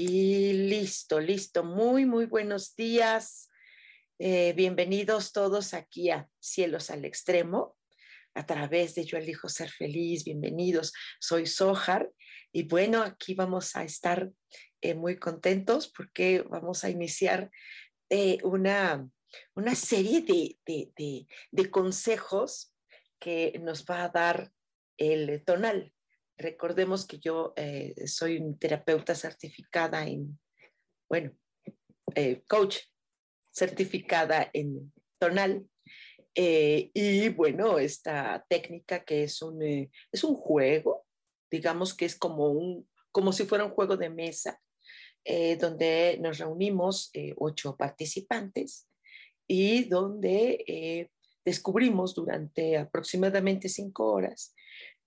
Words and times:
Y 0.00 0.52
listo, 0.52 1.18
listo. 1.18 1.64
Muy, 1.64 2.06
muy 2.06 2.26
buenos 2.26 2.76
días. 2.76 3.50
Eh, 4.20 4.52
bienvenidos 4.52 5.32
todos 5.32 5.74
aquí 5.74 6.10
a 6.10 6.28
Cielos 6.38 6.90
al 6.90 7.04
Extremo, 7.04 7.76
a 8.32 8.46
través 8.46 8.94
de 8.94 9.04
Yo 9.04 9.18
elijo 9.18 9.48
ser 9.48 9.70
feliz. 9.70 10.22
Bienvenidos. 10.22 10.92
Soy 11.18 11.46
Sohar 11.46 12.12
y 12.52 12.62
bueno, 12.68 13.02
aquí 13.02 13.34
vamos 13.34 13.74
a 13.74 13.82
estar 13.82 14.30
eh, 14.82 14.94
muy 14.94 15.18
contentos 15.18 15.88
porque 15.88 16.42
vamos 16.42 16.84
a 16.84 16.90
iniciar 16.90 17.50
eh, 18.08 18.38
una, 18.44 19.04
una 19.56 19.74
serie 19.74 20.20
de, 20.20 20.60
de, 20.64 21.26
de 21.50 21.70
consejos 21.72 22.72
que 23.18 23.58
nos 23.64 23.84
va 23.84 24.04
a 24.04 24.10
dar 24.10 24.52
el 24.96 25.42
tonal. 25.44 25.92
Recordemos 26.38 27.04
que 27.04 27.18
yo 27.18 27.52
eh, 27.56 28.06
soy 28.06 28.40
terapeuta 28.60 29.16
certificada 29.16 30.06
en, 30.06 30.38
bueno, 31.08 31.32
eh, 32.14 32.42
coach 32.46 32.78
certificada 33.52 34.48
en 34.52 34.92
tonal. 35.18 35.66
Eh, 36.36 36.92
y 36.94 37.28
bueno, 37.30 37.80
esta 37.80 38.46
técnica 38.48 39.04
que 39.04 39.24
es 39.24 39.42
un, 39.42 39.60
es 40.12 40.22
un 40.22 40.36
juego, 40.36 41.06
digamos 41.50 41.92
que 41.92 42.04
es 42.04 42.14
como, 42.14 42.52
un, 42.52 42.88
como 43.10 43.32
si 43.32 43.44
fuera 43.44 43.64
un 43.64 43.72
juego 43.72 43.96
de 43.96 44.10
mesa, 44.10 44.60
donde 45.60 46.16
nos 46.22 46.38
reunimos 46.38 47.12
ocho 47.36 47.76
participantes 47.76 48.88
y 49.46 49.84
donde 49.84 51.10
descubrimos 51.44 52.14
durante 52.14 52.78
aproximadamente 52.78 53.68
cinco 53.68 54.10
horas 54.10 54.54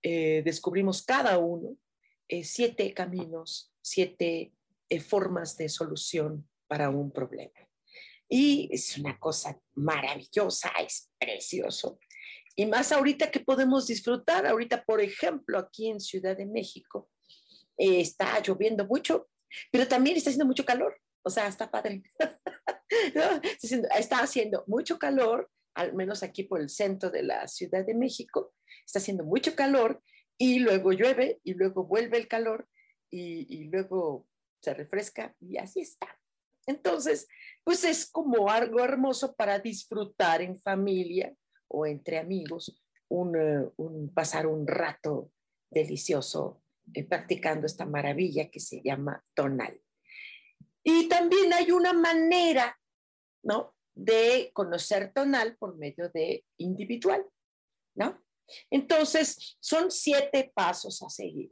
eh, 0.02 0.42
descubrimos 0.44 1.02
cada 1.02 1.38
uno 1.38 1.76
eh, 2.28 2.44
siete 2.44 2.92
caminos, 2.92 3.72
siete 3.80 4.52
eh, 4.88 5.00
formas 5.00 5.56
de 5.56 5.68
solución 5.68 6.48
para 6.66 6.90
un 6.90 7.12
problema. 7.12 7.52
Y 8.28 8.68
es 8.72 8.96
una 8.96 9.18
cosa 9.18 9.60
maravillosa, 9.74 10.70
es 10.80 11.10
precioso. 11.18 11.98
Y 12.56 12.66
más 12.66 12.90
ahorita 12.92 13.30
que 13.30 13.40
podemos 13.40 13.86
disfrutar, 13.86 14.46
ahorita, 14.46 14.84
por 14.84 15.00
ejemplo, 15.00 15.58
aquí 15.58 15.88
en 15.88 16.00
Ciudad 16.00 16.36
de 16.36 16.46
México, 16.46 17.10
está 17.76 18.40
lloviendo 18.40 18.86
mucho, 18.86 19.28
pero 19.70 19.88
también 19.88 20.16
está 20.16 20.30
haciendo 20.30 20.46
mucho 20.46 20.64
calor. 20.64 20.98
O 21.22 21.30
sea, 21.30 21.46
está 21.46 21.70
padre. 21.70 22.02
está 23.98 24.18
haciendo 24.20 24.64
mucho 24.66 24.98
calor, 24.98 25.50
al 25.74 25.94
menos 25.94 26.22
aquí 26.22 26.44
por 26.44 26.60
el 26.60 26.68
centro 26.68 27.10
de 27.10 27.22
la 27.22 27.48
Ciudad 27.48 27.84
de 27.84 27.94
México, 27.94 28.54
está 28.84 28.98
haciendo 28.98 29.24
mucho 29.24 29.54
calor 29.54 30.02
y 30.38 30.58
luego 30.58 30.92
llueve 30.92 31.40
y 31.44 31.54
luego 31.54 31.84
vuelve 31.84 32.18
el 32.18 32.28
calor 32.28 32.68
y, 33.10 33.64
luego 33.64 34.26
se 34.60 34.74
refresca 34.74 35.34
y 35.40 35.58
así 35.58 35.80
está. 35.80 36.18
Entonces, 36.66 37.28
pues 37.64 37.84
es 37.84 38.10
como 38.10 38.48
algo 38.48 38.80
hermoso 38.80 39.34
para 39.34 39.58
disfrutar 39.58 40.40
en 40.40 40.58
familia 40.58 41.34
o 41.68 41.86
entre 41.86 42.18
amigos, 42.18 42.80
eh, 43.10 43.68
pasar 44.14 44.46
un 44.46 44.66
rato 44.66 45.30
delicioso 45.70 46.62
eh, 46.94 47.04
practicando 47.04 47.66
esta 47.66 47.84
maravilla 47.84 48.50
que 48.50 48.60
se 48.60 48.80
llama 48.82 49.24
tonal. 49.34 49.80
Y 50.82 51.08
también 51.08 51.52
hay 51.52 51.70
una 51.70 51.92
manera, 51.92 52.78
¿no? 53.42 53.74
De 53.94 54.50
conocer 54.54 55.12
tonal 55.12 55.56
por 55.56 55.76
medio 55.76 56.08
de 56.10 56.44
individual, 56.58 57.24
¿no? 57.94 58.22
Entonces, 58.70 59.56
son 59.60 59.90
siete 59.90 60.50
pasos 60.54 61.02
a 61.02 61.10
seguir. 61.10 61.50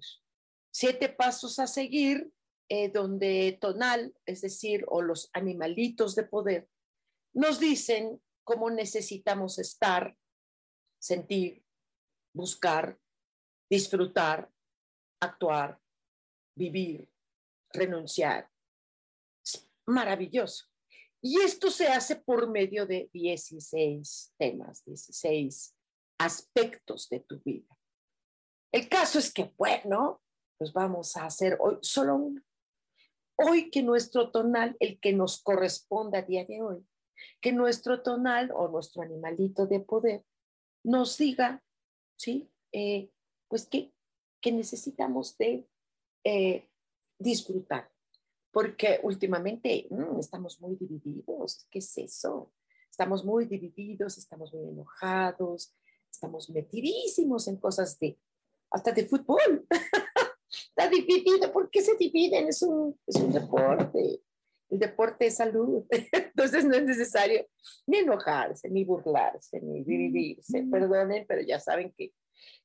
Siete 0.72 1.08
pasos 1.08 1.58
a 1.58 1.66
seguir 1.66 2.32
eh, 2.68 2.88
donde 2.88 3.58
tonal, 3.60 4.14
es 4.26 4.42
decir, 4.42 4.84
o 4.86 5.02
los 5.02 5.28
animalitos 5.32 6.14
de 6.14 6.22
poder, 6.22 6.68
nos 7.32 7.58
dicen 7.58 8.22
cómo 8.44 8.70
necesitamos 8.70 9.58
estar, 9.58 10.16
sentir, 11.00 11.64
buscar, 12.32 12.98
disfrutar, 13.68 14.50
actuar, 15.20 15.80
vivir, 16.56 17.08
renunciar. 17.72 18.48
maravilloso. 19.86 20.69
Y 21.22 21.40
esto 21.40 21.70
se 21.70 21.88
hace 21.88 22.16
por 22.16 22.48
medio 22.48 22.86
de 22.86 23.10
16 23.12 24.34
temas, 24.38 24.84
16 24.84 25.74
aspectos 26.18 27.08
de 27.08 27.20
tu 27.20 27.40
vida. 27.40 27.76
El 28.72 28.88
caso 28.88 29.18
es 29.18 29.32
que, 29.32 29.52
bueno, 29.56 30.22
pues 30.58 30.72
vamos 30.72 31.16
a 31.16 31.26
hacer 31.26 31.58
hoy 31.60 31.78
solo 31.82 32.16
uno. 32.16 32.42
Hoy 33.36 33.70
que 33.70 33.82
nuestro 33.82 34.30
tonal, 34.30 34.76
el 34.80 35.00
que 35.00 35.12
nos 35.12 35.42
corresponde 35.42 36.18
a 36.18 36.22
día 36.22 36.44
de 36.44 36.62
hoy, 36.62 36.86
que 37.40 37.52
nuestro 37.52 38.02
tonal 38.02 38.50
o 38.54 38.68
nuestro 38.68 39.02
animalito 39.02 39.66
de 39.66 39.80
poder 39.80 40.24
nos 40.84 41.18
diga, 41.18 41.62
¿sí? 42.18 42.50
Eh, 42.72 43.10
pues 43.48 43.66
que, 43.66 43.92
que 44.40 44.52
necesitamos 44.52 45.36
de 45.38 45.68
eh, 46.24 46.68
disfrutar, 47.18 47.90
porque 48.52 49.00
últimamente 49.02 49.86
mm, 49.90 50.18
estamos 50.18 50.60
muy 50.60 50.76
divididos, 50.76 51.66
¿qué 51.70 51.78
es 51.78 51.98
eso? 51.98 52.52
Estamos 52.90 53.24
muy 53.24 53.46
divididos, 53.46 54.18
estamos 54.18 54.52
muy 54.52 54.68
enojados, 54.68 55.74
estamos 56.10 56.50
metidísimos 56.50 57.46
en 57.48 57.56
cosas 57.56 57.98
de, 57.98 58.18
hasta 58.70 58.92
de 58.92 59.06
fútbol. 59.06 59.66
Está 60.50 60.88
dividido, 60.88 61.52
¿por 61.52 61.70
qué 61.70 61.80
se 61.80 61.96
dividen? 61.96 62.48
Es 62.48 62.62
un, 62.62 62.98
es 63.06 63.16
un 63.16 63.32
deporte, 63.32 64.20
el 64.70 64.78
deporte 64.78 65.26
es 65.26 65.36
salud. 65.36 65.84
Entonces 66.12 66.64
no 66.64 66.74
es 66.74 66.84
necesario 66.84 67.46
ni 67.86 67.98
enojarse, 67.98 68.68
ni 68.68 68.84
burlarse, 68.84 69.60
ni 69.60 69.84
dividirse. 69.84 70.64
Perdonen, 70.64 71.26
pero 71.28 71.42
ya 71.42 71.60
saben 71.60 71.92
que 71.96 72.12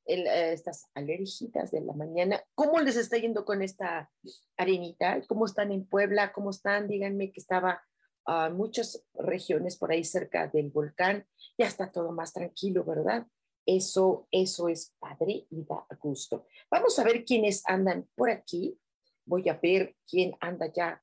eh, 0.06 0.52
estas 0.52 0.86
alergitas 0.94 1.70
de 1.70 1.80
la 1.80 1.92
mañana, 1.92 2.42
¿cómo 2.54 2.80
les 2.80 2.96
está 2.96 3.16
yendo 3.18 3.44
con 3.44 3.62
esta 3.62 4.10
arenita? 4.56 5.20
¿Cómo 5.28 5.46
están 5.46 5.72
en 5.72 5.86
Puebla? 5.86 6.32
¿Cómo 6.32 6.50
están? 6.50 6.88
Díganme 6.88 7.32
que 7.32 7.40
estaba 7.40 7.82
a 8.26 8.50
muchas 8.50 9.04
regiones 9.14 9.76
por 9.76 9.92
ahí 9.92 10.04
cerca 10.04 10.48
del 10.48 10.70
volcán, 10.70 11.24
ya 11.56 11.66
está 11.66 11.90
todo 11.90 12.10
más 12.12 12.32
tranquilo, 12.32 12.84
¿verdad? 12.84 13.26
Eso, 13.64 14.26
eso 14.30 14.68
es 14.68 14.94
padre 14.98 15.46
y 15.50 15.64
da 15.64 15.86
gusto. 16.00 16.46
Vamos 16.70 16.98
a 16.98 17.04
ver 17.04 17.24
quiénes 17.24 17.62
andan 17.66 18.08
por 18.14 18.30
aquí. 18.30 18.78
Voy 19.24 19.48
a 19.48 19.54
ver 19.54 19.96
quién 20.08 20.36
anda 20.40 20.72
ya, 20.72 21.02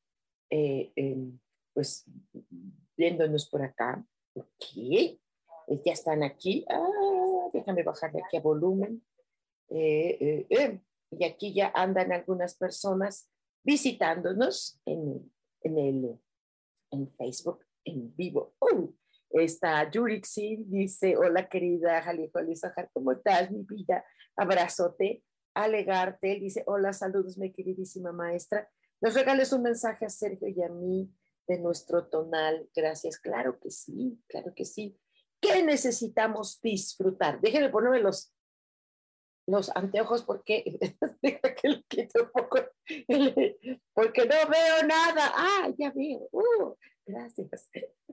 eh, 0.49 0.91
pues, 1.73 2.05
viéndonos 2.95 3.49
por 3.49 3.61
acá. 3.61 4.05
Ok, 4.33 5.19
ya 5.83 5.93
están 5.93 6.23
aquí. 6.23 6.65
Ah, 6.69 7.22
déjame 7.53 7.83
bajarle 7.83 8.21
aquí 8.23 8.37
a 8.37 8.41
volumen. 8.41 9.03
Eh, 9.69 10.79
y 11.11 11.23
aquí 11.23 11.53
ya 11.53 11.71
andan 11.73 12.11
algunas 12.11 12.55
personas 12.55 13.29
visitándonos 13.63 14.79
en, 14.85 15.31
en 15.61 15.77
el 15.77 16.19
en 16.93 17.07
Facebook 17.09 17.65
en 17.83 18.15
vivo. 18.15 18.53
Uh, 18.59 18.93
está 19.31 19.89
Yurixi, 19.89 20.63
dice, 20.67 21.17
hola 21.17 21.49
querida 21.49 22.01
Jalijo 22.01 22.39
Lizajar, 22.39 22.89
¿cómo 22.93 23.11
estás, 23.11 23.51
mi 23.51 23.63
vida? 23.63 24.05
Abrazote. 24.35 25.23
Alegarte, 25.55 26.39
dice, 26.39 26.63
hola, 26.65 26.93
saludos, 26.93 27.37
mi 27.37 27.51
queridísima 27.51 28.11
maestra. 28.11 28.67
Nos 29.01 29.13
regales 29.13 29.51
un 29.53 29.63
mensaje 29.63 30.05
a 30.05 30.09
Sergio 30.09 30.47
y 30.47 30.63
a 30.63 30.69
mí 30.69 31.11
de 31.47 31.59
nuestro 31.59 32.07
tonal. 32.07 32.67
Gracias. 32.75 33.19
Claro 33.19 33.59
que 33.59 33.69
sí, 33.69 34.19
claro 34.27 34.53
que 34.55 34.65
sí. 34.65 34.97
¿Qué 35.43 35.61
necesitamos 35.61 36.61
disfrutar? 36.61 37.41
Déjenme 37.41 37.69
ponerme 37.69 37.99
los, 37.99 38.33
los 39.45 39.69
anteojos 39.75 40.23
porque 40.23 40.63
que 41.21 41.67
le 41.67 41.83
quito 41.83 42.23
un 42.23 42.31
poco, 42.31 42.59
porque 43.93 44.25
no 44.25 44.35
veo 44.49 44.83
nada. 44.87 45.33
Ah, 45.35 45.69
ya 45.77 45.91
veo. 45.91 46.29
Uh, 46.31 46.75
gracias. 47.05 47.69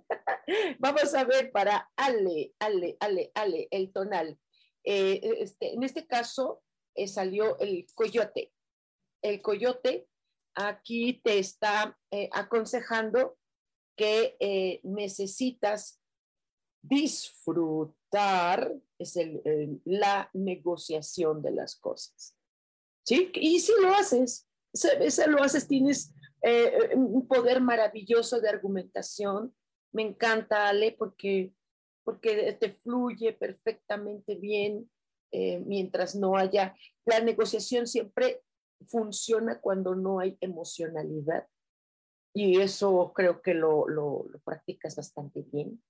Vamos 0.80 1.14
a 1.14 1.22
ver 1.22 1.52
para 1.52 1.88
Ale, 1.94 2.52
Ale, 2.58 2.96
Ale, 2.98 3.30
Ale, 3.34 3.68
el 3.70 3.92
tonal. 3.92 4.36
Eh, 4.82 5.20
este, 5.38 5.74
en 5.74 5.84
este 5.84 6.08
caso 6.08 6.64
eh, 6.96 7.06
salió 7.06 7.58
el 7.60 7.86
coyote. 7.94 8.52
El 9.22 9.40
coyote 9.40 10.08
aquí 10.56 11.20
te 11.22 11.38
está 11.38 11.96
eh, 12.10 12.28
aconsejando 12.32 13.36
que 13.96 14.80
necesitas 14.82 15.99
disfrutar, 16.82 18.74
es 18.98 19.18
la 19.84 20.30
negociación 20.32 21.42
de 21.42 21.52
las 21.52 21.76
cosas. 21.76 22.36
Y 23.08 23.60
si 23.60 23.72
lo 23.80 23.94
haces, 23.94 24.48
si 24.72 24.88
lo 25.26 25.42
haces, 25.42 25.66
tienes 25.66 26.14
un 26.94 27.26
poder 27.26 27.60
maravilloso 27.60 28.40
de 28.40 28.48
argumentación. 28.48 29.54
Me 29.92 30.02
encanta, 30.02 30.68
Ale, 30.68 30.92
porque 30.92 31.52
porque 32.04 32.52
te 32.54 32.70
fluye 32.70 33.32
perfectamente 33.32 34.34
bien 34.34 34.90
eh, 35.32 35.60
mientras 35.60 36.16
no 36.16 36.36
haya, 36.36 36.74
la 37.04 37.20
negociación 37.20 37.86
siempre 37.86 38.42
funciona 38.86 39.60
cuando 39.60 39.94
no 39.94 40.18
hay 40.18 40.36
emocionalidad 40.40 41.46
y 42.34 42.60
eso 42.60 43.12
creo 43.14 43.42
que 43.42 43.54
lo, 43.54 43.88
lo, 43.88 44.26
practicas 44.44 44.96
bastante 44.96 45.42
bien. 45.42 45.82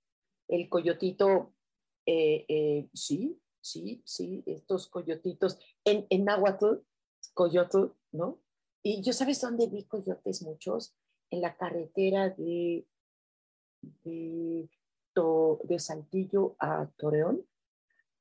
El 0.51 0.69
coyotito, 0.69 1.55
eh, 2.05 2.45
eh, 2.47 2.89
sí, 2.93 3.41
sí, 3.61 4.03
sí, 4.05 4.43
estos 4.45 4.87
coyotitos 4.87 5.57
en, 5.85 6.05
en 6.09 6.25
náhuatl, 6.25 6.83
coyotl, 7.33 7.93
¿no? 8.11 8.39
Y 8.83 9.01
yo 9.01 9.13
sabes 9.13 9.41
dónde 9.41 9.67
vi 9.67 9.85
coyotes 9.85 10.43
muchos, 10.43 10.93
en 11.29 11.41
la 11.41 11.55
carretera 11.55 12.29
de, 12.29 12.85
de 14.03 14.69
de 15.63 15.79
Saltillo 15.79 16.55
a 16.59 16.89
Toreón 16.97 17.45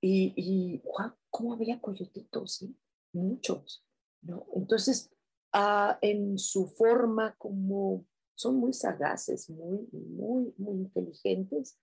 y, 0.00 0.32
y 0.36 0.82
¿cómo 1.30 1.54
había 1.54 1.80
coyotitos? 1.80 2.66
Muchos, 3.12 3.84
¿no? 4.22 4.46
Entonces, 4.54 5.10
ah, 5.52 5.98
en 6.02 6.38
su 6.38 6.66
forma 6.66 7.36
como 7.36 8.06
son 8.34 8.56
muy 8.56 8.72
sagaces, 8.72 9.50
muy, 9.50 9.86
muy, 9.92 10.54
muy 10.56 10.78
inteligentes 10.78 11.78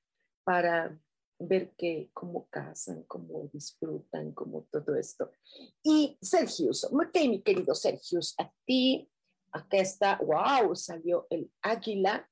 para 0.47 0.97
ver 1.39 1.75
que 1.75 2.09
cómo 2.13 2.47
cazan, 2.49 3.03
cómo 3.03 3.49
disfrutan, 3.51 4.31
cómo 4.31 4.65
todo 4.71 4.95
esto. 4.95 5.29
Y 5.83 6.17
Sergius, 6.21 6.85
ok, 6.85 7.15
mi 7.27 7.41
querido 7.41 7.75
Sergius, 7.75 8.33
a 8.39 8.49
ti, 8.65 9.11
acá 9.51 9.77
está, 9.79 10.17
wow, 10.19 10.73
salió 10.73 11.27
el 11.29 11.51
águila. 11.61 12.29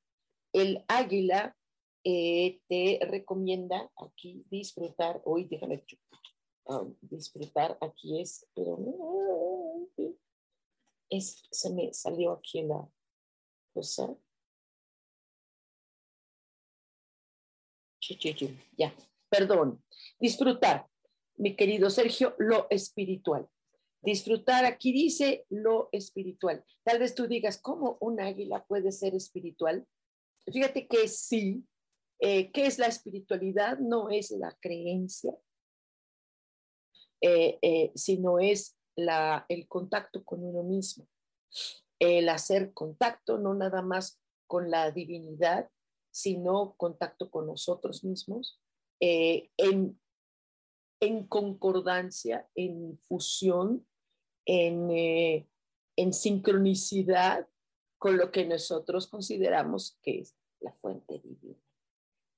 El 0.54 0.86
águila 0.88 1.58
eh, 2.06 2.62
te 2.70 3.00
recomienda 3.02 3.92
aquí 3.98 4.46
disfrutar, 4.50 5.22
hoy 5.26 5.44
déjame 5.44 5.84
um, 6.68 6.96
disfrutar, 7.02 7.78
aquí 7.82 8.22
es, 8.22 8.48
pero 8.56 8.80
es, 11.10 11.44
se 11.52 11.70
me 11.70 11.94
salió 11.94 12.32
aquí 12.32 12.64
la 12.64 12.90
cosa. 13.74 14.16
Ya, 18.78 18.96
perdón. 19.30 19.84
Disfrutar, 20.20 20.88
mi 21.38 21.56
querido 21.56 21.90
Sergio, 21.90 22.36
lo 22.38 22.68
espiritual. 22.70 23.48
Disfrutar, 24.02 24.66
aquí 24.66 24.92
dice 24.92 25.46
lo 25.50 25.90
espiritual. 25.92 26.64
Tal 26.84 27.00
vez 27.00 27.16
tú 27.16 27.28
digas, 27.28 27.60
¿cómo 27.60 27.98
un 28.00 28.20
águila 28.20 28.64
puede 28.66 28.92
ser 28.92 29.16
espiritual? 29.16 29.88
Fíjate 30.46 30.88
que 30.88 31.08
sí, 31.08 31.66
eh, 32.20 32.52
¿Qué 32.52 32.66
es 32.66 32.80
la 32.80 32.88
espiritualidad? 32.88 33.78
No 33.80 34.10
es 34.10 34.32
la 34.32 34.56
creencia, 34.62 35.36
eh, 37.22 37.60
eh, 37.62 37.92
sino 37.96 38.40
es 38.40 38.78
la, 38.96 39.46
el 39.50 39.68
contacto 39.68 40.24
con 40.24 40.44
uno 40.44 40.64
mismo, 40.64 41.08
el 42.00 42.30
hacer 42.30 42.74
contacto 42.74 43.38
no 43.38 43.54
nada 43.54 43.82
más 43.82 44.22
con 44.48 44.72
la 44.72 44.92
divinidad, 44.92 45.70
sino 46.16 46.76
contacto 46.78 47.30
con 47.30 47.46
nosotros 47.46 48.06
mismos, 48.06 48.62
en, 49.02 50.00
en, 51.02 51.28
concordancia, 51.28 52.50
en 52.56 52.98
fusión, 53.00 53.86
en, 54.46 55.46
en 55.98 56.14
sincronicidad 56.14 57.50
con 57.98 58.18
lo 58.18 58.32
que 58.32 58.46
nosotros 58.46 59.08
consideramos 59.08 60.00
que 60.02 60.22
es 60.22 60.38
la 60.62 60.72
fuente 60.72 61.20
divina. 61.20 61.60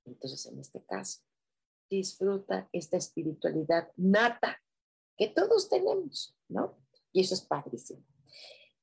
Entonces, 0.06 0.44
en 0.46 0.58
este 0.58 0.84
caso, 0.84 1.20
disfruta 1.88 2.68
esta 2.72 2.96
espiritualidad 2.96 3.92
nata 3.94 4.60
que 5.16 5.28
todos 5.28 5.68
tenemos, 5.68 6.36
¿no? 6.48 6.76
Y 7.12 7.20
eso 7.20 7.34
es 7.34 7.42
padrísimo. 7.42 8.04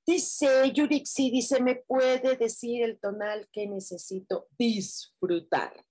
Dice 0.06 0.72
Yurixi, 0.72 1.32
dice, 1.32 1.60
¿me 1.62 1.78
puede 1.78 2.38
decir 2.38 2.84
el 2.84 3.00
tonal 3.00 3.50
que 3.52 3.66
necesito 3.66 4.48
disfrutar? 4.58 5.84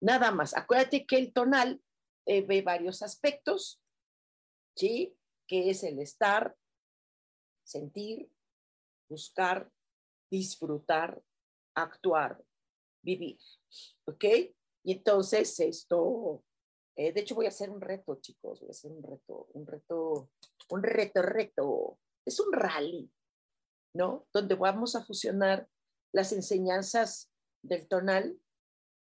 Nada 0.00 0.30
más. 0.30 0.56
Acuérdate 0.56 1.04
que 1.04 1.16
el 1.16 1.32
tonal 1.32 1.82
eh, 2.26 2.42
ve 2.42 2.62
varios 2.62 3.02
aspectos, 3.02 3.82
¿sí? 4.76 5.16
Que 5.48 5.70
es 5.70 5.82
el 5.82 5.98
estar, 5.98 6.56
sentir, 7.64 8.30
buscar, 9.08 9.68
disfrutar, 10.30 11.20
actuar, 11.74 12.40
vivir. 13.02 13.38
¿Ok? 14.06 14.24
Y 14.84 14.92
entonces 14.92 15.58
esto, 15.58 16.44
eh, 16.96 17.12
de 17.12 17.20
hecho 17.20 17.34
voy 17.34 17.46
a 17.46 17.48
hacer 17.48 17.70
un 17.70 17.80
reto, 17.80 18.20
chicos, 18.20 18.60
voy 18.60 18.68
a 18.68 18.72
hacer 18.72 18.92
un 18.92 19.02
reto, 19.02 19.48
un 19.54 19.66
reto, 19.66 20.30
un 20.70 20.82
reto, 20.82 21.22
reto. 21.22 21.98
Es 22.24 22.38
un 22.40 22.52
rally, 22.52 23.10
¿no? 23.94 24.26
Donde 24.32 24.54
vamos 24.54 24.96
a 24.96 25.04
fusionar 25.04 25.68
las 26.12 26.32
enseñanzas 26.32 27.30
del 27.62 27.88
tonal 27.88 28.38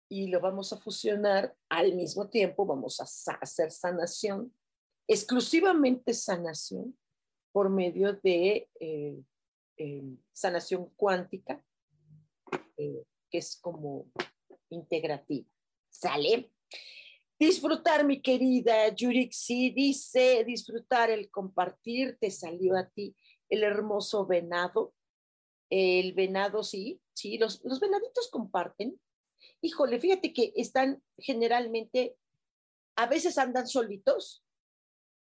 y 0.09 0.27
lo 0.27 0.41
vamos 0.41 0.73
a 0.73 0.77
fusionar 0.77 1.55
al 1.69 1.95
mismo 1.95 2.29
tiempo, 2.29 2.65
vamos 2.65 2.99
a 2.99 3.35
hacer 3.39 3.71
sanación, 3.71 4.53
exclusivamente 5.07 6.13
sanación 6.13 6.97
por 7.53 7.69
medio 7.69 8.13
de 8.13 8.69
eh, 8.79 9.21
eh, 9.77 10.03
sanación 10.33 10.89
cuántica, 10.95 11.63
que 12.75 13.37
es 13.37 13.57
como 13.61 14.11
integrativa. 14.69 15.47
¿Sale? 15.89 16.51
Disfrutar, 17.39 18.05
mi 18.05 18.21
querida 18.21 18.87
Yurixi, 18.89 19.71
dice, 19.71 20.43
disfrutar 20.45 21.09
el 21.09 21.29
compartir, 21.29 22.17
te 22.19 22.31
salió 22.31 22.75
a 22.75 22.87
ti 22.89 23.15
el 23.51 23.63
hermoso 23.63 24.25
venado. 24.25 24.95
El 25.69 26.13
venado, 26.13 26.63
sí, 26.63 26.99
sí, 27.13 27.37
los, 27.37 27.63
los 27.63 27.79
venaditos 27.79 28.29
comparten. 28.29 28.99
Híjole, 29.61 29.99
fíjate 29.99 30.33
que 30.33 30.51
están 30.55 31.01
generalmente, 31.17 32.17
a 32.97 33.05
veces 33.05 33.37
andan 33.37 33.67
solitos, 33.67 34.43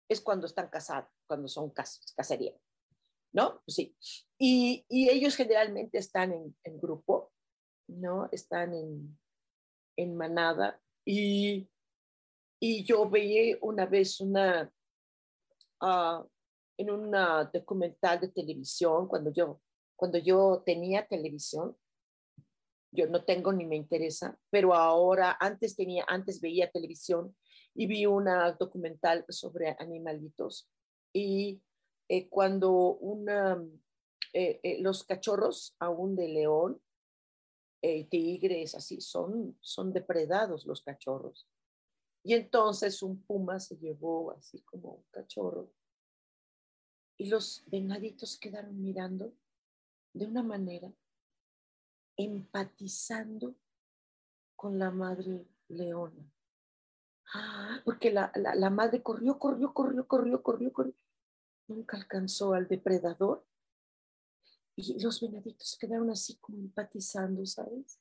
es 0.10 0.22
cuando 0.22 0.46
están 0.46 0.70
casados, 0.70 1.10
cuando 1.28 1.48
son 1.48 1.70
cas 1.70 2.02
cacería, 2.16 2.54
¿no? 3.34 3.64
Sí. 3.68 3.96
Y, 4.38 4.86
y 4.90 5.10
ellos 5.10 5.36
generalmente 5.36 5.98
están 5.98 6.34
en, 6.34 6.80
grupo, 6.80 7.32
¿no? 7.88 8.28
Están 8.32 8.74
en, 8.74 9.18
en 9.98 10.18
manada 10.18 10.82
y, 11.06 11.70
y 12.60 12.84
yo 12.84 13.10
veía 13.10 13.58
una 13.62 13.86
vez 13.86 14.20
una, 14.20 14.72
uh, 15.82 16.28
en 16.78 16.90
un 16.90 17.12
documental 17.54 18.20
de 18.20 18.30
televisión, 18.30 19.08
cuando 19.08 19.32
yo, 19.32 19.62
cuando 19.96 20.18
yo 20.18 20.64
tenía 20.66 21.08
televisión, 21.08 21.78
yo 22.92 23.08
no 23.08 23.24
tengo 23.24 23.52
ni 23.52 23.66
me 23.66 23.76
interesa, 23.76 24.40
pero 24.50 24.74
ahora, 24.74 25.38
antes 25.40 25.76
tenía, 25.76 26.06
antes 26.08 26.40
veía 26.42 26.72
televisión 26.72 27.36
y 27.74 27.88
vi 27.88 28.06
una 28.06 28.54
documental 28.54 29.26
sobre 29.30 29.76
animalitos 29.80 30.70
y 31.14 31.62
eh, 32.08 32.30
cuando 32.30 32.72
una, 32.72 33.62
eh, 34.34 34.60
eh, 34.64 34.82
los 34.82 35.04
cachorros 35.04 35.76
aún 35.80 36.16
de 36.16 36.28
león 36.30 36.82
eh, 37.82 38.06
tigres, 38.06 38.74
así, 38.76 39.00
son, 39.00 39.58
son 39.62 39.94
depredados 39.94 40.66
los 40.66 40.82
cachorros. 40.82 41.48
Y 42.24 42.34
entonces 42.34 43.04
un 43.04 43.22
puma 43.22 43.60
se 43.60 43.78
llevó 43.78 44.32
así 44.32 44.62
como 44.62 44.94
un 44.96 45.04
cachorro 45.12 45.72
Y 47.18 47.28
los 47.28 47.64
venaditos 47.68 48.38
quedaron 48.38 48.82
mirando 48.82 49.34
de 50.14 50.26
una 50.26 50.44
manera, 50.44 50.92
empatizando 52.18 53.56
con 54.56 54.80
la 54.80 54.92
madre 54.92 55.46
leona. 55.68 56.32
Ah, 57.34 57.82
porque 57.84 58.12
la, 58.12 58.32
la, 58.36 58.70
madre 58.70 59.02
corrió, 59.02 59.38
corrió, 59.40 59.74
corrió, 59.74 60.08
corrió, 60.08 60.42
corrió, 60.42 60.72
corrió. 60.72 60.94
Nunca 61.68 61.98
alcanzó 61.98 62.54
al 62.54 62.68
depredador. 62.68 63.46
Y 64.76 65.02
los 65.02 65.22
venaditos 65.22 65.78
quedaron 65.80 66.10
así 66.10 66.36
como 66.38 66.60
empatizando, 66.60 67.46
¿sabes? 67.46 68.00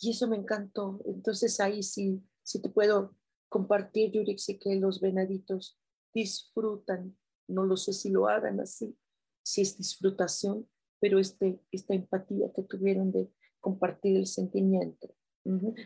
Y 0.00 0.10
eso 0.10 0.28
me 0.28 0.36
encantó. 0.36 1.00
Entonces 1.06 1.60
ahí 1.60 1.82
sí, 1.82 2.22
sí 2.42 2.60
te 2.60 2.68
puedo 2.68 3.14
compartir, 3.48 4.12
Yurix, 4.12 4.46
que 4.60 4.76
los 4.76 5.00
venaditos 5.00 5.78
disfrutan. 6.12 7.16
No 7.50 7.64
lo 7.64 7.76
sé 7.76 7.92
si 7.92 8.10
lo 8.10 8.28
hagan 8.28 8.60
así, 8.60 8.96
si 9.42 9.62
es 9.62 9.76
disfrutación, 9.76 10.68
pero 11.00 11.18
este, 11.18 11.60
esta 11.72 11.94
empatía 11.94 12.52
que 12.52 12.62
tuvieron 12.62 13.10
de 13.12 13.30
compartir 13.60 14.16
el 14.16 14.26
sentimiento. 14.26 15.14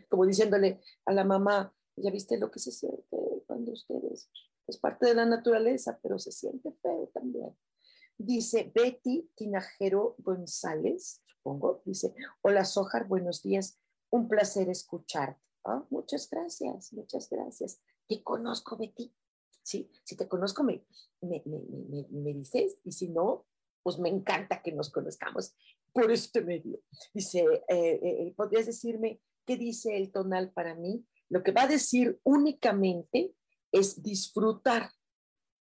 Como 0.09 0.25
diciéndole 0.25 0.81
a 1.05 1.13
la 1.13 1.23
mamá, 1.23 1.73
ya 1.95 2.11
viste 2.11 2.37
lo 2.37 2.51
que 2.51 2.59
se 2.59 2.71
siente 2.71 3.17
cuando 3.47 3.71
ustedes, 3.71 4.29
es 4.67 4.77
parte 4.77 5.07
de 5.07 5.15
la 5.15 5.25
naturaleza, 5.25 5.99
pero 6.01 6.19
se 6.19 6.31
siente 6.31 6.71
feo 6.73 7.09
también. 7.13 7.55
Dice 8.17 8.71
Betty 8.73 9.29
Tinajero 9.35 10.15
González, 10.19 11.21
supongo, 11.23 11.81
dice, 11.85 12.13
hola 12.41 12.65
Sojar, 12.65 13.07
buenos 13.07 13.43
días, 13.43 13.79
un 14.09 14.27
placer 14.27 14.69
escucharte. 14.69 15.41
Ah, 15.63 15.85
muchas 15.89 16.29
gracias, 16.29 16.93
muchas 16.93 17.29
gracias. 17.29 17.79
Te 18.07 18.23
conozco, 18.23 18.77
Betty. 18.77 19.13
Sí, 19.65 19.89
si 20.03 20.15
te 20.15 20.27
conozco, 20.27 20.63
me, 20.63 20.85
me, 21.21 21.41
me, 21.43 22.05
me 22.11 22.33
dices, 22.35 22.77
y 22.83 22.91
si 22.91 23.09
no, 23.09 23.47
pues 23.81 23.97
me 23.97 24.09
encanta 24.09 24.61
que 24.61 24.71
nos 24.71 24.91
conozcamos 24.91 25.55
por 25.91 26.11
este 26.11 26.41
medio. 26.41 26.79
Dice, 27.15 27.43
eh, 27.67 27.99
eh, 28.03 28.33
¿podrías 28.37 28.67
decirme 28.67 29.21
qué 29.43 29.57
dice 29.57 29.97
el 29.97 30.11
tonal 30.11 30.51
para 30.51 30.75
mí? 30.75 31.03
Lo 31.29 31.41
que 31.41 31.51
va 31.51 31.63
a 31.63 31.67
decir 31.67 32.19
únicamente 32.23 33.33
es 33.71 34.03
disfrutar, 34.03 34.91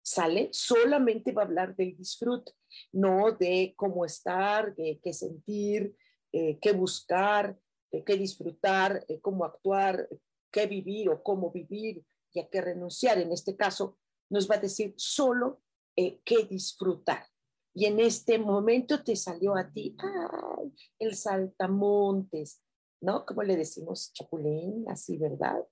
¿sale? 0.01 0.49
Solamente 0.51 1.31
va 1.31 1.43
a 1.43 1.45
hablar 1.45 1.75
del 1.75 1.95
disfrute, 1.95 2.53
no 2.91 3.33
de 3.33 3.75
cómo 3.77 4.03
estar, 4.03 4.73
de 4.73 4.99
qué 5.03 5.13
sentir, 5.13 5.95
eh, 6.31 6.57
qué 6.59 6.71
buscar, 6.71 7.55
de 7.91 8.03
qué 8.03 8.17
disfrutar, 8.17 9.05
cómo 9.21 9.45
actuar, 9.45 10.09
qué 10.51 10.65
vivir 10.65 11.07
o 11.09 11.21
cómo 11.21 11.51
vivir 11.51 12.03
y 12.33 12.39
a 12.39 12.49
qué 12.49 12.61
renunciar. 12.61 13.17
En 13.19 13.31
este 13.31 13.55
caso, 13.55 13.97
nos 14.29 14.49
va 14.49 14.55
a 14.55 14.59
decir 14.59 14.93
solo 14.97 15.61
eh, 15.95 16.21
qué 16.23 16.45
disfrutar. 16.45 17.25
Y 17.73 17.85
en 17.85 17.99
este 17.99 18.37
momento 18.37 19.03
te 19.03 19.15
salió 19.15 19.55
a 19.55 19.71
ti, 19.71 19.95
ay, 19.99 20.73
el 20.99 21.15
saltamontes, 21.15 22.61
¿no? 23.01 23.25
Como 23.25 23.43
le 23.43 23.55
decimos 23.55 24.11
chapulín, 24.13 24.85
así, 24.89 25.17
¿verdad? 25.17 25.65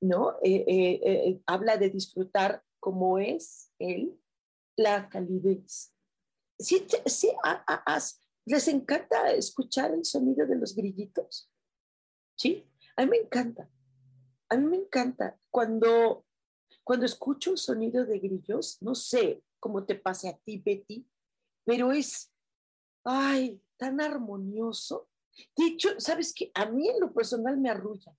¿No? 0.00 0.36
Eh, 0.42 0.64
eh, 0.66 1.40
habla 1.46 1.76
de 1.76 1.90
disfrutar 1.90 2.62
como 2.78 3.18
es 3.18 3.72
él, 3.78 4.18
la 4.76 5.08
calidez. 5.08 5.92
Sí, 6.58 6.86
sí 7.06 7.30
les 8.46 8.68
encanta 8.68 9.32
escuchar 9.32 9.92
el 9.92 10.04
sonido 10.04 10.46
de 10.46 10.56
los 10.56 10.74
grillitos. 10.74 11.50
¿Sí? 12.36 12.68
A 12.96 13.04
mí 13.04 13.10
me 13.10 13.16
encanta. 13.18 13.70
A 14.50 14.56
mí 14.56 14.66
me 14.66 14.76
encanta 14.78 15.38
cuando, 15.50 16.26
cuando 16.84 17.06
escucho 17.06 17.52
un 17.52 17.56
sonido 17.56 18.04
de 18.04 18.18
grillos, 18.18 18.78
no 18.80 18.94
sé 18.94 19.42
cómo 19.60 19.84
te 19.84 19.94
pase 19.94 20.28
a 20.28 20.36
ti, 20.36 20.58
Betty, 20.58 21.06
pero 21.64 21.92
es, 21.92 22.32
ay, 23.04 23.62
tan 23.76 24.00
armonioso. 24.00 25.08
Dicho, 25.56 25.88
¿sabes 25.98 26.34
qué? 26.34 26.50
A 26.54 26.66
mí 26.66 26.88
en 26.88 27.00
lo 27.00 27.12
personal 27.12 27.56
me 27.58 27.70
arrulla. 27.70 28.12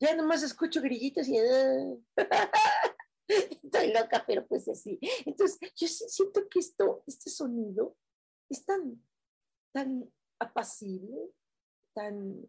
Ya 0.00 0.16
nomás 0.16 0.42
escucho 0.42 0.80
grillitos 0.80 1.28
y... 1.28 1.36
Estoy 3.28 3.92
loca, 3.92 4.24
pero 4.26 4.46
pues 4.46 4.68
así. 4.68 4.98
Entonces, 5.24 5.58
yo 5.76 5.86
siento 5.86 6.48
que 6.48 6.58
esto, 6.58 7.02
este 7.06 7.30
sonido 7.30 7.96
es 8.48 8.64
tan, 8.64 9.02
tan 9.72 10.10
apacible, 10.38 11.30
tan, 11.94 12.48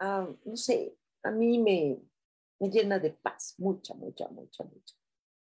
ah, 0.00 0.28
no 0.44 0.56
sé, 0.56 0.96
a 1.24 1.30
mí 1.30 1.58
me, 1.58 1.98
me 2.60 2.70
llena 2.70 2.98
de 2.98 3.10
paz, 3.10 3.54
mucha, 3.58 3.94
mucha, 3.94 4.28
mucha, 4.28 4.64
mucha. 4.64 4.94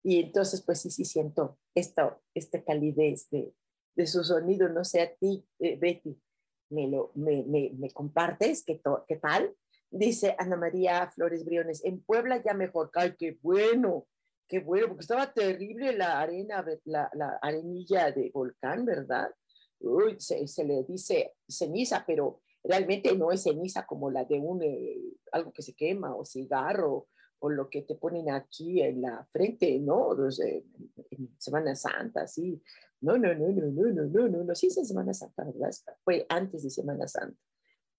Y 0.04 0.20
entonces, 0.20 0.62
pues 0.62 0.82
sí, 0.82 0.92
sí 0.92 1.06
siento 1.06 1.60
esta, 1.76 2.20
esta 2.34 2.64
calidez 2.64 3.30
de, 3.30 3.54
de 3.96 4.08
su 4.08 4.24
sonido. 4.24 4.70
No 4.70 4.84
sé 4.84 5.02
a 5.02 5.16
ti, 5.16 5.46
eh, 5.60 5.78
Betty, 5.78 6.20
me, 6.70 6.88
lo, 6.88 7.12
me, 7.16 7.44
me, 7.44 7.72
me 7.78 7.92
compartes, 7.92 8.64
¿Qué, 8.64 8.82
¿qué 9.08 9.16
tal? 9.18 9.56
Dice 9.92 10.36
Ana 10.38 10.56
María 10.56 11.10
Flores 11.10 11.44
Briones, 11.46 11.84
en 11.84 12.02
Puebla 12.02 12.42
ya 12.44 12.54
mejor. 12.54 12.92
¡Ay, 12.94 13.16
qué 13.18 13.38
bueno! 13.42 14.08
Qué 14.48 14.60
bueno, 14.60 14.88
porque 14.88 15.02
estaba 15.02 15.32
terrible 15.32 15.96
la 15.96 16.20
arena, 16.20 16.66
la, 16.86 17.08
la 17.14 17.38
arenilla 17.40 18.12
de 18.12 18.32
volcán, 18.34 18.84
¿verdad? 18.84 19.30
Uy, 19.80 20.20
se, 20.20 20.48
se, 20.48 20.64
le 20.64 20.84
dice 20.86 21.36
ceniza, 21.48 22.04
pero 22.08 22.42
realmente 22.63 23.16
no 23.16 23.32
es 23.32 23.44
ceniza 23.44 23.86
como 23.86 24.10
la 24.10 24.25
de 24.25 24.39
un, 24.39 24.62
eh, 24.63 25.00
algo 25.32 25.51
que 25.51 25.62
se 25.62 25.74
quema 25.74 26.16
o 26.16 26.25
cigarro 26.25 27.08
o 27.39 27.50
lo 27.50 27.70
que 27.70 27.84
te 27.84 27.96
ponen 27.96 28.30
aquí 28.30 28.82
en 28.82 29.01
la 29.01 29.25
frente, 29.32 29.80
¿no? 29.80 30.12
en 30.30 31.36
Semana 31.38 31.75
Santa, 31.75 32.28
sí. 32.28 32.62
No, 33.01 33.18
no, 33.18 33.34
no, 33.34 33.48
no, 33.48 33.66
no, 33.68 33.92
no, 33.94 34.06
no, 34.06 34.28
no, 34.28 34.44
no, 34.44 34.56
sí 34.56 34.68
es 34.68 34.78
en 34.78 34.86
Semana 34.86 35.13
Santa, 35.13 35.46
¿verdad? 35.46 35.72
Fue 36.04 36.25
antes 36.28 36.63
de 36.63 36.70
Semana 36.70 37.08
Santa. 37.08 37.39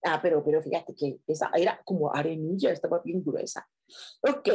Ah, 0.03 0.21
pero, 0.23 0.43
pero 0.45 0.63
fíjate 0.63 0.95
que 0.95 1.21
esa 1.27 1.51
era 1.55 1.81
como 1.85 2.15
arenilla, 2.15 2.71
estaba 2.71 3.01
bien 3.01 3.23
gruesa. 3.23 3.67
Ok, 4.23 4.49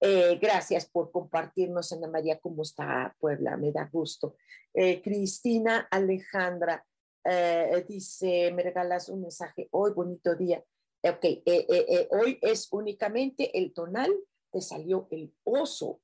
eh, 0.00 0.38
gracias 0.40 0.86
por 0.86 1.10
compartirnos, 1.10 1.92
Ana 1.92 2.08
María, 2.08 2.38
cómo 2.38 2.62
está 2.62 3.14
Puebla, 3.18 3.56
me 3.56 3.72
da 3.72 3.88
gusto. 3.90 4.36
Eh, 4.74 5.00
Cristina 5.02 5.88
Alejandra 5.90 6.84
eh, 7.28 7.84
dice, 7.88 8.52
me 8.52 8.62
regalas 8.62 9.08
un 9.08 9.22
mensaje 9.22 9.68
hoy, 9.72 9.92
bonito 9.92 10.36
día. 10.36 10.64
Ok, 11.02 11.24
eh, 11.24 11.42
eh, 11.44 12.08
hoy 12.12 12.38
es 12.40 12.68
únicamente 12.70 13.58
el 13.58 13.72
tonal, 13.72 14.14
te 14.52 14.60
salió 14.60 15.08
el 15.10 15.34
oso. 15.44 16.00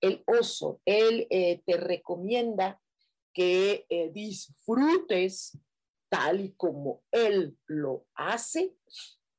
El 0.00 0.22
oso, 0.26 0.82
él 0.84 1.26
te 1.30 1.76
recomienda 1.78 2.78
que 3.32 3.86
disfrutes 4.12 5.58
tal 6.10 6.42
y 6.42 6.52
como 6.52 7.02
él 7.10 7.56
lo 7.66 8.06
hace, 8.14 8.76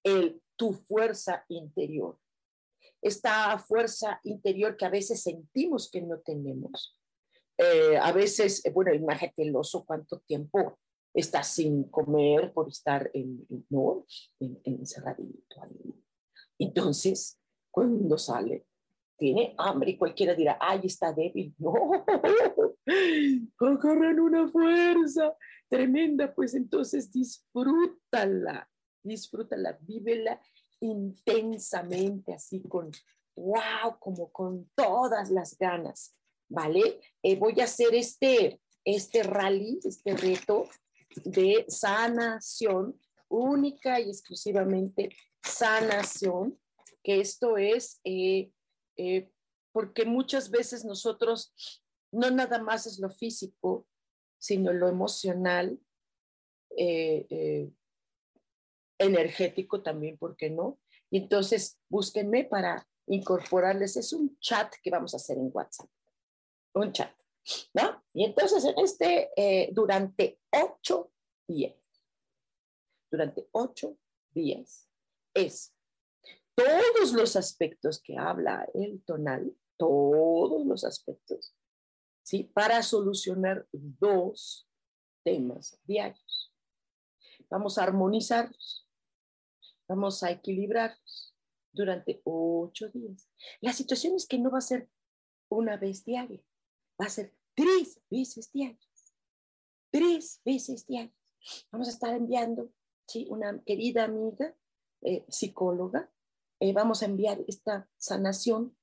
el, 0.03 0.41
tu 0.55 0.73
fuerza 0.73 1.45
interior. 1.49 2.17
Esta 2.99 3.55
fuerza 3.59 4.19
interior 4.23 4.75
que 4.75 4.85
a 4.85 4.89
veces 4.89 5.21
sentimos 5.21 5.91
que 5.91 6.01
no 6.01 6.19
tenemos. 6.21 6.97
a 8.01 8.11
veces, 8.11 8.63
bueno, 8.73 8.91
imagínate 8.95 9.43
el 9.43 9.55
oso 9.55 9.85
cuánto 9.85 10.19
tiempo 10.21 10.79
está 11.19 11.43
sin 11.43 11.85
comer 11.85 12.53
por 12.53 12.67
estar 12.67 13.09
en, 13.13 13.45
¿no? 13.69 14.05
En, 14.39 14.59
encerradito 14.63 15.61
ahí. 15.63 15.95
Entonces, 16.59 17.39
cuando 17.71 18.17
sale, 18.17 18.67
tiene 19.17 19.55
hambre 19.57 19.91
y 19.91 19.97
cualquiera 19.97 20.35
dirá, 20.35 20.57
ay, 20.61 20.81
está 20.83 21.11
débil. 21.13 21.55
No, 23.59 23.67
agarran 23.67 24.17
una 24.17 24.47
fuerza 24.47 25.35
tremenda, 25.67 26.33
pues 26.33 26.53
entonces 26.53 27.11
disfrútala, 27.11 28.69
disfrútala, 29.03 29.77
vívela 29.81 30.39
intensamente, 30.79 32.33
así 32.33 32.61
con, 32.61 32.89
wow, 33.35 33.99
como 33.99 34.31
con 34.31 34.69
todas 34.73 35.29
las 35.31 35.57
ganas, 35.57 36.15
¿vale? 36.47 37.01
Eh, 37.21 37.35
voy 37.37 37.59
a 37.59 37.65
hacer 37.65 37.93
este, 37.93 38.61
este 38.85 39.23
rally, 39.23 39.79
este 39.83 40.15
reto 40.15 40.69
de 41.23 41.65
sanación, 41.67 42.99
única 43.29 43.99
y 43.99 44.09
exclusivamente 44.09 45.15
sanación, 45.41 46.59
que 47.03 47.19
esto 47.19 47.57
es 47.57 47.99
eh, 48.03 48.51
eh, 48.97 49.31
porque 49.71 50.05
muchas 50.05 50.49
veces 50.49 50.85
nosotros 50.85 51.53
no 52.11 52.31
nada 52.31 52.61
más 52.61 52.87
es 52.87 52.99
lo 52.99 53.09
físico, 53.09 53.87
sino 54.37 54.73
lo 54.73 54.87
emocional, 54.87 55.79
eh, 56.75 57.69
energético 58.99 59.81
también, 59.81 60.17
¿por 60.17 60.35
qué 60.35 60.49
no? 60.49 60.79
Y 61.09 61.19
entonces 61.19 61.79
búsquenme 61.89 62.43
para 62.45 62.87
incorporarles, 63.07 63.97
es 63.97 64.13
un 64.13 64.37
chat 64.39 64.73
que 64.81 64.89
vamos 64.89 65.13
a 65.13 65.17
hacer 65.17 65.37
en 65.37 65.49
WhatsApp, 65.53 65.89
un 66.73 66.91
chat. 66.91 67.13
¿No? 67.73 68.03
Y 68.13 68.25
entonces 68.25 68.63
en 68.65 68.77
este, 68.79 69.29
eh, 69.35 69.69
durante 69.73 70.39
ocho 70.51 71.11
días, 71.47 72.05
durante 73.11 73.47
ocho 73.51 73.97
días, 74.31 74.89
es 75.33 75.73
todos 76.55 77.13
los 77.13 77.35
aspectos 77.35 78.01
que 78.01 78.17
habla 78.17 78.67
el 78.73 79.03
tonal, 79.03 79.55
todos 79.77 80.65
los 80.65 80.83
aspectos, 80.83 81.55
¿sí? 82.23 82.43
Para 82.45 82.81
solucionar 82.81 83.67
dos 83.71 84.67
temas 85.23 85.79
diarios. 85.83 86.53
Vamos 87.49 87.77
a 87.77 87.83
armonizarlos, 87.83 88.87
vamos 89.87 90.23
a 90.23 90.31
equilibrarlos 90.31 91.35
durante 91.71 92.21
ocho 92.23 92.89
días. 92.89 93.29
La 93.61 93.71
situación 93.71 94.15
es 94.15 94.25
que 94.25 94.39
no 94.39 94.49
va 94.49 94.57
a 94.57 94.61
ser 94.61 94.89
una 95.49 95.77
vez 95.77 96.03
diaria, 96.03 96.43
va 96.99 97.05
a 97.05 97.09
ser 97.09 97.36
tres 97.57 97.99
veces 98.09 98.51
diarias, 98.51 99.13
tres 99.91 100.41
veces 100.45 100.85
diarias. 100.85 101.15
Vamos 101.71 101.87
a 101.87 101.91
estar 101.91 102.13
enviando, 102.13 102.71
¿sí? 103.07 103.27
Una 103.29 103.61
querida 103.65 104.03
amiga 104.03 104.55
eh, 105.01 105.25
psicóloga, 105.27 106.11
eh, 106.59 106.71
vamos 106.71 107.01
a 107.01 107.05
enviar 107.05 107.43
esta 107.47 107.89
sanación 107.97 108.77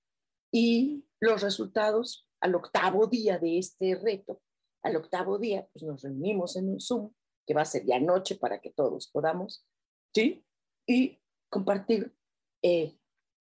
y 0.52 1.04
los 1.20 1.42
resultados 1.42 2.28
al 2.40 2.54
octavo 2.54 3.06
día 3.06 3.38
de 3.38 3.58
este 3.58 3.94
reto, 3.94 4.42
al 4.82 4.96
octavo 4.96 5.38
día, 5.38 5.68
pues 5.72 5.84
nos 5.84 6.02
reunimos 6.02 6.56
en 6.56 6.68
un 6.68 6.80
Zoom, 6.80 7.12
que 7.46 7.54
va 7.54 7.62
a 7.62 7.66
ser 7.66 7.86
ya 7.86 7.98
noche 8.00 8.34
para 8.36 8.60
que 8.60 8.70
todos 8.70 9.08
podamos, 9.08 9.64
¿sí? 10.12 10.44
Y 10.86 11.20
compartir 11.48 12.14
eh, 12.62 12.98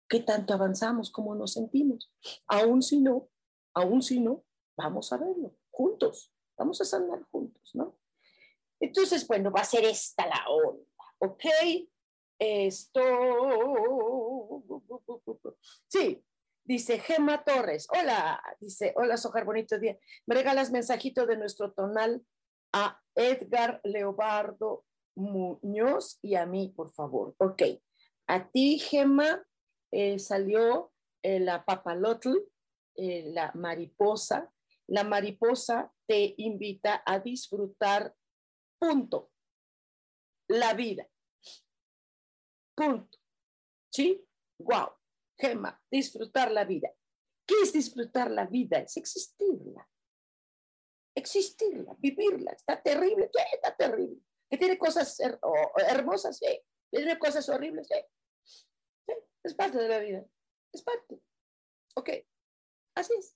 qué 0.09 0.19
tanto 0.19 0.53
avanzamos, 0.53 1.09
cómo 1.09 1.35
nos 1.35 1.53
sentimos. 1.53 2.11
Aún 2.47 2.81
si 2.81 2.99
no, 2.99 3.29
aún 3.73 4.01
si 4.01 4.19
no, 4.19 4.44
vamos 4.77 5.11
a 5.13 5.17
verlo 5.17 5.55
juntos, 5.71 6.33
vamos 6.57 6.79
a 6.81 6.85
sanar 6.85 7.23
juntos, 7.31 7.71
¿no? 7.73 7.97
Entonces, 8.79 9.27
bueno, 9.27 9.51
va 9.51 9.61
a 9.61 9.65
ser 9.65 9.85
esta 9.85 10.27
la 10.27 10.45
onda, 10.49 10.85
¿ok? 11.19 11.45
Esto. 12.37 13.01
Sí, 15.87 16.23
dice 16.63 16.99
Gemma 16.99 17.43
Torres. 17.43 17.87
Hola, 17.89 18.41
dice, 18.59 18.93
hola 18.97 19.17
Sojar, 19.17 19.45
bonito 19.45 19.79
día. 19.79 19.97
Me 20.25 20.35
regalas 20.35 20.71
mensajito 20.71 21.25
de 21.25 21.37
nuestro 21.37 21.71
tonal 21.73 22.25
a 22.73 23.01
Edgar 23.15 23.79
Leobardo 23.83 24.85
Muñoz 25.15 26.19
y 26.21 26.35
a 26.35 26.45
mí, 26.45 26.73
por 26.75 26.91
favor. 26.91 27.35
Ok, 27.37 27.63
a 28.27 28.49
ti, 28.49 28.79
Gemma, 28.79 29.45
eh, 29.91 30.19
salió 30.19 30.91
eh, 31.23 31.39
la 31.39 31.63
papalotl, 31.63 32.37
eh, 32.95 33.31
la 33.33 33.51
mariposa. 33.55 34.51
La 34.87 35.03
mariposa 35.03 35.91
te 36.07 36.35
invita 36.37 37.03
a 37.05 37.19
disfrutar, 37.19 38.15
punto, 38.79 39.31
la 40.47 40.73
vida. 40.73 41.07
Punto. 42.75 43.17
¿Sí? 43.91 44.25
Wow. 44.59 44.89
Gema, 45.37 45.81
disfrutar 45.91 46.51
la 46.51 46.65
vida. 46.65 46.89
¿Qué 47.45 47.55
es 47.61 47.73
disfrutar 47.73 48.31
la 48.31 48.45
vida? 48.45 48.79
Es 48.79 48.97
existirla. 48.97 49.87
Existirla, 51.15 51.95
vivirla. 51.99 52.51
Está 52.51 52.81
terrible, 52.81 53.29
sí, 53.33 53.41
está 53.53 53.75
terrible. 53.75 54.21
Que 54.49 54.57
tiene 54.57 54.77
cosas 54.77 55.19
hermosas, 55.89 56.37
sí. 56.37 56.61
Tiene 56.91 57.17
cosas 57.17 57.47
horribles, 57.49 57.87
sí. 57.87 57.99
sí. 59.07 59.13
Es 59.43 59.53
parte 59.53 59.77
de 59.77 59.89
la 59.89 59.99
vida. 59.99 60.25
Es 60.73 60.81
parte. 60.83 61.19
Ok. 61.95 62.09
Así 62.95 63.13
es. 63.17 63.35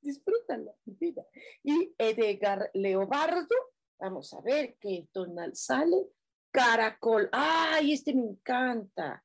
Disfrutan 0.00 0.64
la 0.64 0.72
vida. 0.84 1.26
Y 1.62 1.94
Edgar 1.98 2.70
Leobardo, 2.74 3.54
vamos 3.98 4.32
a 4.32 4.40
ver 4.40 4.76
qué 4.80 5.08
tonal 5.12 5.54
sale 5.56 6.08
caracol. 6.50 7.28
¡Ay, 7.32 7.92
este 7.92 8.14
me 8.14 8.22
encanta! 8.22 9.24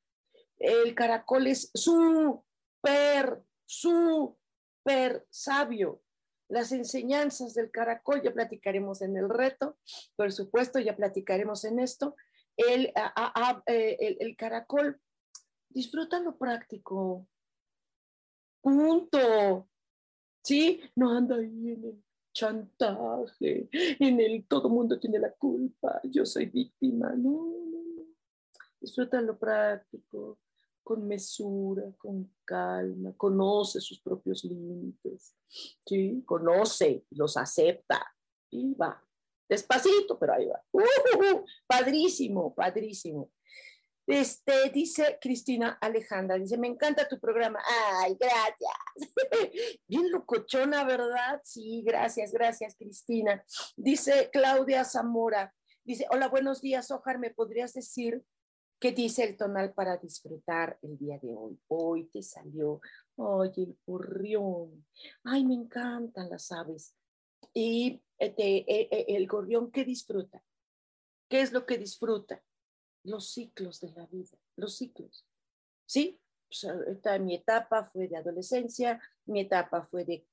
El 0.58 0.94
caracol 0.94 1.46
es 1.46 1.70
súper, 1.74 3.42
súper 3.66 5.26
sabio. 5.30 6.00
Las 6.48 6.72
enseñanzas 6.72 7.54
del 7.54 7.70
caracol, 7.70 8.22
ya 8.22 8.32
platicaremos 8.32 9.02
en 9.02 9.16
el 9.16 9.28
reto, 9.28 9.78
por 10.14 10.30
supuesto, 10.32 10.78
ya 10.78 10.94
platicaremos 10.94 11.64
en 11.64 11.78
esto. 11.80 12.16
El, 12.56 12.92
eh, 13.66 14.16
el, 14.20 14.36
caracol, 14.36 15.00
disfruta 15.68 16.20
lo 16.20 16.36
práctico. 16.36 17.26
Punto. 18.60 19.68
¿Sí? 20.44 20.80
No 20.94 21.10
anda 21.10 21.36
ahí 21.36 21.72
en 21.72 21.84
el 21.84 22.04
chantaje, 22.34 23.68
en 23.72 24.20
el 24.20 24.46
todo 24.46 24.68
mundo 24.68 24.98
tiene 24.98 25.18
la 25.18 25.32
culpa, 25.32 26.00
yo 26.04 26.26
soy 26.26 26.46
víctima. 26.46 27.14
No, 27.16 27.30
no, 27.30 27.82
no. 27.96 28.02
Disfruta 28.78 29.22
lo 29.22 29.38
práctico, 29.38 30.38
con 30.82 31.06
mesura, 31.06 31.90
con 31.96 32.30
calma, 32.44 33.14
conoce 33.16 33.80
sus 33.80 34.00
propios 34.00 34.44
límites, 34.44 35.34
¿sí? 35.86 36.22
Conoce, 36.26 37.06
los 37.10 37.36
acepta 37.38 38.04
y 38.50 38.74
va. 38.74 39.02
Despacito, 39.48 40.18
pero 40.18 40.34
ahí 40.34 40.46
va. 40.46 40.62
Uh, 40.72 40.80
uh, 40.80 41.36
uh. 41.36 41.44
padrísimo, 41.66 42.54
padrísimo. 42.54 43.30
Este, 44.06 44.68
dice 44.70 45.18
Cristina 45.20 45.78
Alejandra, 45.80 46.38
dice, 46.38 46.58
me 46.58 46.68
encanta 46.68 47.08
tu 47.08 47.18
programa. 47.18 47.60
Ay, 48.02 48.16
gracias. 48.20 49.14
Bien 49.88 50.10
locochona, 50.10 50.84
¿verdad? 50.84 51.40
Sí, 51.42 51.82
gracias, 51.86 52.32
gracias, 52.32 52.76
Cristina. 52.76 53.42
Dice 53.76 54.28
Claudia 54.30 54.84
Zamora, 54.84 55.54
dice, 55.84 56.06
hola, 56.10 56.28
buenos 56.28 56.60
días, 56.60 56.90
Ojar, 56.90 57.18
¿me 57.18 57.30
podrías 57.30 57.72
decir 57.72 58.22
qué 58.78 58.92
dice 58.92 59.24
el 59.24 59.38
tonal 59.38 59.72
para 59.72 59.96
disfrutar 59.96 60.78
el 60.82 60.98
día 60.98 61.18
de 61.18 61.34
hoy? 61.34 61.58
Hoy 61.68 62.04
te 62.12 62.22
salió, 62.22 62.82
oye, 63.16 63.62
el 63.62 63.78
gorrión. 63.86 64.86
Ay, 65.24 65.46
me 65.46 65.54
encantan 65.54 66.28
las 66.28 66.52
aves. 66.52 66.94
Y 67.54 68.02
este, 68.18 68.70
eh, 68.70 68.88
eh, 68.90 69.04
el 69.08 69.26
gorrión, 69.26 69.70
¿qué 69.70 69.84
disfruta? 69.84 70.42
¿Qué 71.28 71.40
es 71.40 71.52
lo 71.52 71.64
que 71.64 71.78
disfruta? 71.78 72.42
Los 73.04 73.28
ciclos 73.30 73.80
de 73.80 73.92
la 73.92 74.06
vida, 74.06 74.36
los 74.56 74.76
ciclos. 74.76 75.26
¿Sí? 75.86 76.18
esta, 76.86 77.18
mi 77.18 77.34
etapa 77.34 77.84
fue 77.84 78.08
de 78.08 78.16
adolescencia, 78.16 79.00
mi 79.26 79.40
etapa 79.40 79.82
fue 79.82 80.04
de, 80.04 80.24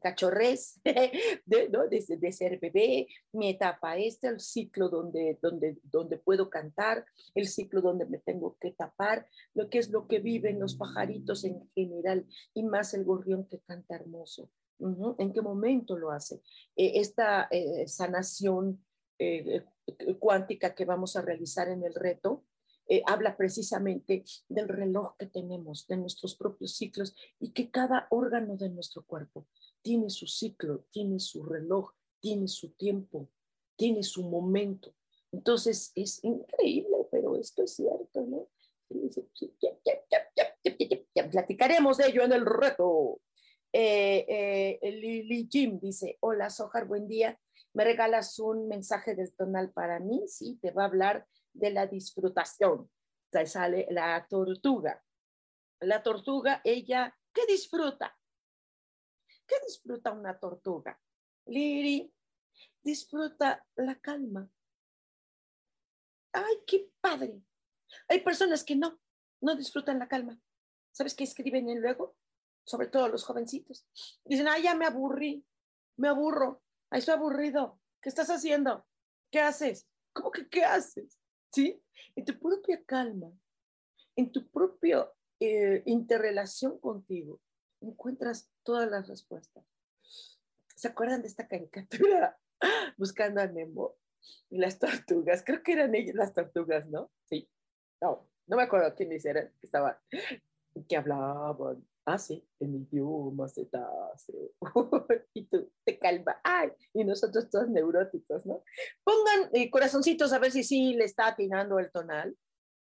cachorrez, 0.00 0.80
de, 0.84 1.68
¿no? 1.68 1.88
de, 1.88 2.32
ser 2.32 2.60
bebé, 2.60 3.08
mi 3.32 3.50
etapa 3.50 3.96
este, 3.96 4.28
el 4.28 4.40
ciclo 4.40 4.88
donde, 4.88 5.38
donde, 5.42 5.78
donde 5.82 6.16
puedo 6.18 6.48
cantar, 6.48 7.04
el 7.34 7.48
ciclo 7.48 7.80
donde 7.80 8.06
me 8.06 8.18
tengo 8.18 8.56
que 8.60 8.70
tapar, 8.70 9.26
lo 9.52 9.68
que 9.68 9.78
es 9.78 9.90
lo 9.90 10.06
que 10.06 10.20
viven 10.20 10.60
los 10.60 10.76
pajaritos 10.76 11.44
en 11.44 11.68
general 11.74 12.26
y 12.54 12.62
más 12.62 12.94
el 12.94 13.04
gorrión 13.04 13.46
que 13.46 13.58
canta 13.58 13.96
hermoso. 13.96 14.50
¿En 15.18 15.32
qué 15.32 15.40
momento 15.40 15.96
lo 15.96 16.10
hace? 16.10 16.36
Eh, 16.76 16.92
esta 16.96 17.48
eh, 17.50 17.86
sanación 17.86 18.84
eh, 19.18 19.64
cuántica 20.18 20.74
que 20.74 20.84
vamos 20.84 21.16
a 21.16 21.22
realizar 21.22 21.68
en 21.68 21.84
el 21.84 21.94
reto, 21.94 22.44
eh, 22.86 23.02
habla 23.06 23.36
precisamente 23.36 24.24
del 24.48 24.68
reloj 24.68 25.16
que 25.18 25.26
tenemos, 25.26 25.86
de 25.86 25.96
nuestros 25.96 26.36
propios 26.36 26.76
ciclos 26.76 27.14
y 27.40 27.52
que 27.52 27.70
cada 27.70 28.06
órgano 28.10 28.56
de 28.56 28.68
nuestro 28.68 29.04
cuerpo 29.06 29.46
tiene 29.80 30.10
su 30.10 30.26
ciclo, 30.26 30.84
tiene 30.90 31.18
su 31.18 31.44
reloj, 31.44 31.92
tiene 32.20 32.46
su 32.46 32.72
tiempo, 32.72 33.30
tiene 33.76 34.02
su 34.02 34.22
momento. 34.28 34.94
Entonces 35.32 35.92
es 35.94 36.22
increíble, 36.24 37.08
pero 37.10 37.36
esto 37.36 37.62
es 37.62 37.74
cierto, 37.74 38.20
¿no? 38.26 38.48
Platicaremos 41.30 41.96
de 41.96 42.06
ello 42.06 42.22
en 42.22 42.32
el 42.32 42.44
reto. 42.44 43.20
Eh, 43.72 44.78
eh, 44.82 44.90
Lili 44.92 45.48
Jim 45.50 45.80
dice, 45.80 46.18
hola 46.20 46.50
Sojar, 46.50 46.86
buen 46.86 47.08
día 47.08 47.40
me 47.74 47.84
regalas 47.84 48.38
un 48.38 48.68
mensaje 48.68 49.14
del 49.14 49.34
tonal 49.34 49.72
para 49.72 49.98
mí, 49.98 50.26
sí, 50.28 50.58
te 50.62 50.70
va 50.70 50.84
a 50.84 50.86
hablar 50.86 51.26
de 51.52 51.70
la 51.70 51.86
disfrutación. 51.86 52.90
Te 53.30 53.46
sale 53.46 53.86
la 53.90 54.26
tortuga. 54.28 55.02
La 55.80 56.02
tortuga, 56.02 56.60
ella, 56.64 57.16
¿qué 57.32 57.46
disfruta? 57.46 58.16
¿Qué 59.46 59.56
disfruta 59.66 60.12
una 60.12 60.38
tortuga? 60.38 60.98
Liri, 61.46 62.14
disfruta 62.82 63.66
la 63.74 63.96
calma. 63.96 64.48
¡Ay, 66.32 66.62
qué 66.66 66.90
padre! 67.00 67.42
Hay 68.08 68.20
personas 68.20 68.64
que 68.64 68.76
no, 68.76 69.00
no 69.40 69.56
disfrutan 69.56 69.98
la 69.98 70.08
calma. 70.08 70.38
¿Sabes 70.92 71.14
qué 71.14 71.24
escriben 71.24 71.68
en 71.68 71.82
luego? 71.82 72.16
Sobre 72.64 72.86
todo 72.86 73.08
los 73.08 73.24
jovencitos. 73.24 73.86
Dicen, 74.24 74.48
ay, 74.48 74.62
ya 74.62 74.74
me 74.74 74.86
aburrí, 74.86 75.44
me 75.96 76.08
aburro. 76.08 76.63
Estoy 76.94 77.14
aburrido. 77.14 77.80
¿Qué 78.00 78.08
estás 78.08 78.28
haciendo? 78.30 78.86
¿Qué 79.32 79.40
haces? 79.40 79.88
¿Cómo 80.12 80.30
que 80.30 80.48
qué 80.48 80.64
haces? 80.64 81.18
¿Sí? 81.52 81.82
En 82.14 82.24
tu 82.24 82.38
propia 82.38 82.84
calma, 82.84 83.32
en 84.14 84.30
tu 84.30 84.48
propia 84.48 85.10
eh, 85.40 85.82
interrelación 85.86 86.78
contigo, 86.78 87.40
encuentras 87.80 88.48
todas 88.62 88.88
las 88.88 89.08
respuestas. 89.08 89.64
¿Se 90.76 90.86
acuerdan 90.86 91.22
de 91.22 91.28
esta 91.28 91.48
caricatura? 91.48 92.38
Buscando 92.96 93.40
a 93.40 93.46
Nemo 93.46 93.96
y 94.48 94.58
las 94.58 94.78
tortugas. 94.78 95.42
Creo 95.44 95.64
que 95.64 95.72
eran 95.72 95.96
ellas 95.96 96.14
las 96.14 96.32
tortugas, 96.32 96.86
¿no? 96.86 97.10
Sí. 97.28 97.50
No, 98.00 98.28
no 98.46 98.56
me 98.56 98.62
acuerdo 98.62 98.94
quiénes 98.94 99.24
eran 99.24 99.48
que 99.58 99.66
estaban, 99.66 99.96
que 100.88 100.96
hablaban 100.96 101.84
Ah, 102.06 102.18
sí, 102.18 102.46
en 102.60 102.74
idioma 102.74 103.48
cetáceo. 103.48 104.50
y 105.34 105.46
tú 105.46 105.70
te 105.84 105.98
calma. 105.98 106.38
Ay, 106.44 106.70
y 106.92 107.02
nosotros 107.02 107.48
todos 107.48 107.68
neuróticos, 107.68 108.44
¿no? 108.44 108.62
Pongan 109.02 109.50
eh, 109.54 109.70
corazoncitos 109.70 110.32
a 110.32 110.38
ver 110.38 110.52
si 110.52 110.64
sí 110.64 110.94
le 110.94 111.04
está 111.04 111.28
atinando 111.28 111.78
el 111.78 111.90
tonal. 111.90 112.36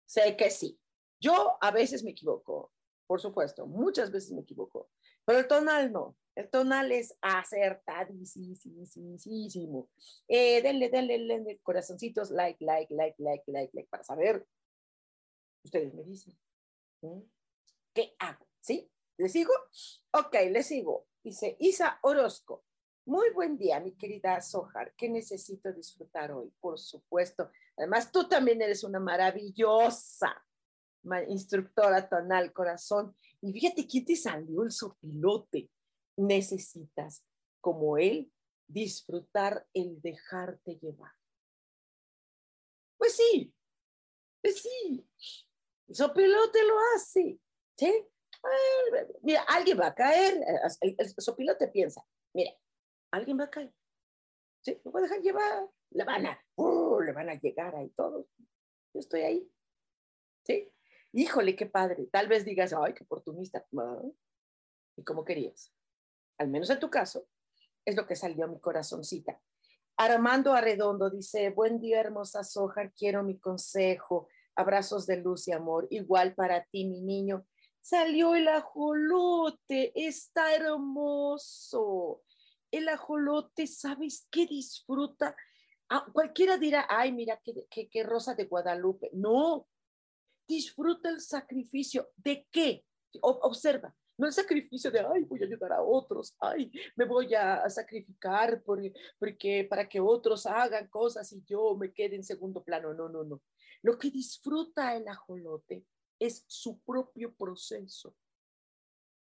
Sé 0.06 0.37
que 0.37 0.50
sí. 0.50 0.78
Yo 1.20 1.56
a 1.61 1.70
veces 1.70 2.02
me 2.02 2.11
equivoco, 2.11 2.72
por 3.06 3.20
supuesto, 3.20 3.66
muchas 3.66 4.11
veces 4.11 4.32
me 4.32 4.40
equivoco, 4.40 4.90
pero 5.24 5.38
el 5.38 5.46
tonal 5.46 5.92
no. 5.92 6.16
El 6.35 6.50
tonal 6.50 6.90
es 6.90 7.16
acertadísimo. 7.20 9.88
Eh, 10.28 10.62
denle, 10.62 10.88
denle, 10.88 11.18
denle 11.18 11.61
corazoncitos, 11.62 12.30
like, 12.30 12.64
like, 12.64 12.92
like, 12.92 13.14
like, 13.18 13.44
like, 13.46 13.70
like, 13.74 13.88
para 13.88 14.02
saber. 14.02 14.44
Ustedes 15.64 15.94
me 15.94 16.02
dicen. 16.02 16.37
¿Qué 17.94 18.16
hago? 18.18 18.46
¿Sí? 18.61 18.91
¿Le 19.22 19.28
sigo? 19.28 19.52
Ok, 20.11 20.35
le 20.50 20.64
sigo. 20.64 21.06
Dice 21.22 21.56
Isa 21.61 22.00
Orozco. 22.02 22.64
Muy 23.04 23.30
buen 23.30 23.56
día, 23.56 23.78
mi 23.78 23.92
querida 23.92 24.40
Sojar. 24.40 24.94
¿Qué 24.96 25.08
necesito 25.08 25.72
disfrutar 25.72 26.32
hoy? 26.32 26.52
Por 26.58 26.80
supuesto. 26.80 27.48
Además, 27.76 28.11
tú 28.11 28.28
también 28.28 28.61
eres 28.61 28.82
una 28.82 28.98
maravillosa 28.98 30.44
instructora 31.28 32.08
tonal, 32.08 32.52
corazón. 32.52 33.16
Y 33.40 33.52
fíjate 33.52 33.87
quién 33.87 34.04
te 34.06 34.16
salió 34.16 34.64
el 34.64 34.72
sopilote. 34.72 35.70
Necesitas, 36.16 37.22
como 37.61 37.98
él, 37.98 38.28
disfrutar 38.66 39.68
el 39.72 40.02
dejarte 40.02 40.80
llevar. 40.80 41.12
Pues 42.98 43.14
sí, 43.14 43.54
pues 44.40 44.62
sí. 44.62 45.08
El 45.87 45.94
sopilote 45.94 46.58
lo 46.66 46.74
hace. 46.96 47.38
¿Sí? 47.76 48.08
Mira, 49.22 49.42
alguien 49.42 49.78
va 49.78 49.88
a 49.88 49.94
caer. 49.94 50.44
El, 50.81 50.96
sopilote 51.18 51.68
piensa, 51.68 52.05
mira, 52.35 52.52
alguien 53.11 53.38
va 53.38 53.44
a 53.44 53.50
caer. 53.50 53.72
¿Sí? 54.62 54.81
Lo 54.85 54.92
voy 54.92 55.00
a 55.00 55.05
dejar 55.05 55.20
llevar. 55.20 55.68
Le 55.90 56.05
van 56.05 56.26
a, 56.26 56.44
uh, 56.57 57.00
le 57.00 57.12
van 57.12 57.28
a 57.28 57.35
llegar 57.35 57.74
ahí 57.74 57.90
todos. 57.90 58.26
Yo 58.94 59.00
estoy 59.00 59.22
ahí. 59.22 59.52
¿Sí? 60.44 60.72
Híjole, 61.12 61.55
qué 61.57 61.66
padre. 61.66 62.07
Tal 62.07 62.28
vez 62.28 62.44
digas, 62.44 62.72
ay, 62.72 62.94
qué 62.94 63.05
oportunista. 63.05 63.66
¿Y 64.96 65.05
cómo 65.05 65.24
querías? 65.24 65.72
Al 66.38 66.48
menos 66.48 66.70
en 66.70 66.81
tu 66.81 66.90
caso, 66.90 67.28
es 67.85 67.96
lo 67.96 68.07
que 68.07 68.16
salió 68.16 68.44
a 68.44 68.48
mi 68.48 68.59
corazoncita. 68.61 69.40
Armando 69.96 70.55
Arredondo 70.55 71.11
dice, 71.11 71.50
buen 71.50 71.78
día, 71.78 72.00
hermosa 72.00 72.42
Sojar, 72.44 72.92
quiero 72.94 73.22
mi 73.22 73.38
consejo. 73.38 74.28
Abrazos 74.55 75.07
de 75.07 75.16
luz 75.16 75.48
y 75.48 75.52
amor. 75.52 75.87
Igual 75.90 76.35
para 76.35 76.64
ti, 76.64 76.87
mi 76.87 77.02
niño. 77.02 77.46
Salió 77.82 78.36
el 78.36 78.46
ajolote, 78.46 79.92
está 79.94 80.54
hermoso. 80.54 82.22
El 82.70 82.88
ajolote, 82.88 83.66
¿sabes 83.66 84.28
qué 84.30 84.46
disfruta? 84.46 85.34
Ah, 85.88 86.06
cualquiera 86.12 86.56
dirá, 86.56 86.86
ay, 86.88 87.10
mira, 87.10 87.40
qué, 87.44 87.88
qué, 87.88 88.02
rosa 88.04 88.34
de 88.34 88.44
Guadalupe. 88.44 89.10
No, 89.12 89.66
disfruta 90.46 91.10
el 91.10 91.20
sacrificio. 91.20 92.08
¿De 92.16 92.46
qué? 92.50 92.84
observa, 93.20 93.94
no 94.16 94.26
el 94.26 94.32
sacrificio 94.32 94.90
de, 94.90 95.00
ay, 95.00 95.24
voy 95.24 95.42
a 95.42 95.46
ayudar 95.46 95.72
a 95.72 95.82
otros, 95.82 96.34
ay, 96.40 96.72
me 96.96 97.04
voy 97.04 97.34
a, 97.34 97.68
sacrificar 97.68 98.62
porque, 98.62 99.66
para 99.68 99.88
que 99.88 100.00
otros 100.00 100.46
hagan 100.46 100.88
cosas 100.88 101.30
y 101.32 101.42
yo 101.44 101.76
me 101.76 101.92
quede 101.92 102.16
en 102.16 102.24
segundo 102.24 102.62
plano. 102.62 102.94
No, 102.94 103.08
no, 103.08 103.24
no. 103.24 103.42
Lo 103.82 103.98
que 103.98 104.10
disfruta 104.10 104.96
el 104.96 105.08
ajolote 105.08 105.84
es 106.22 106.44
su 106.46 106.78
propio 106.80 107.35
proceso, 107.35 108.14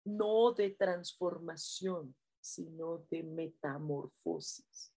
no 0.05 0.53
de 0.53 0.71
transformación, 0.71 2.15
sino 2.41 2.99
de 3.11 3.23
metamorfosis, 3.23 4.93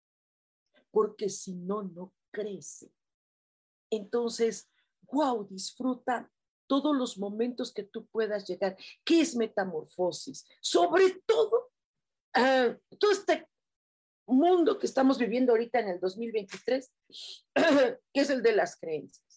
porque 0.89 1.29
si 1.29 1.53
no, 1.53 1.83
no 1.83 2.13
crece. 2.31 2.91
Entonces, 3.91 4.69
wow, 5.11 5.47
disfruta 5.47 6.31
todos 6.65 6.95
los 6.95 7.17
momentos 7.17 7.73
que 7.73 7.83
tú 7.83 8.07
puedas 8.07 8.47
llegar. 8.47 8.77
¿Qué 9.03 9.21
es 9.21 9.35
metamorfosis? 9.35 10.45
Sobre 10.59 11.21
todo, 11.25 11.71
uh, 12.37 12.95
todo 12.97 13.11
este 13.11 13.47
mundo 14.25 14.79
que 14.79 14.87
estamos 14.87 15.19
viviendo 15.19 15.51
ahorita 15.51 15.81
en 15.81 15.89
el 15.89 15.99
2023, 15.99 16.91
que 18.13 18.21
es 18.21 18.29
el 18.29 18.41
de 18.41 18.55
las 18.55 18.77
creencias. 18.77 19.30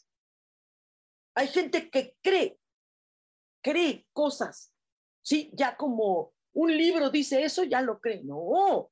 Hay 1.34 1.48
gente 1.48 1.90
que 1.90 2.16
cree, 2.22 2.58
cree 3.62 4.06
cosas, 4.12 4.72
¿sí? 5.22 5.50
Ya 5.54 5.76
como 5.76 6.32
un 6.52 6.76
libro 6.76 7.10
dice 7.10 7.44
eso, 7.44 7.64
ya 7.64 7.82
lo 7.82 8.00
cree. 8.00 8.22
No, 8.22 8.90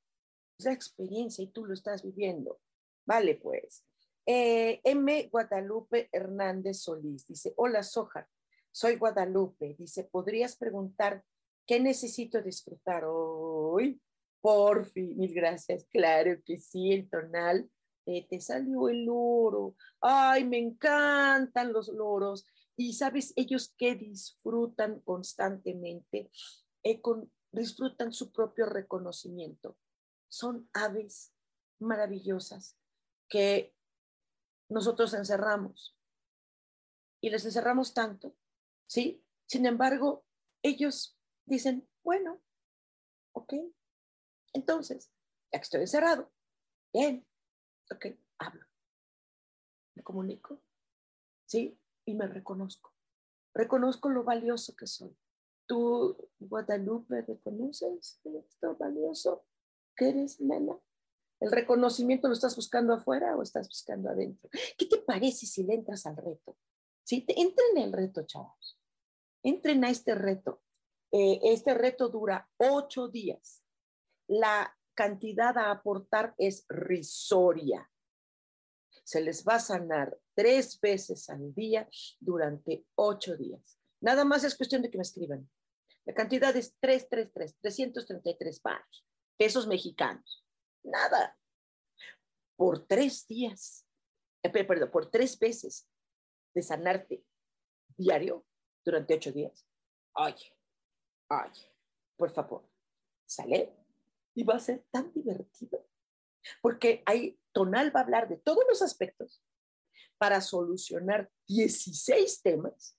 es 0.59 0.65
la 0.65 0.73
experiencia 0.73 1.45
y 1.45 1.49
tú 1.49 1.65
lo 1.65 1.75
estás 1.75 2.03
viviendo. 2.03 2.61
Vale, 3.07 3.37
pues. 3.37 3.85
Eh, 4.27 4.81
M. 4.85 5.29
Guadalupe 5.31 6.09
Hernández 6.13 6.83
Solís 6.83 7.27
dice, 7.27 7.53
hola 7.57 7.83
Soja, 7.83 8.29
soy 8.71 8.97
Guadalupe. 8.97 9.75
Dice, 9.79 10.05
¿podrías 10.05 10.57
preguntar 10.57 11.25
qué 11.67 11.81
necesito 11.81 12.41
disfrutar 12.41 13.05
hoy? 13.07 14.01
Por 14.41 14.87
fin, 14.87 15.17
mil 15.17 15.33
gracias. 15.35 15.87
Claro 15.91 16.41
que 16.45 16.59
sí, 16.59 16.93
el 16.93 17.09
tonal 17.09 17.71
te 18.05 18.41
salió 18.41 18.89
el 18.89 19.05
loro. 19.05 19.77
Ay, 20.01 20.45
me 20.45 20.59
encantan 20.59 21.73
los 21.73 21.89
loros. 21.89 22.47
Y 22.77 22.95
sabes, 22.95 23.33
ellos 23.37 23.75
que 23.77 23.95
disfrutan 23.95 25.01
constantemente, 25.01 26.31
eh, 26.83 27.01
disfrutan 27.53 28.13
su 28.13 28.33
propio 28.33 28.67
reconocimiento. 28.67 29.77
Son 30.29 30.69
aves 30.73 31.33
maravillosas 31.79 32.77
que 33.29 33.75
nosotros 34.69 35.15
encerramos. 35.15 35.97
Y 37.21 37.31
les 37.31 37.45
encerramos 37.45 37.95
tanto, 37.95 38.35
¿sí? 38.87 39.25
Sin 39.47 39.67
embargo, 39.67 40.25
ellos 40.63 41.17
dicen, 41.45 41.89
bueno, 42.03 42.41
ok, 43.33 43.55
entonces, 44.55 45.13
ya 45.53 45.61
estoy 45.61 45.83
encerrado, 45.83 46.33
bien, 46.93 47.27
Ok, 47.93 48.07
hablo. 48.39 48.65
Me 49.95 50.03
comunico. 50.03 50.61
¿Sí? 51.47 51.79
Y 52.07 52.15
me 52.15 52.27
reconozco. 52.27 52.95
Reconozco 53.55 54.09
lo 54.09 54.25
valioso 54.25 54.75
que 54.75 54.87
soy. 54.87 55.15
¿Tú, 55.67 56.31
Guadalupe, 56.39 57.23
reconoces 57.23 58.21
esto 58.25 58.77
valioso 58.77 59.45
que 59.95 60.09
eres, 60.09 60.41
nena? 60.41 60.79
¿El 61.41 61.53
reconocimiento 61.53 62.29
lo 62.29 62.35
estás 62.35 62.57
buscando 62.57 62.95
afuera 62.95 63.37
o 63.37 63.43
estás 63.43 63.69
buscando 63.69 64.09
adentro? 64.09 64.49
¿Qué 64.79 64.87
te 64.87 64.99
parece 64.99 65.47
si 65.47 65.63
le 65.65 65.75
entras 65.75 66.07
al 66.07 66.17
reto? 66.17 66.57
¿Sí? 67.05 67.25
Entren 67.29 67.77
en 67.77 67.83
el 67.83 67.93
reto, 67.93 68.23
chavos. 68.23 68.79
Entren 69.43 69.85
a 69.85 69.91
este 69.91 70.15
reto. 70.15 70.63
Eh, 71.11 71.41
este 71.43 71.75
reto 71.75 72.09
dura 72.09 72.49
ocho 72.57 73.09
días. 73.09 73.63
La 74.29 74.75
cantidad 74.95 75.57
a 75.59 75.71
aportar 75.71 76.35
es 76.39 76.65
risoria. 76.69 77.91
Se 79.05 79.21
les 79.21 79.45
va 79.45 79.57
a 79.57 79.61
sanar 79.61 80.19
tres 80.35 80.81
veces 80.81 81.29
al 81.29 81.55
día 81.55 81.89
durante 82.21 82.85
ocho 82.95 83.37
días. 83.37 83.79
Nada 84.01 84.25
más 84.25 84.45
es 84.45 84.57
cuestión 84.57 84.83
de 84.83 84.91
que 84.91 84.99
me 84.99 85.03
escriban. 85.03 85.49
La 86.05 86.15
cantidad 86.15 86.55
es 86.57 86.77
333, 86.81 87.59
333 87.61 88.61
paros, 88.61 89.07
pesos 89.37 89.67
mexicanos. 89.67 90.45
Nada. 90.83 91.39
Por 92.57 92.87
tres 92.87 93.27
días, 93.27 93.87
eh, 94.43 94.51
perdón, 94.51 94.91
por 94.91 95.11
tres 95.11 95.39
veces 95.39 95.89
de 96.55 96.63
sanarte 96.63 97.25
diario 97.97 98.45
durante 98.85 99.15
ocho 99.15 99.33
días. 99.33 99.67
Oye, 100.15 100.53
oye, 101.29 101.73
por 102.17 102.31
favor, 102.31 102.69
sale 103.27 103.82
y 104.35 104.45
va 104.45 104.55
a 104.55 104.61
ser 104.61 104.85
tan 104.91 105.13
divertido. 105.13 105.87
Porque 106.61 107.03
hay, 107.07 107.39
Tonal 107.53 107.95
va 107.95 108.01
a 108.01 108.03
hablar 108.05 108.29
de 108.29 108.37
todos 108.37 108.65
los 108.69 108.83
aspectos 108.83 109.43
para 110.19 110.41
solucionar 110.41 111.31
16 111.49 112.43
temas. 112.43 112.97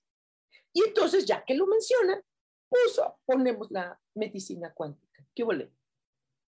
Y 0.72 0.82
entonces, 0.84 1.24
ya 1.24 1.44
que 1.44 1.54
lo 1.54 1.66
menciona, 1.66 2.22
pues 2.68 3.00
ponemos 3.24 3.70
la 3.70 3.98
medicina 4.14 4.72
cuántica. 4.74 5.26
¿Qué 5.34 5.44
huele? 5.44 5.72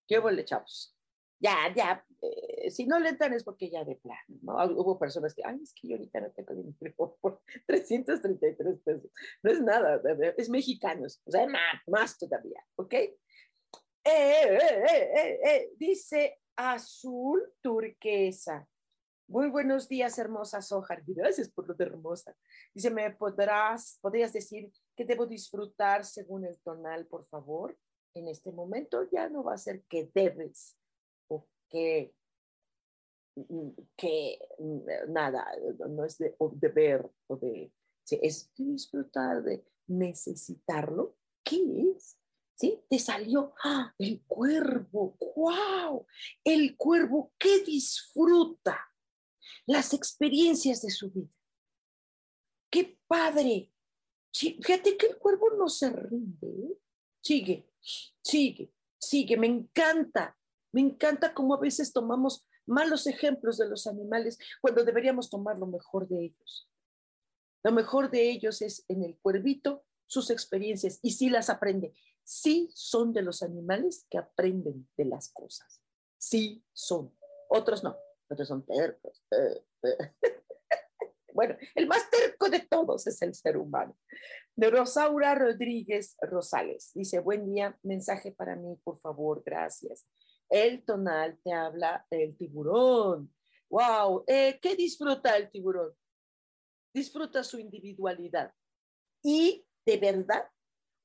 ¿Qué 0.07 0.19
huele, 0.19 0.43
chavos? 0.45 0.95
Ya, 1.39 1.71
ya, 1.75 2.03
eh, 2.21 2.71
si 2.71 2.87
no 2.87 2.99
le 2.99 3.09
entran 3.09 3.33
es 3.33 3.43
porque 3.43 3.69
ya 3.69 3.83
de 3.83 3.95
plano, 3.95 4.39
¿no? 4.41 4.55
Hubo 4.81 4.97
personas 4.97 5.35
que, 5.35 5.43
ay, 5.45 5.59
es 5.61 5.73
que 5.73 5.87
yo 5.87 5.95
ahorita 5.95 6.19
no 6.19 6.31
tengo 6.31 6.55
dinero 6.55 7.17
por 7.21 7.41
333 7.67 8.79
pesos. 8.79 9.11
No 9.43 9.51
es 9.51 9.61
nada, 9.61 10.01
es 10.35 10.49
mexicanos, 10.49 11.21
o 11.25 11.31
sea, 11.31 11.47
más, 11.47 11.81
más 11.87 12.17
todavía, 12.17 12.65
¿ok? 12.75 12.93
Eh, 14.09 14.57
eh, 14.57 15.39
eh, 15.43 15.73
dice 15.77 16.39
azul 16.55 17.43
turquesa. 17.61 18.65
Muy 19.27 19.49
buenos 19.49 19.89
días, 19.89 20.17
hermosa 20.17 20.61
Sojar. 20.61 21.03
Gracias 21.05 21.49
por 21.49 21.67
lo 21.67 21.73
de 21.73 21.83
hermosa. 21.83 22.33
Dice, 22.73 22.89
¿me 22.89 23.11
podrás, 23.11 23.99
podrías 24.01 24.31
decir 24.31 24.71
que 24.95 25.03
debo 25.03 25.25
disfrutar 25.25 26.05
según 26.05 26.45
el 26.45 26.57
tonal, 26.59 27.05
por 27.07 27.25
favor? 27.25 27.77
En 28.13 28.29
este 28.29 28.53
momento 28.53 29.03
ya 29.11 29.27
no 29.27 29.43
va 29.43 29.55
a 29.55 29.57
ser 29.57 29.83
que 29.89 30.09
debes 30.15 30.77
o 31.27 31.45
que, 31.69 32.13
mm, 33.35 33.71
que 33.97 34.39
mm, 34.57 35.11
nada, 35.11 35.45
no 35.89 36.05
es 36.05 36.17
de 36.17 36.33
deber 36.53 37.05
o 37.27 37.35
de, 37.35 37.73
es 38.09 38.49
disfrutar 38.55 39.43
de 39.43 39.65
necesitarlo. 39.85 41.17
¿Qué 41.43 41.91
es? 41.93 42.17
¿Sí? 42.57 42.83
Te 42.89 42.97
salió 42.97 43.53
¡ah! 43.63 43.93
el 43.99 44.23
cuervo. 44.25 45.15
¡Wow! 45.35 46.07
El 46.43 46.75
cuervo 46.75 47.31
que 47.37 47.63
disfruta 47.63 48.91
las 49.67 49.93
experiencias 49.93 50.81
de 50.81 50.89
su 50.89 51.11
vida. 51.11 51.29
¡Qué 52.69 52.99
padre! 53.07 53.71
fíjate 54.33 54.97
que 54.97 55.07
el 55.07 55.17
cuervo 55.17 55.51
no 55.51 55.69
se 55.69 55.89
rinde. 55.89 56.77
Sigue, 57.21 57.69
sigue, 58.21 58.71
sigue. 58.99 59.37
Me 59.37 59.47
encanta, 59.47 60.37
me 60.71 60.81
encanta 60.81 61.33
cómo 61.33 61.55
a 61.55 61.59
veces 61.59 61.91
tomamos 61.91 62.45
malos 62.65 63.07
ejemplos 63.07 63.57
de 63.57 63.67
los 63.67 63.87
animales 63.87 64.37
cuando 64.61 64.83
deberíamos 64.83 65.29
tomar 65.29 65.57
lo 65.57 65.67
mejor 65.67 66.07
de 66.07 66.25
ellos. 66.25 66.69
Lo 67.63 67.71
mejor 67.71 68.11
de 68.11 68.29
ellos 68.29 68.61
es 68.61 68.85
en 68.87 69.03
el 69.03 69.17
cuervito 69.17 69.83
sus 70.05 70.29
experiencias 70.29 70.99
y 71.01 71.11
sí 71.11 71.29
las 71.29 71.49
aprende. 71.49 71.93
Sí 72.27 72.69
son 72.73 73.13
de 73.13 73.21
los 73.21 73.41
animales 73.41 74.05
que 74.09 74.17
aprenden 74.17 74.89
de 74.97 75.05
las 75.05 75.31
cosas. 75.31 75.81
Sí 76.17 76.61
son. 76.73 77.15
Otros 77.49 77.83
no 77.83 77.95
otros 78.29 78.47
son 78.47 78.65
tercos. 78.65 79.23
Bueno, 81.33 81.55
el 81.75 81.85
más 81.85 82.09
terco 82.09 82.49
de 82.49 82.61
todos 82.61 83.05
es 83.05 83.21
el 83.21 83.35
ser 83.35 83.57
humano. 83.57 83.95
De 84.55 84.71
Rosaura 84.71 85.35
Rodríguez 85.35 86.17
Rosales. 86.19 86.91
Dice, 86.95 87.19
buen 87.19 87.45
día, 87.45 87.77
mensaje 87.83 88.31
para 88.31 88.55
mí, 88.55 88.75
por 88.83 88.97
favor, 88.97 89.43
gracias. 89.45 90.07
El 90.49 90.83
tonal 90.83 91.39
te 91.43 91.53
habla 91.53 92.07
del 92.09 92.35
tiburón. 92.35 93.31
Wow, 93.69 94.23
eh, 94.25 94.57
¿qué 94.59 94.75
disfruta 94.75 95.37
el 95.37 95.51
tiburón? 95.51 95.93
Disfruta 96.91 97.43
su 97.43 97.59
individualidad. 97.59 98.51
Y 99.21 99.63
de 99.85 99.97
verdad, 99.97 100.49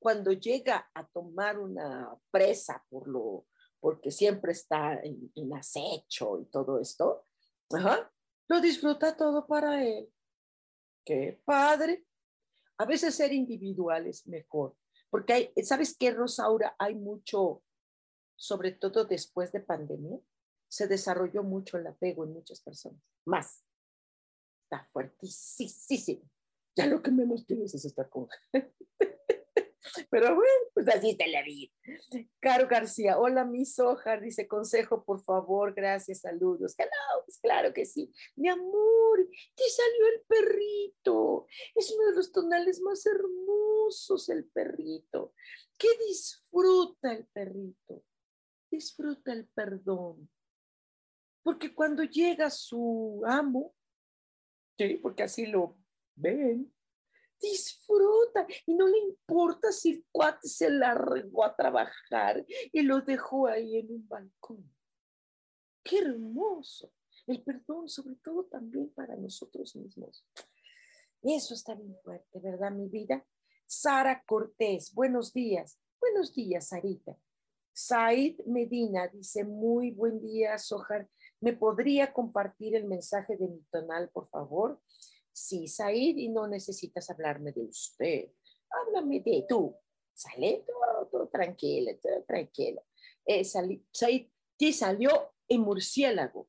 cuando 0.03 0.33
llega 0.33 0.91
a 0.93 1.07
tomar 1.07 1.57
una 1.57 2.13
presa 2.29 2.85
por 2.89 3.07
lo 3.07 3.47
porque 3.79 4.11
siempre 4.11 4.53
está 4.53 4.97
en, 5.03 5.53
acecho 5.53 6.39
y 6.39 6.45
todo 6.45 6.79
esto, 6.79 7.27
lo 8.47 8.61
disfruta 8.61 9.17
todo 9.17 9.45
para 9.45 9.83
él. 9.83 10.09
Qué 11.03 11.41
padre. 11.43 12.05
A 12.77 12.85
veces 12.85 13.13
ser 13.13 13.33
individual 13.33 14.07
es 14.07 14.25
mejor, 14.25 14.77
porque 15.09 15.33
hay, 15.33 15.53
¿sabes 15.63 15.97
qué, 15.97 16.11
Rosaura? 16.11 16.77
Hay 16.79 16.95
mucho, 16.95 17.61
sobre 18.37 18.71
todo 18.71 19.03
después 19.03 19.51
de 19.51 19.59
pandemia, 19.59 20.17
se 20.69 20.87
desarrolló 20.87 21.43
mucho 21.43 21.77
el 21.77 21.85
apego 21.85 22.23
en 22.23 22.31
muchas 22.31 22.61
personas, 22.61 23.01
más. 23.25 23.65
Está 24.63 24.85
fuertísimo. 24.85 26.23
Ya 26.73 26.87
lo 26.87 27.01
que 27.01 27.11
menos 27.11 27.45
tienes 27.45 27.75
es 27.75 27.83
estar 27.83 28.09
con 28.09 28.29
Pero 30.09 30.35
bueno, 30.35 30.51
pues 30.73 30.87
así 30.87 31.15
te 31.15 31.27
la 31.27 31.43
vi. 31.43 31.71
Caro 32.39 32.67
García, 32.67 33.19
hola 33.19 33.45
mi 33.45 33.65
Sojar, 33.65 34.21
dice 34.21 34.47
consejo, 34.47 35.03
por 35.03 35.23
favor, 35.23 35.73
gracias, 35.73 36.21
saludos. 36.21 36.73
Hello, 36.77 37.23
pues 37.25 37.37
claro 37.39 37.73
que 37.73 37.85
sí. 37.85 38.11
Mi 38.35 38.49
amor, 38.49 39.29
te 39.55 39.63
salió 39.69 40.07
el 40.15 40.21
perrito. 40.27 41.47
Es 41.75 41.91
uno 41.91 42.09
de 42.09 42.15
los 42.15 42.31
tonales 42.31 42.81
más 42.81 43.05
hermosos, 43.05 44.29
el 44.29 44.45
perrito. 44.45 45.33
¿Qué 45.77 45.89
disfruta 46.07 47.13
el 47.13 47.27
perrito? 47.27 48.03
Disfruta 48.71 49.33
el 49.33 49.47
perdón. 49.49 50.29
Porque 51.43 51.75
cuando 51.75 52.03
llega 52.03 52.49
su 52.49 53.21
amo, 53.25 53.75
sí, 54.77 54.95
porque 54.95 55.23
así 55.23 55.45
lo 55.45 55.77
ven, 56.15 56.73
disfruta 57.43 58.47
y 58.65 58.73
no 58.73 58.87
le 58.87 58.97
importa 58.97 59.71
si 59.71 59.91
el 59.91 60.05
cuate 60.11 60.47
se 60.47 60.69
largó 60.69 61.43
a 61.43 61.55
trabajar 61.55 62.45
y 62.71 62.81
lo 62.81 63.01
dejó 63.01 63.47
ahí 63.47 63.77
en 63.77 63.91
un 63.91 64.07
balcón. 64.07 64.73
Qué 65.83 65.99
hermoso. 65.99 66.91
El 67.27 67.43
perdón, 67.43 67.87
sobre 67.87 68.15
todo 68.15 68.45
también 68.45 68.89
para 68.93 69.15
nosotros 69.15 69.75
mismos. 69.75 70.25
Eso 71.21 71.53
está 71.53 71.75
bien 71.75 71.95
fuerte, 72.03 72.39
¿verdad, 72.39 72.71
mi 72.71 72.87
vida? 72.87 73.25
Sara 73.65 74.23
Cortés, 74.25 74.93
buenos 74.93 75.33
días. 75.33 75.79
Buenos 75.99 76.33
días, 76.33 76.69
Sarita. 76.69 77.17
Said 77.73 78.39
Medina 78.45 79.07
dice, 79.07 79.43
muy 79.43 79.91
buen 79.91 80.21
día, 80.21 80.57
Sojar. 80.57 81.09
¿Me 81.39 81.53
podría 81.53 82.13
compartir 82.13 82.75
el 82.75 82.85
mensaje 82.85 83.35
de 83.35 83.47
mi 83.47 83.61
tonal, 83.71 84.09
por 84.09 84.27
favor? 84.27 84.79
Sí, 85.33 85.67
Said, 85.67 86.15
y 86.17 86.29
no 86.29 86.47
necesitas 86.47 87.09
hablarme 87.09 87.51
de 87.51 87.63
usted. 87.63 88.31
Háblame 88.69 89.19
de 89.19 89.45
tú. 89.49 89.75
Sale 90.13 90.63
todo, 90.67 91.07
todo 91.07 91.27
tranquilo, 91.27 91.91
todo 92.01 92.23
tranquilo. 92.23 92.85
Eh, 93.25 93.43
Said, 93.43 94.29
te 94.57 94.71
salió 94.71 95.33
el 95.47 95.59
murciélago. 95.59 96.47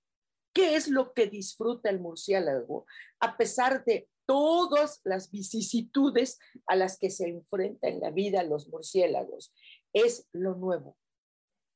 ¿Qué 0.53 0.77
es 0.77 0.89
lo 0.89 1.15
que 1.15 1.27
disfruta 1.27 1.89
el 1.89 1.99
murciélago? 1.99 2.87
A 3.21 3.37
pesar 3.37 3.85
de 3.85 4.09
todas 4.27 5.01
las 5.05 5.31
vicisitudes 5.31 6.39
a 6.67 6.77
las 6.77 6.99
que 6.99 7.11
se 7.11 7.29
enfrenta 7.29 7.89
en 7.89 8.01
la 8.01 8.11
vida 8.11 8.43
los 8.43 8.69
murciélagos, 8.69 9.53
es 9.93 10.29
lo 10.33 10.55
nuevo. 10.55 10.97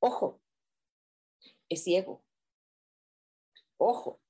Ojo, 0.01 0.41
es 1.69 1.85
ciego. 1.85 2.25
Ojo, 3.79 4.21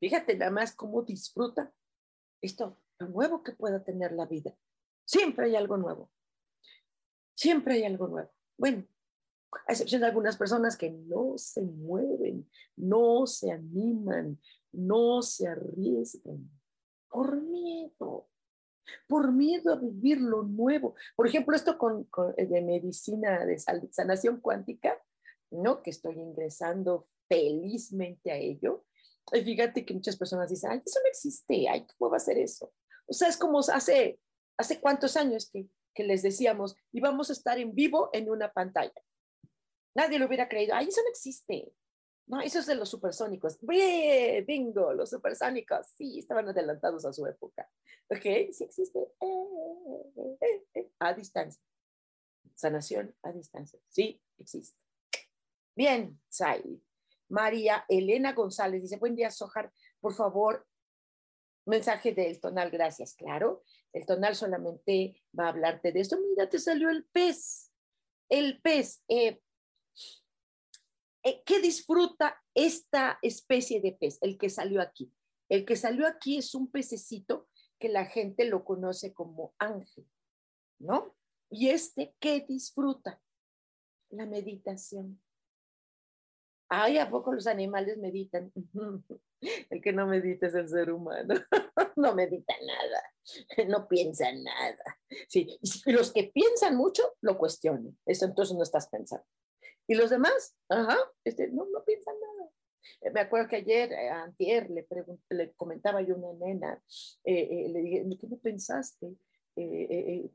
fíjate 0.00 0.36
nada 0.36 0.50
más 0.50 0.74
cómo 0.74 1.02
disfruta 1.02 1.72
esto, 2.40 2.78
lo 2.98 3.08
nuevo 3.08 3.42
que 3.42 3.52
pueda 3.52 3.82
tener 3.82 4.12
la 4.12 4.26
vida. 4.26 4.54
Siempre 5.04 5.46
hay 5.46 5.56
algo 5.56 5.76
nuevo. 5.76 6.10
Siempre 7.34 7.74
hay 7.74 7.84
algo 7.84 8.06
nuevo. 8.08 8.30
Bueno, 8.56 8.86
a 9.66 9.72
excepción 9.72 10.00
de 10.00 10.06
algunas 10.06 10.36
personas 10.36 10.76
que 10.76 10.90
no 10.90 11.36
se 11.36 11.62
mueven, 11.62 12.48
no 12.76 13.26
se 13.26 13.50
animan, 13.50 14.38
no 14.72 15.22
se 15.22 15.48
arriesgan 15.48 16.50
por 17.10 17.40
miedo, 17.40 18.28
por 19.08 19.32
miedo 19.32 19.72
a 19.72 19.76
vivir 19.76 20.20
lo 20.20 20.42
nuevo. 20.42 20.94
Por 21.16 21.26
ejemplo, 21.26 21.56
esto 21.56 21.76
con, 21.76 22.08
eh, 22.36 22.46
de 22.46 22.62
medicina 22.62 23.44
de 23.44 23.58
sanación 23.58 24.40
cuántica, 24.40 24.96
¿no? 25.50 25.82
Que 25.82 25.90
estoy 25.90 26.18
ingresando 26.18 27.06
felizmente 27.28 28.30
a 28.30 28.36
ello. 28.36 28.84
Y 29.32 29.42
fíjate 29.42 29.84
que 29.84 29.94
muchas 29.94 30.16
personas 30.16 30.50
dicen, 30.50 30.70
ay, 30.70 30.82
eso 30.84 31.00
no 31.02 31.08
existe, 31.08 31.68
ay, 31.68 31.86
¿cómo 31.98 32.10
va 32.10 32.16
a 32.16 32.20
ser 32.20 32.38
eso? 32.38 32.72
O 33.06 33.12
sea, 33.12 33.28
es 33.28 33.36
como 33.36 33.60
hace, 33.60 34.20
hace 34.56 34.80
cuántos 34.80 35.16
años 35.16 35.50
que, 35.50 35.68
que 35.94 36.04
les 36.04 36.22
decíamos, 36.22 36.76
íbamos 36.92 37.30
a 37.30 37.32
estar 37.32 37.58
en 37.58 37.74
vivo 37.74 38.10
en 38.12 38.30
una 38.30 38.52
pantalla. 38.52 39.02
Nadie 39.94 40.18
lo 40.18 40.26
hubiera 40.26 40.48
creído, 40.48 40.74
ay, 40.74 40.88
eso 40.88 41.02
no 41.02 41.08
existe. 41.08 41.72
No, 42.26 42.40
eso 42.40 42.60
es 42.60 42.66
de 42.66 42.76
los 42.76 42.88
supersónicos. 42.88 43.58
Bingo, 43.60 44.94
los 44.94 45.10
supersónicos, 45.10 45.88
sí, 45.96 46.20
estaban 46.20 46.48
adelantados 46.48 47.04
a 47.04 47.12
su 47.12 47.26
época. 47.26 47.68
Ok, 48.08 48.52
sí 48.52 48.64
existe. 48.64 49.00
Eh, 49.20 50.36
eh, 50.40 50.64
eh, 50.74 50.90
a 51.00 51.12
distancia. 51.12 51.60
Sanación 52.54 53.16
a 53.22 53.32
distancia. 53.32 53.80
Sí, 53.88 54.22
existe. 54.38 54.78
Bien, 55.74 56.20
Sai. 56.28 56.80
María 57.30 57.84
Elena 57.88 58.32
González 58.34 58.82
dice, 58.82 58.98
buen 58.98 59.14
día, 59.14 59.30
Sojar, 59.30 59.72
por 60.00 60.12
favor, 60.14 60.66
mensaje 61.64 62.12
del 62.12 62.40
tonal, 62.40 62.70
gracias, 62.70 63.14
claro. 63.14 63.62
El 63.92 64.04
tonal 64.04 64.34
solamente 64.34 65.22
va 65.38 65.46
a 65.46 65.48
hablarte 65.48 65.92
de 65.92 66.00
esto. 66.00 66.18
Mira, 66.18 66.48
te 66.48 66.58
salió 66.58 66.90
el 66.90 67.04
pez. 67.04 67.72
El 68.28 68.60
pez. 68.60 69.02
Eh, 69.08 69.40
eh, 71.22 71.42
¿Qué 71.44 71.60
disfruta 71.60 72.42
esta 72.54 73.18
especie 73.22 73.80
de 73.80 73.92
pez? 73.92 74.18
El 74.20 74.36
que 74.36 74.50
salió 74.50 74.80
aquí. 74.80 75.12
El 75.48 75.64
que 75.64 75.76
salió 75.76 76.06
aquí 76.06 76.36
es 76.38 76.54
un 76.54 76.70
pececito 76.70 77.48
que 77.78 77.88
la 77.88 78.06
gente 78.06 78.44
lo 78.44 78.64
conoce 78.64 79.14
como 79.14 79.54
ángel, 79.58 80.06
¿no? 80.78 81.16
Y 81.48 81.70
este, 81.70 82.14
¿qué 82.20 82.44
disfruta? 82.46 83.20
La 84.10 84.26
meditación. 84.26 85.20
Ay, 86.72 86.98
¿a 86.98 87.10
poco 87.10 87.32
los 87.32 87.48
animales 87.48 87.98
meditan? 87.98 88.52
El 89.70 89.82
que 89.82 89.92
no 89.92 90.06
medita 90.06 90.46
es 90.46 90.54
el 90.54 90.68
ser 90.68 90.92
humano. 90.92 91.34
No 91.96 92.14
medita 92.14 92.54
nada, 92.64 93.66
no 93.68 93.86
piensa 93.86 94.32
nada. 94.32 94.98
Sí, 95.28 95.58
los 95.86 96.12
que 96.12 96.30
piensan 96.32 96.76
mucho 96.76 97.02
lo 97.20 97.36
cuestionan. 97.36 97.98
Eso 98.06 98.24
entonces 98.24 98.56
no 98.56 98.62
estás 98.62 98.88
pensando. 98.88 99.26
Y 99.86 99.96
los 99.96 100.08
demás, 100.08 100.56
ajá, 100.68 100.96
este, 101.24 101.48
no, 101.48 101.66
no 101.66 101.84
piensan 101.84 102.14
nada. 102.18 102.50
Eh, 103.02 103.10
me 103.10 103.20
acuerdo 103.20 103.48
que 103.48 103.56
ayer, 103.56 103.92
eh, 103.92 104.08
antier, 104.08 104.70
le, 104.70 104.86
le 105.30 105.52
comentaba 105.54 106.00
yo 106.00 106.14
a 106.14 106.18
una 106.18 106.32
nena, 106.32 106.82
eh, 107.24 107.68
le 107.70 107.80
dije, 107.80 108.06
¿qué 108.18 108.26
no 108.28 108.38
pensaste? 108.38 109.16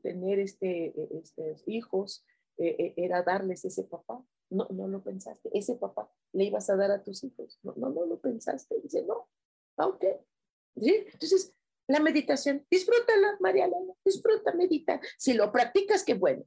tener 0.02 0.38
este, 0.38 0.94
este 1.18 1.56
hijos 1.66 2.24
era 2.58 3.22
darles 3.22 3.64
ese 3.64 3.82
papá. 3.82 4.22
No, 4.50 4.66
no 4.70 4.88
lo 4.88 5.02
pensaste. 5.02 5.50
Ese 5.52 5.74
papá 5.74 6.10
le 6.32 6.44
ibas 6.44 6.70
a 6.70 6.76
dar 6.76 6.90
a 6.90 7.02
tus 7.02 7.24
hijos. 7.24 7.58
No, 7.62 7.74
no, 7.76 7.90
no 7.90 8.06
lo 8.06 8.20
pensaste. 8.20 8.80
Dice, 8.82 9.04
no. 9.04 9.28
Ok. 9.76 10.04
¿Sí? 10.76 11.06
Entonces, 11.12 11.54
la 11.88 12.00
meditación, 12.00 12.66
disfrútala, 12.70 13.36
María 13.40 13.66
Elena, 13.66 13.94
disfruta, 14.04 14.52
medita. 14.52 15.00
Si 15.18 15.34
lo 15.34 15.52
practicas, 15.52 16.04
qué 16.04 16.14
bueno. 16.14 16.44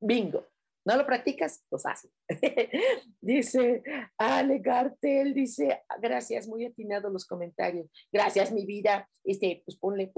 Bingo. 0.00 0.46
¿No 0.84 0.96
lo 0.96 1.04
practicas? 1.04 1.64
Pues 1.68 1.82
fácil. 1.82 2.10
dice 3.20 3.82
Ale 4.16 4.58
Gartel, 4.60 5.34
dice, 5.34 5.82
gracias, 6.00 6.48
muy 6.48 6.64
atinado 6.64 7.10
los 7.10 7.26
comentarios. 7.26 7.90
Gracias, 8.10 8.52
mi 8.52 8.64
vida. 8.64 9.06
Este, 9.24 9.62
pues 9.66 9.76
ponle, 9.76 10.12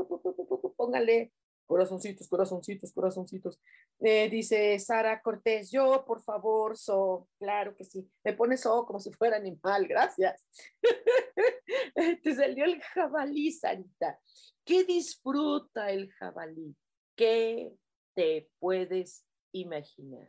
póngale 0.76 1.32
corazoncitos, 1.70 2.26
corazoncitos, 2.26 2.92
corazoncitos. 2.92 3.60
Eh, 4.00 4.28
dice 4.28 4.76
Sara 4.80 5.22
Cortés, 5.22 5.70
yo, 5.70 6.04
por 6.04 6.20
favor, 6.20 6.76
so, 6.76 7.28
claro 7.38 7.76
que 7.76 7.84
sí. 7.84 8.10
Me 8.24 8.32
pone 8.32 8.56
so 8.56 8.84
como 8.84 8.98
si 8.98 9.12
fuera 9.12 9.36
animal, 9.36 9.86
gracias. 9.86 10.48
Te 12.24 12.34
salió 12.34 12.64
el 12.64 12.80
jabalí, 12.82 13.52
Sarita. 13.52 14.18
¿Qué 14.64 14.82
disfruta 14.82 15.92
el 15.92 16.10
jabalí? 16.10 16.74
¿Qué 17.14 17.72
te 18.16 18.50
puedes 18.58 19.24
imaginar? 19.52 20.28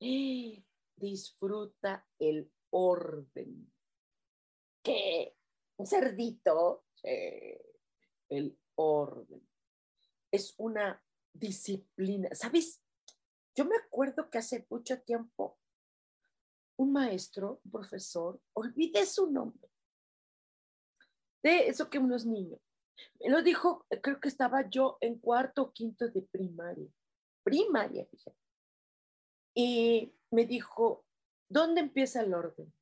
disfruta 0.96 2.04
el 2.18 2.50
orden. 2.70 3.72
¿Qué? 4.82 5.36
Un 5.76 5.86
cerdito. 5.86 6.82
el 7.04 8.58
orden. 8.74 9.53
Es 10.34 10.54
una 10.56 11.00
disciplina. 11.32 12.28
¿Sabes? 12.32 12.80
Yo 13.54 13.64
me 13.64 13.76
acuerdo 13.76 14.30
que 14.30 14.38
hace 14.38 14.66
mucho 14.68 15.00
tiempo 15.00 15.58
un 16.76 16.92
maestro, 16.92 17.60
un 17.64 17.70
profesor, 17.70 18.40
olvidé 18.52 19.06
su 19.06 19.30
nombre, 19.30 19.70
de 21.40 21.68
eso 21.68 21.88
que 21.88 21.98
unos 21.98 22.26
niños, 22.26 22.60
me 23.20 23.30
lo 23.30 23.42
dijo, 23.42 23.86
creo 24.02 24.18
que 24.18 24.26
estaba 24.26 24.68
yo 24.68 24.98
en 25.00 25.20
cuarto 25.20 25.62
o 25.62 25.72
quinto 25.72 26.08
de 26.08 26.22
primaria, 26.22 26.90
primaria, 27.44 28.04
fíjate. 28.06 28.36
Y 29.54 30.12
me 30.32 30.46
dijo, 30.46 31.04
¿dónde 31.48 31.80
empieza 31.80 32.22
el 32.22 32.34
orden? 32.34 32.72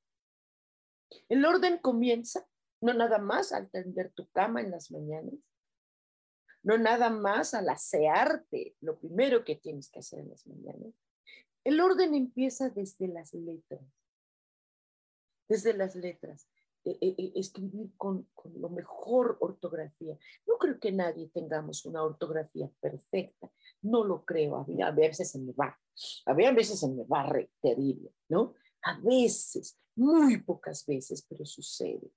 El 1.29 1.45
orden 1.45 1.77
comienza 1.77 2.49
no 2.81 2.95
nada 2.95 3.19
más 3.19 3.53
al 3.53 3.71
tender 3.71 4.11
tu 4.13 4.27
cama 4.31 4.63
en 4.63 4.71
las 4.71 4.91
mañanas, 4.91 5.35
no 6.63 6.79
nada 6.79 7.11
más 7.11 7.55
al 7.55 7.69
asearte, 7.69 8.77
lo 8.81 8.99
primero 8.99 9.45
que 9.45 9.57
tienes 9.57 9.91
que 9.91 10.01
hacer 10.01 10.21
en 10.21 10.31
las 10.31 10.47
mañanas. 10.47 10.95
El 11.65 11.81
orden 11.81 12.15
empieza 12.15 12.71
desde 12.71 13.09
las 13.09 13.35
letras, 13.35 13.83
desde 15.49 15.75
las 15.75 15.95
letras. 15.95 16.49
E, 16.85 16.99
e, 17.01 17.15
e, 17.17 17.33
escribir 17.37 17.93
con, 17.97 18.29
con, 18.35 18.61
lo 18.61 18.69
mejor 18.69 19.37
ortografía. 19.41 20.19
No 20.49 20.59
creo 20.59 20.81
que 20.81 20.91
nadie 20.91 21.29
tengamos 21.29 21.85
una 21.85 22.03
ortografía 22.03 22.69
perfecta, 22.81 23.53
no 23.83 24.03
lo 24.03 24.25
creo, 24.25 24.57
a, 24.57 24.91
veces 24.91 25.31
se 25.31 25.39
me 25.39 25.53
va, 25.53 25.79
a 26.27 26.33
veces 26.35 26.81
se 26.81 26.89
me 26.89 27.05
va 27.05 27.33
terrible, 27.61 28.13
¿no? 28.29 28.55
A 28.83 28.99
veces, 28.99 29.79
muy 29.95 30.43
pocas 30.43 30.85
veces, 30.85 31.25
pero 31.29 31.47
sucede, 31.47 32.11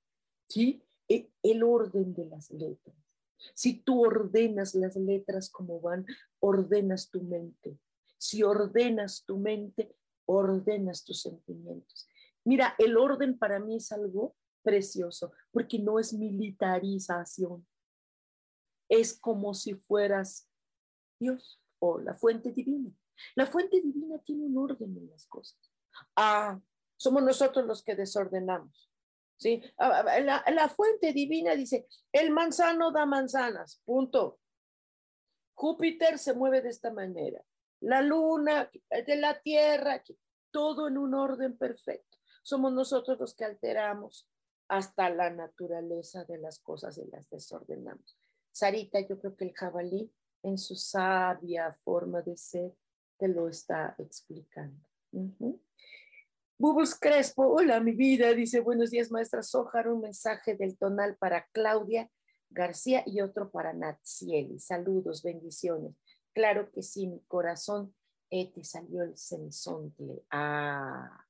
¿sí? 0.50 0.82
el 1.08 1.62
orden 1.62 2.16
de 2.16 2.26
las 2.26 2.50
letras. 2.50 3.05
Si 3.54 3.82
tú 3.82 4.06
ordenas 4.06 4.76
las 4.76 4.96
letras 4.96 5.50
como 5.50 5.80
van, 5.80 6.06
ordenas 6.40 7.10
tu 7.10 7.22
mente. 7.22 7.78
Si 8.18 8.44
ordenas 8.44 9.24
tu 9.26 9.38
mente, 9.38 9.96
ordenas 10.26 11.04
tus 11.04 11.22
sentimientos. 11.22 12.08
Mira, 12.44 12.76
el 12.78 12.98
orden 12.98 13.38
para 13.38 13.60
mí 13.60 13.78
es 13.78 13.92
algo 13.92 14.36
precioso, 14.64 15.32
porque 15.52 15.80
no 15.80 16.00
es 16.00 16.14
militarización. 16.14 17.66
Es 18.90 19.18
como 19.18 19.54
si 19.54 19.76
fueras 19.76 20.48
Dios 21.20 21.62
o 21.80 22.00
la 22.00 22.14
fuente 22.14 22.52
divina. 22.52 22.92
La 23.36 23.46
fuente 23.46 23.82
divina 23.82 24.18
tiene 24.20 24.46
un 24.46 24.58
orden 24.58 24.98
en 24.98 25.10
las 25.10 25.26
cosas. 25.28 25.58
Ah, 26.16 26.60
somos 26.98 27.24
nosotros 27.24 27.66
los 27.66 27.84
que 27.84 27.96
desordenamos. 27.96 28.92
¿Sí? 29.38 29.62
Ah, 29.78 30.04
ah, 30.08 30.20
la, 30.20 30.44
la 30.52 30.70
fuente 30.70 31.14
divina 31.14 31.56
dice, 31.56 31.88
el 32.12 32.32
manzano 32.32 32.92
da 32.92 33.06
manzanas, 33.06 33.82
punto. 33.86 34.40
Júpiter 35.54 36.20
se 36.20 36.34
mueve 36.34 36.62
de 36.62 36.70
esta 36.70 36.92
manera. 36.92 37.42
La 37.82 38.02
luna, 38.02 38.70
de 38.90 39.16
la 39.16 39.40
tierra, 39.42 40.04
todo 40.52 40.88
en 40.88 40.98
un 40.98 41.14
orden 41.14 41.58
perfecto. 41.58 42.18
Somos 42.44 42.74
nosotros 42.74 43.20
los 43.20 43.36
que 43.36 43.46
alteramos 43.46 44.30
hasta 44.68 45.10
la 45.10 45.30
naturaleza 45.30 46.26
de 46.26 46.38
las 46.38 46.60
cosas 46.60 46.98
y 46.98 47.06
las 47.06 47.30
desordenamos. 47.30 48.18
Sarita, 48.52 49.00
yo 49.02 49.20
creo 49.20 49.36
que 49.36 49.46
el 49.46 49.54
jabalí 49.54 50.12
en 50.44 50.58
su 50.58 50.76
sabia 50.76 51.72
forma 51.72 52.22
de 52.22 52.38
ser 52.38 52.74
te 53.18 53.28
lo 53.28 53.48
está 53.48 53.96
explicando. 53.98 54.88
Bubbles 56.58 56.96
Crespo, 56.98 57.48
hola 57.48 57.82
mi 57.82 57.92
vida, 57.92 58.34
dice 58.34 58.62
buenos 58.62 58.90
días 58.90 59.12
maestra 59.12 59.44
Sojar, 59.44 59.90
un 59.90 60.00
mensaje 60.00 60.56
del 60.56 60.78
tonal 60.78 61.18
para 61.18 61.46
Claudia 61.52 62.10
García 62.50 63.04
y 63.06 63.20
otro 63.20 63.52
para 63.52 63.74
Natsieli. 63.74 64.58
Saludos, 64.60 65.22
bendiciones. 65.22 65.94
Claro 66.34 66.72
que 66.72 66.82
sí, 66.82 67.08
mi 67.08 67.20
corazón, 67.28 67.94
eh, 68.30 68.54
te 68.54 68.64
salió 68.64 69.04
el 69.04 69.18
sensontle. 69.18 70.24
Ah, 70.30 71.26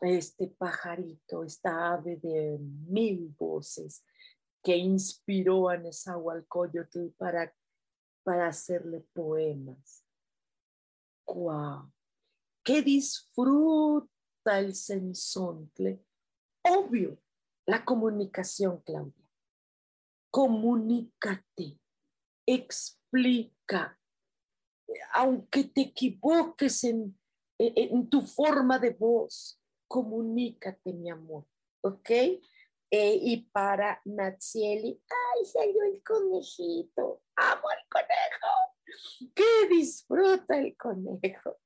este 0.00 0.48
pajarito, 0.48 1.44
esta 1.44 1.92
ave 1.92 2.16
de 2.16 2.56
mil 2.88 3.34
voces 3.38 4.02
que 4.62 4.78
inspiró 4.78 5.68
a 5.68 5.76
Nezahualcóyotl 5.76 7.08
para, 7.18 7.54
para 8.22 8.46
hacerle 8.46 9.04
poemas. 9.12 10.06
¡Guau! 11.26 11.93
¡Qué 12.64 12.80
disfruta 12.80 14.58
el 14.58 14.74
sensontle! 14.74 16.02
Obvio, 16.64 17.18
la 17.66 17.84
comunicación, 17.84 18.80
Claudia. 18.80 19.28
Comunícate, 20.30 21.78
explica, 22.46 24.00
aunque 25.12 25.64
te 25.64 25.82
equivoques 25.82 26.84
en, 26.84 27.18
en 27.58 28.08
tu 28.08 28.22
forma 28.22 28.78
de 28.78 28.90
voz, 28.90 29.60
comunícate, 29.86 30.94
mi 30.94 31.10
amor, 31.10 31.46
¿ok? 31.82 32.10
Eh, 32.10 32.40
y 32.90 33.42
para 33.52 34.00
Natsieli, 34.06 35.02
¡ay, 35.08 35.44
salió 35.44 35.82
el 35.82 36.02
conejito! 36.02 37.22
¡Amo 37.36 37.64
el 37.70 37.88
conejo! 37.90 39.32
¡Qué 39.34 39.68
disfruta 39.68 40.58
el 40.58 40.74
conejo! 40.76 41.58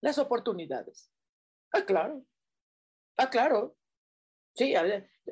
Las 0.00 0.18
oportunidades. 0.18 1.10
Ah, 1.72 1.84
claro. 1.84 2.24
Ah, 3.16 3.28
claro. 3.28 3.76
Sí, 4.54 4.74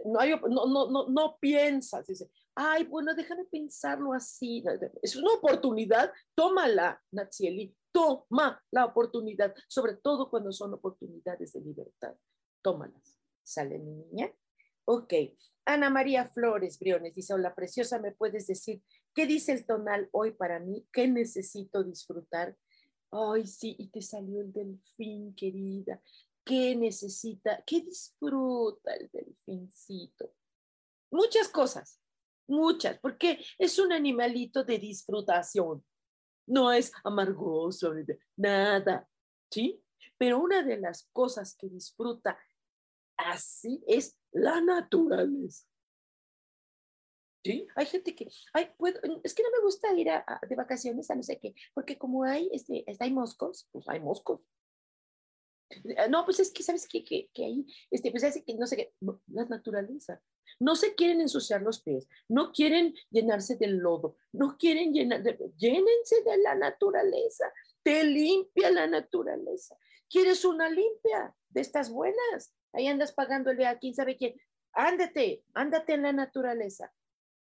no, 0.04 0.66
no, 0.66 0.90
no, 0.90 1.08
no 1.08 1.38
piensas, 1.40 2.06
dice, 2.06 2.30
ay, 2.54 2.84
bueno, 2.84 3.12
déjame 3.14 3.44
pensarlo 3.44 4.12
así. 4.12 4.62
Es 5.02 5.16
una 5.16 5.32
oportunidad, 5.32 6.12
tómala, 6.34 7.02
Natsieli, 7.10 7.74
Toma 7.96 8.62
la 8.72 8.84
oportunidad, 8.84 9.54
sobre 9.68 9.94
todo 9.94 10.28
cuando 10.28 10.52
son 10.52 10.74
oportunidades 10.74 11.54
de 11.54 11.62
libertad. 11.62 12.14
Tómalas. 12.60 13.18
¿Sale 13.42 13.78
mi 13.78 13.90
niña? 13.90 14.30
Ok. 14.84 15.14
Ana 15.64 15.88
María 15.88 16.26
Flores 16.26 16.78
Briones 16.78 17.14
dice, 17.14 17.32
hola 17.32 17.54
preciosa, 17.54 17.98
¿me 17.98 18.12
puedes 18.12 18.46
decir 18.48 18.82
qué 19.14 19.24
dice 19.24 19.52
el 19.52 19.64
tonal 19.64 20.10
hoy 20.12 20.32
para 20.32 20.60
mí? 20.60 20.86
¿Qué 20.92 21.08
necesito 21.08 21.84
disfrutar? 21.84 22.54
Ay, 23.10 23.46
sí, 23.46 23.76
y 23.78 23.88
te 23.88 24.02
salió 24.02 24.40
el 24.40 24.52
delfín, 24.52 25.34
querida. 25.34 26.00
¿Qué 26.44 26.76
necesita? 26.76 27.62
¿Qué 27.66 27.80
disfruta 27.80 28.94
el 28.94 29.10
delfincito? 29.12 30.32
Muchas 31.10 31.48
cosas, 31.48 32.00
muchas, 32.46 32.98
porque 32.98 33.44
es 33.58 33.78
un 33.78 33.92
animalito 33.92 34.64
de 34.64 34.78
disfrutación 34.78 35.84
no 36.46 36.72
es 36.72 36.92
amargoso, 37.04 37.92
nada, 38.36 39.08
¿sí? 39.50 39.82
Pero 40.16 40.38
una 40.38 40.62
de 40.62 40.78
las 40.78 41.08
cosas 41.12 41.54
que 41.56 41.68
disfruta 41.68 42.38
así 43.16 43.82
es 43.86 44.18
la 44.32 44.60
naturaleza. 44.60 45.66
¿Sí? 47.46 47.66
Hay 47.74 47.86
gente 47.86 48.14
que, 48.14 48.28
ay, 48.52 48.68
puedo, 48.76 49.00
es 49.22 49.34
que 49.34 49.42
no 49.42 49.50
me 49.50 49.62
gusta 49.62 49.92
ir 49.94 50.10
a, 50.10 50.24
de 50.48 50.56
vacaciones 50.56 51.10
a 51.10 51.14
no 51.14 51.22
sé 51.22 51.38
qué, 51.38 51.54
porque 51.74 51.98
como 51.98 52.24
hay, 52.24 52.48
este, 52.52 52.84
hay 52.98 53.12
moscos, 53.12 53.68
pues 53.72 53.88
hay 53.88 54.00
moscos. 54.00 54.40
Eh, 55.70 56.08
no, 56.08 56.24
pues 56.24 56.40
es 56.40 56.52
que, 56.52 56.62
¿sabes 56.62 56.86
qué? 56.88 57.04
Que, 57.04 57.28
que 57.32 57.44
ahí, 57.44 57.66
este, 57.90 58.10
pues 58.10 58.22
es 58.22 58.42
que 58.44 58.54
no 58.54 58.66
sé 58.66 58.76
qué, 58.76 58.94
la 59.28 59.44
naturaleza. 59.46 60.20
No 60.60 60.76
se 60.76 60.94
quieren 60.94 61.20
ensuciar 61.20 61.62
los 61.62 61.82
pies, 61.82 62.08
no 62.28 62.52
quieren 62.52 62.94
llenarse 63.10 63.56
del 63.56 63.78
lodo, 63.78 64.16
no 64.32 64.56
quieren 64.56 64.92
llenar, 64.92 65.22
llénense 65.56 66.22
de 66.24 66.38
la 66.38 66.54
naturaleza, 66.54 67.52
te 67.82 68.04
limpia 68.04 68.70
la 68.70 68.86
naturaleza. 68.86 69.76
¿Quieres 70.08 70.44
una 70.44 70.70
limpia 70.70 71.34
de 71.48 71.60
estas 71.60 71.90
buenas? 71.90 72.54
Ahí 72.72 72.86
andas 72.86 73.12
pagándole 73.12 73.66
a 73.66 73.78
quién 73.78 73.94
sabe 73.94 74.16
quién. 74.16 74.34
Ándate, 74.72 75.42
ándate 75.54 75.94
en 75.94 76.02
la 76.02 76.12
naturaleza. 76.12 76.92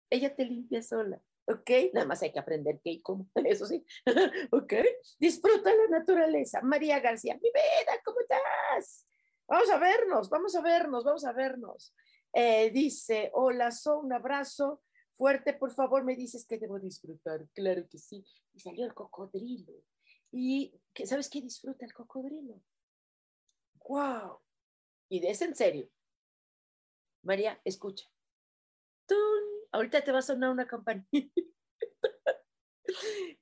Ella 0.09 0.35
te 0.35 0.45
limpia 0.45 0.81
sola. 0.81 1.21
¿ok? 1.49 1.69
Nada 1.93 2.05
más 2.05 2.21
hay 2.21 2.31
que 2.31 2.39
aprender 2.39 2.79
qué 2.83 2.91
y 2.91 3.01
cómo, 3.01 3.27
eso 3.35 3.65
sí, 3.65 3.83
¿ok? 4.51 4.73
Disfruta 5.19 5.73
la 5.73 5.99
naturaleza. 5.99 6.61
María 6.61 6.99
García, 6.99 7.35
mi 7.35 7.49
vida, 7.49 8.01
¿cómo 8.05 8.19
estás? 8.19 9.05
Vamos 9.47 9.69
a 9.71 9.79
vernos, 9.79 10.29
vamos 10.29 10.55
a 10.55 10.61
vernos, 10.61 11.03
vamos 11.03 11.25
a 11.25 11.33
vernos. 11.33 11.93
Eh, 12.33 12.69
dice, 12.69 13.31
hola, 13.33 13.71
so, 13.71 13.99
un 13.99 14.13
abrazo 14.13 14.83
fuerte, 15.13 15.53
por 15.53 15.73
favor, 15.73 16.03
me 16.03 16.15
dices 16.15 16.45
que 16.45 16.59
debo 16.59 16.79
disfrutar. 16.79 17.47
Claro 17.53 17.87
que 17.89 17.97
sí. 17.97 18.23
Y 18.53 18.59
salió 18.59 18.85
el 18.85 18.93
cocodrilo. 18.93 19.73
¿Y 20.31 20.79
sabes 21.03 21.29
qué 21.29 21.41
disfruta 21.41 21.83
el 21.85 21.93
cocodrilo? 21.93 22.61
¡Wow! 23.87 24.39
Y 25.09 25.25
ese 25.25 25.45
en 25.45 25.55
serio. 25.55 25.89
María, 27.23 27.59
escucha. 27.65 28.07
¡Tun! 29.07 29.48
Ahorita 29.71 30.03
te 30.03 30.11
va 30.11 30.19
a 30.19 30.23
sonar 30.23 30.51
una 30.51 30.67
campanita. 30.67 31.41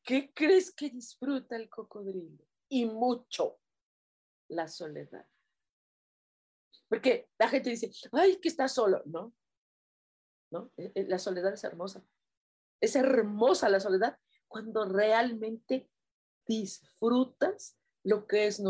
¿Qué 0.03 0.33
crees 0.33 0.73
que 0.73 0.89
disfruta 0.89 1.55
el 1.55 1.69
cocodrilo? 1.69 2.45
Y 2.69 2.85
mucho 2.85 3.59
la 4.49 4.67
soledad. 4.67 5.27
Porque 6.89 7.29
la 7.37 7.49
gente 7.49 7.69
dice, 7.69 7.91
ay, 8.11 8.39
que 8.39 8.49
está 8.49 8.67
solo. 8.67 9.01
No, 9.05 9.33
no, 10.51 10.71
e, 10.77 10.91
e, 10.95 11.03
la 11.03 11.19
soledad 11.19 11.53
es 11.53 11.63
hermosa. 11.63 12.03
Es 12.81 12.95
hermosa 12.95 13.69
la 13.69 13.79
soledad 13.79 14.17
cuando 14.47 14.85
realmente 14.85 15.89
disfrutas 16.45 17.77
lo 18.03 18.25
que 18.25 18.47
es 18.47 18.61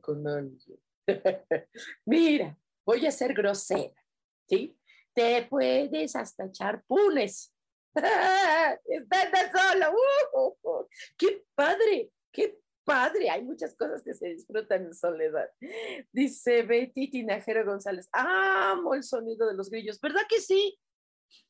con 0.00 0.28
alguien. 0.28 0.80
Mira, 2.06 2.58
voy 2.84 3.06
a 3.06 3.10
ser 3.10 3.34
grosera, 3.34 3.94
¿sí? 4.48 4.78
Te 5.14 5.46
puedes 5.48 6.16
hasta 6.16 6.46
echar 6.46 6.82
pules. 6.86 7.52
Estás 7.94 9.50
solo. 9.52 9.92
Uh, 9.92 10.40
uh, 10.40 10.56
uh. 10.62 10.88
¡Qué 11.16 11.44
padre! 11.54 12.10
¡Qué 12.32 12.58
padre! 12.84 13.30
Hay 13.30 13.42
muchas 13.42 13.76
cosas 13.76 14.02
que 14.02 14.14
se 14.14 14.28
disfrutan 14.28 14.86
en 14.86 14.94
soledad. 14.94 15.48
Dice 16.12 16.62
Betty 16.62 17.10
Tinajero 17.10 17.64
González. 17.64 18.08
Amo 18.12 18.94
el 18.94 19.04
sonido 19.04 19.46
de 19.46 19.54
los 19.54 19.70
grillos. 19.70 20.00
¿Verdad 20.00 20.22
que 20.28 20.40
sí? 20.40 20.78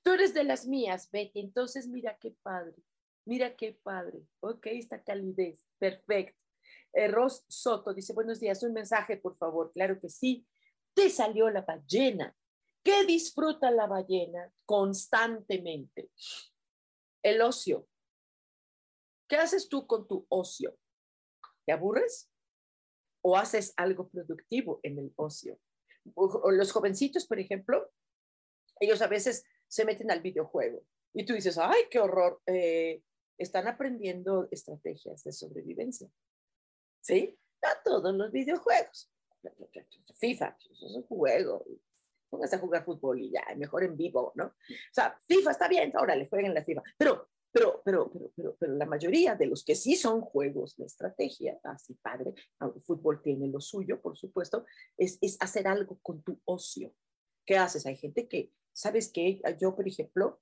Tú 0.03 0.13
eres 0.13 0.35
de 0.35 0.45
las 0.45 0.67
mías, 0.67 1.11
Betty. 1.11 1.41
Entonces, 1.41 1.89
mira 1.89 2.17
qué 2.21 2.35
padre. 2.43 2.77
Mira 3.27 3.57
qué 3.57 3.79
padre. 3.83 4.21
Ok, 4.41 4.67
esta 4.67 5.03
calidez. 5.03 5.67
Perfecto. 5.79 6.39
Eh, 6.93 7.09
Ros 7.09 7.45
Soto 7.49 7.93
dice, 7.95 8.13
buenos 8.13 8.39
días, 8.39 8.63
un 8.63 8.75
mensaje, 8.75 9.17
por 9.17 9.35
favor. 9.35 9.73
Claro 9.73 9.99
que 9.99 10.11
sí. 10.11 10.47
Te 10.95 11.11
salió 11.11 11.51
la 11.51 11.63
ballena 11.63 12.37
¿Qué 12.85 13.05
disfruta 13.07 13.71
la 13.71 13.87
ballena 13.87 14.53
constantemente? 14.67 16.11
El 17.23 17.41
ocio. 17.41 17.89
¿Qué 19.27 19.37
haces 19.37 19.71
tú 19.71 19.87
con 19.87 20.07
tu 20.07 20.27
ocio? 20.29 20.77
¿Te 21.65 21.73
aburres? 21.73 22.31
¿O 23.23 23.39
haces 23.39 23.73
algo 23.79 24.11
productivo 24.11 24.81
en 24.83 24.99
el 24.99 25.15
ocio? 25.17 25.59
Los 26.53 26.73
jovencitos, 26.73 27.27
por 27.27 27.41
ejemplo, 27.41 27.91
ellos 28.79 29.01
a 29.01 29.07
veces 29.07 29.47
se 29.67 29.87
meten 29.87 30.11
al 30.11 30.21
videojuego 30.21 30.85
y 31.15 31.25
tú 31.25 31.33
dices, 31.33 31.57
ay, 31.57 31.85
qué 31.91 32.01
horror, 32.01 32.43
eh, 32.45 33.03
están 33.39 33.67
aprendiendo 33.67 34.47
estrategias 34.51 35.25
de 35.25 35.33
sobrevivencia. 35.33 36.11
¿Sí? 37.01 37.39
A 37.63 37.83
todos 37.83 38.15
los 38.15 38.31
videojuegos. 38.31 39.11
FIFA, 40.19 40.57
es 40.71 40.83
un 40.83 41.03
juego, 41.05 41.65
póngase 42.35 42.57
a 42.57 42.59
jugar 42.59 42.85
fútbol 42.85 43.21
y 43.21 43.31
ya, 43.31 43.45
mejor 43.57 43.85
en 43.85 43.97
vivo, 43.97 44.33
¿no? 44.35 44.47
O 44.47 44.93
sea, 44.93 45.17
FIFA 45.29 45.51
está 45.53 45.69
bien, 45.69 45.93
ahora 45.95 46.17
le 46.17 46.29
jueguen 46.29 46.53
la 46.53 46.65
FIFA, 46.65 46.83
pero, 46.99 47.29
pero, 47.53 47.81
pero, 47.85 48.11
pero, 48.11 48.33
pero, 48.35 48.57
pero 48.59 48.73
la 48.75 48.87
mayoría 48.87 49.37
de 49.37 49.47
los 49.47 49.65
que 49.65 49.77
sí 49.77 49.95
son 49.95 50.21
juegos 50.21 50.77
de 50.77 50.87
estrategia, 50.87 51.61
así 51.63 51.95
padre, 51.95 52.35
el 52.61 52.81
fútbol 52.83 53.23
tiene 53.23 53.47
lo 53.47 53.61
suyo, 53.61 54.01
por 54.01 54.17
supuesto, 54.17 54.67
es, 54.97 55.19
es 55.21 55.37
hacer 55.41 55.69
algo 55.69 56.01
con 56.03 56.23
tu 56.23 56.41
ocio. 56.45 56.93
¿Qué 57.47 57.57
haces? 57.57 57.87
Hay 57.87 57.97
gente 57.97 58.27
que, 58.27 58.53
¿sabes 58.73 59.13
qué? 59.13 59.41
Yo, 59.61 59.77
por 59.77 59.87
ejemplo, 59.87 60.41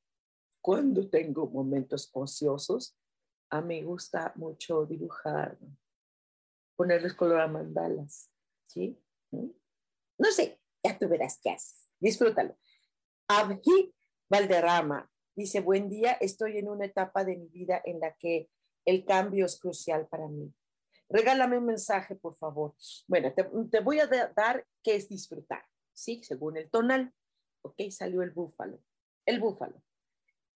cuando 0.63 1.11
tengo 1.11 1.47
momentos 1.51 2.09
ociosos, 2.15 2.97
a 3.51 3.61
mí 3.61 3.81
me 3.81 3.87
gusta 3.87 4.33
mucho 4.37 4.87
dibujar, 4.87 5.59
ponerles 6.75 7.13
color 7.13 7.43
a 7.43 7.49
mandalas, 7.49 8.31
¿sí? 8.67 8.99
¿Mm? 9.33 9.51
No 10.17 10.31
sé, 10.31 10.62
ya 10.83 10.99
tú 10.99 11.09
verás 11.09 11.39
qué 11.43 11.51
haces. 11.51 11.89
Disfrútalo. 12.01 12.57
Abhi 13.29 13.95
Valderrama 14.29 15.11
dice, 15.35 15.61
buen 15.61 15.89
día, 15.89 16.13
estoy 16.21 16.59
en 16.59 16.69
una 16.69 16.87
etapa 16.87 17.25
de 17.25 17.37
mi 17.37 17.49
vida 17.49 17.81
en 17.85 18.01
la 18.01 18.15
que 18.15 18.51
el 18.85 19.05
cambio 19.05 19.47
es 19.47 19.59
crucial 19.59 20.07
para 20.09 20.29
mí. 20.29 20.53
Regálame 21.09 21.59
un 21.59 21.67
mensaje, 21.67 22.17
por 22.17 22.37
favor. 22.37 22.75
Bueno, 23.07 23.33
te, 23.35 23.81
voy 23.81 24.01
a 24.01 24.07
dar 24.07 24.67
qué 24.83 24.97
es 24.97 25.09
disfrutar, 25.09 25.65
¿sí? 25.93 26.23
Según 26.25 26.57
el 26.57 26.71
tonal. 26.71 27.13
Ok, 27.63 27.83
salió 27.91 28.23
el 28.23 28.31
búfalo. 28.31 28.83
El 29.27 29.39
búfalo. 29.39 29.83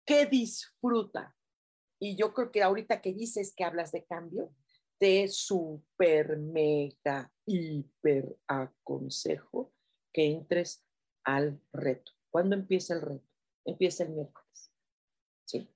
¿Qué 0.05 0.25
disfruta? 0.25 1.35
Y 1.99 2.15
yo 2.15 2.33
creo 2.33 2.51
que 2.51 2.61
ahorita 2.61 3.01
que 3.01 3.13
dices 3.13 3.53
que 3.55 3.63
hablas 3.63 3.91
de 3.91 4.05
cambio, 4.05 4.53
te 4.99 5.27
super, 5.27 6.37
mega, 6.37 7.31
hiper 7.45 8.37
aconsejo 8.47 9.72
que 10.13 10.25
entres 10.27 10.85
al 11.23 11.59
reto. 11.73 12.11
¿Cuándo 12.29 12.55
empieza 12.55 12.93
el 12.93 13.01
reto? 13.01 13.27
Empieza 13.65 14.03
el 14.03 14.11
miércoles. 14.11 14.71
¿Sí? 15.45 15.69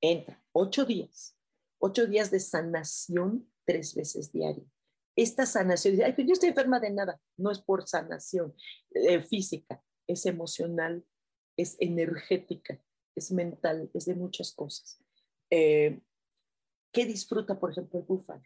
Entra. 0.00 0.42
Ocho 0.52 0.84
días. 0.84 1.36
Ocho 1.78 2.06
días 2.06 2.30
de 2.30 2.40
sanación 2.40 3.52
tres 3.64 3.94
veces 3.94 4.32
diario. 4.32 4.68
Esta 5.14 5.46
sanación, 5.46 6.00
ay, 6.02 6.14
yo 6.18 6.32
estoy 6.32 6.50
enferma 6.50 6.80
de 6.80 6.90
nada. 6.90 7.20
No 7.36 7.50
es 7.50 7.60
por 7.60 7.86
sanación 7.86 8.54
eh, 8.90 9.20
física, 9.20 9.82
es 10.06 10.24
emocional, 10.26 11.04
es 11.56 11.76
energética, 11.80 12.82
es 13.14 13.30
mental, 13.30 13.90
es 13.92 14.06
de 14.06 14.14
muchas 14.14 14.52
cosas. 14.52 15.02
Eh, 15.50 16.00
¿Qué 16.92 17.04
disfruta, 17.04 17.58
por 17.58 17.70
ejemplo, 17.70 17.98
el 17.98 18.06
búfalo? 18.06 18.42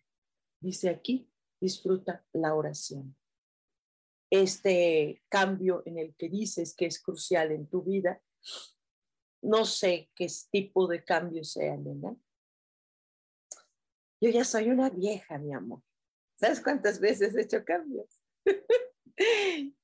Dice 0.60 0.88
aquí, 0.88 1.30
disfruta 1.60 2.24
la 2.32 2.54
oración 2.54 3.16
este 4.30 5.22
cambio 5.28 5.82
en 5.86 5.98
el 5.98 6.14
que 6.16 6.28
dices 6.28 6.74
que 6.74 6.86
es 6.86 7.00
crucial 7.00 7.52
en 7.52 7.68
tu 7.68 7.82
vida. 7.82 8.22
No 9.42 9.64
sé 9.64 10.10
qué 10.14 10.26
tipo 10.50 10.86
de 10.86 11.04
cambio 11.04 11.44
sea, 11.44 11.76
nena. 11.76 12.16
Yo 14.20 14.30
ya 14.30 14.44
soy 14.44 14.70
una 14.70 14.90
vieja, 14.90 15.38
mi 15.38 15.52
amor. 15.52 15.82
¿Sabes 16.36 16.60
cuántas 16.60 17.00
veces 17.00 17.34
he 17.34 17.42
hecho 17.42 17.64
cambios? 17.64 18.22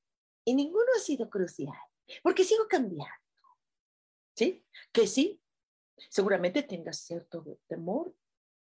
y 0.45 0.55
ninguno 0.55 0.87
ha 0.97 1.01
sido 1.01 1.29
crucial, 1.31 1.77
porque 2.23 2.45
sigo 2.45 2.67
cambiando. 2.69 3.13
¿Sí? 4.35 4.67
Que 4.93 5.07
sí, 5.07 5.43
seguramente 6.11 6.63
tengas 6.63 6.99
cierto 6.99 7.59
temor. 7.69 8.15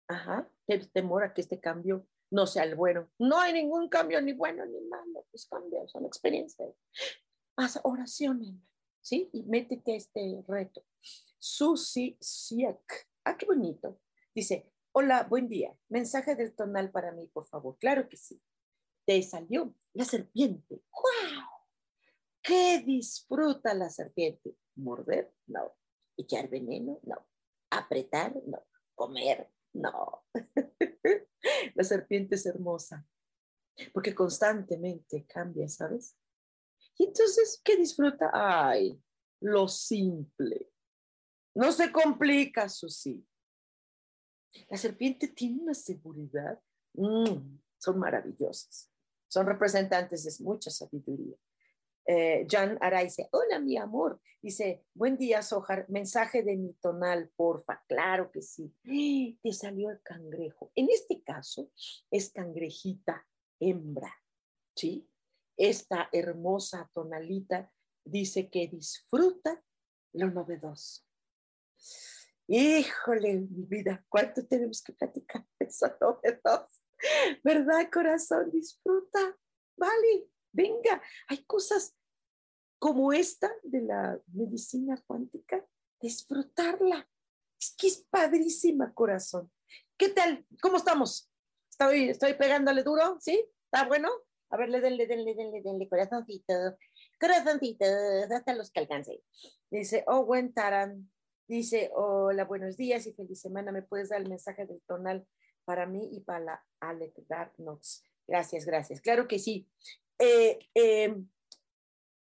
Ajá, 0.07 0.51
temor 0.91 1.23
a 1.23 1.33
que 1.33 1.41
este 1.41 1.59
cambio 1.59 2.07
no 2.31 2.47
sea 2.47 2.63
el 2.63 2.75
bueno. 2.75 3.09
No 3.17 3.39
hay 3.39 3.53
ningún 3.53 3.89
cambio 3.89 4.21
ni 4.21 4.33
bueno 4.33 4.65
ni 4.65 4.79
malo, 4.81 5.25
pues 5.31 5.47
cambios, 5.47 5.91
son 5.91 6.05
experiencias. 6.05 6.69
Haz 7.55 7.79
oraciones, 7.83 8.55
¿sí? 9.01 9.29
Y 9.33 9.43
métete 9.43 9.93
a 9.93 9.97
este 9.97 10.43
reto. 10.47 10.83
Susi 11.37 12.17
Siak, 12.19 13.07
ah, 13.25 13.37
qué 13.37 13.45
bonito. 13.45 13.99
Dice, 14.33 14.71
hola, 14.91 15.23
buen 15.23 15.47
día. 15.47 15.75
Mensaje 15.89 16.35
del 16.35 16.55
tonal 16.55 16.91
para 16.91 17.11
mí, 17.11 17.27
por 17.27 17.45
favor. 17.45 17.77
Claro 17.79 18.07
que 18.07 18.17
sí. 18.17 18.41
Te 19.05 19.21
salió 19.23 19.73
la 19.93 20.05
serpiente. 20.05 20.75
¡Wow! 20.91 21.43
¿Qué 22.41 22.83
disfruta 22.85 23.73
la 23.73 23.89
serpiente? 23.89 24.55
¿Morder? 24.75 25.33
No. 25.47 25.75
¿Echar 26.15 26.49
veneno? 26.49 26.99
No. 27.03 27.25
¿Apretar? 27.69 28.35
No. 28.45 28.63
¿Comer? 28.95 29.49
No. 29.73 30.25
La 31.75 31.83
serpiente 31.83 32.35
es 32.35 32.45
hermosa 32.45 33.05
porque 33.93 34.13
constantemente 34.13 35.25
cambia, 35.25 35.67
¿sabes? 35.67 36.17
Y 36.97 37.05
entonces, 37.05 37.61
¿qué 37.63 37.77
disfruta? 37.77 38.29
Ay, 38.33 39.01
lo 39.41 39.67
simple. 39.67 40.69
No 41.55 41.71
se 41.71 41.91
complica, 41.91 42.67
Susi. 42.67 43.25
La 44.69 44.77
serpiente 44.77 45.27
tiene 45.29 45.61
una 45.61 45.73
seguridad. 45.73 46.59
Mm, 46.93 47.59
son 47.77 47.99
maravillosas. 47.99 48.91
son 49.27 49.45
representantes 49.45 50.23
de 50.23 50.43
mucha 50.43 50.71
sabiduría. 50.71 51.37
Eh, 52.11 52.47
Jan 52.49 52.75
Ara 52.81 53.03
dice, 53.03 53.29
hola 53.31 53.59
mi 53.59 53.77
amor. 53.77 54.19
Dice, 54.41 54.83
buen 54.95 55.15
día, 55.15 55.43
Sojar. 55.43 55.85
Mensaje 55.89 56.41
de 56.41 56.57
mi 56.57 56.73
tonal, 56.73 57.29
porfa. 57.35 57.83
Claro 57.87 58.31
que 58.31 58.41
sí. 58.41 58.73
Te 59.43 59.53
salió 59.53 59.91
el 59.91 60.01
cangrejo. 60.01 60.71
En 60.73 60.87
este 60.89 61.21
caso 61.21 61.69
es 62.09 62.31
cangrejita 62.31 63.27
hembra. 63.59 64.11
¿Sí? 64.75 65.07
Esta 65.55 66.09
hermosa 66.11 66.89
tonalita 66.95 67.71
dice 68.03 68.49
que 68.49 68.67
disfruta 68.67 69.63
lo 70.13 70.31
novedoso. 70.31 71.03
Híjole, 72.47 73.41
mi 73.41 73.65
vida, 73.65 74.03
¿cuánto 74.09 74.47
tenemos 74.47 74.81
que 74.81 74.93
platicar 74.93 75.45
de 75.59 75.67
eso 75.67 75.95
novedoso? 76.01 76.81
¿Verdad, 77.43 77.87
corazón? 77.93 78.49
Disfruta. 78.49 79.37
Vale, 79.77 80.27
venga, 80.51 81.01
hay 81.27 81.45
cosas 81.45 81.98
como 82.79 83.11
esta 83.11 83.51
de 83.63 83.81
la 83.81 84.19
medicina 84.33 85.01
cuántica, 85.05 85.63
disfrutarla. 85.99 87.07
Es 87.59 87.75
que 87.77 87.87
es 87.87 88.07
padrísima, 88.09 88.93
corazón. 88.93 89.51
¿Qué 89.97 90.09
tal? 90.09 90.45
¿Cómo 90.61 90.77
estamos? 90.77 91.29
Estoy, 91.69 92.09
estoy 92.09 92.33
pegándole 92.35 92.83
duro, 92.83 93.17
¿sí? 93.19 93.45
¿Está 93.65 93.85
bueno? 93.85 94.09
A 94.49 94.57
ver, 94.57 94.71
denle, 94.71 95.05
denle, 95.05 95.35
denle, 95.35 95.61
denle, 95.61 95.87
corazoncito, 95.89 96.53
corazoncito, 97.19 97.85
hasta 98.33 98.55
los 98.55 98.71
que 98.71 98.79
alcance. 98.79 99.21
Dice, 99.69 100.03
oh, 100.07 100.25
buen 100.25 100.53
Taran. 100.53 101.11
Dice, 101.47 101.91
hola, 101.93 102.45
buenos 102.45 102.77
días 102.77 103.05
y 103.05 103.13
feliz 103.13 103.41
semana. 103.41 103.71
¿Me 103.71 103.81
puedes 103.81 104.09
dar 104.09 104.21
el 104.21 104.29
mensaje 104.29 104.65
del 104.65 104.81
tonal 104.87 105.27
para 105.65 105.85
mí 105.85 106.09
y 106.13 106.21
para 106.21 106.39
la 106.39 106.65
Alec 106.79 107.13
Dark? 107.27 107.53
Gracias, 108.25 108.65
gracias. 108.65 109.01
Claro 109.01 109.27
que 109.27 109.37
sí. 109.37 109.67
Eh, 110.17 110.59
eh, 110.73 111.15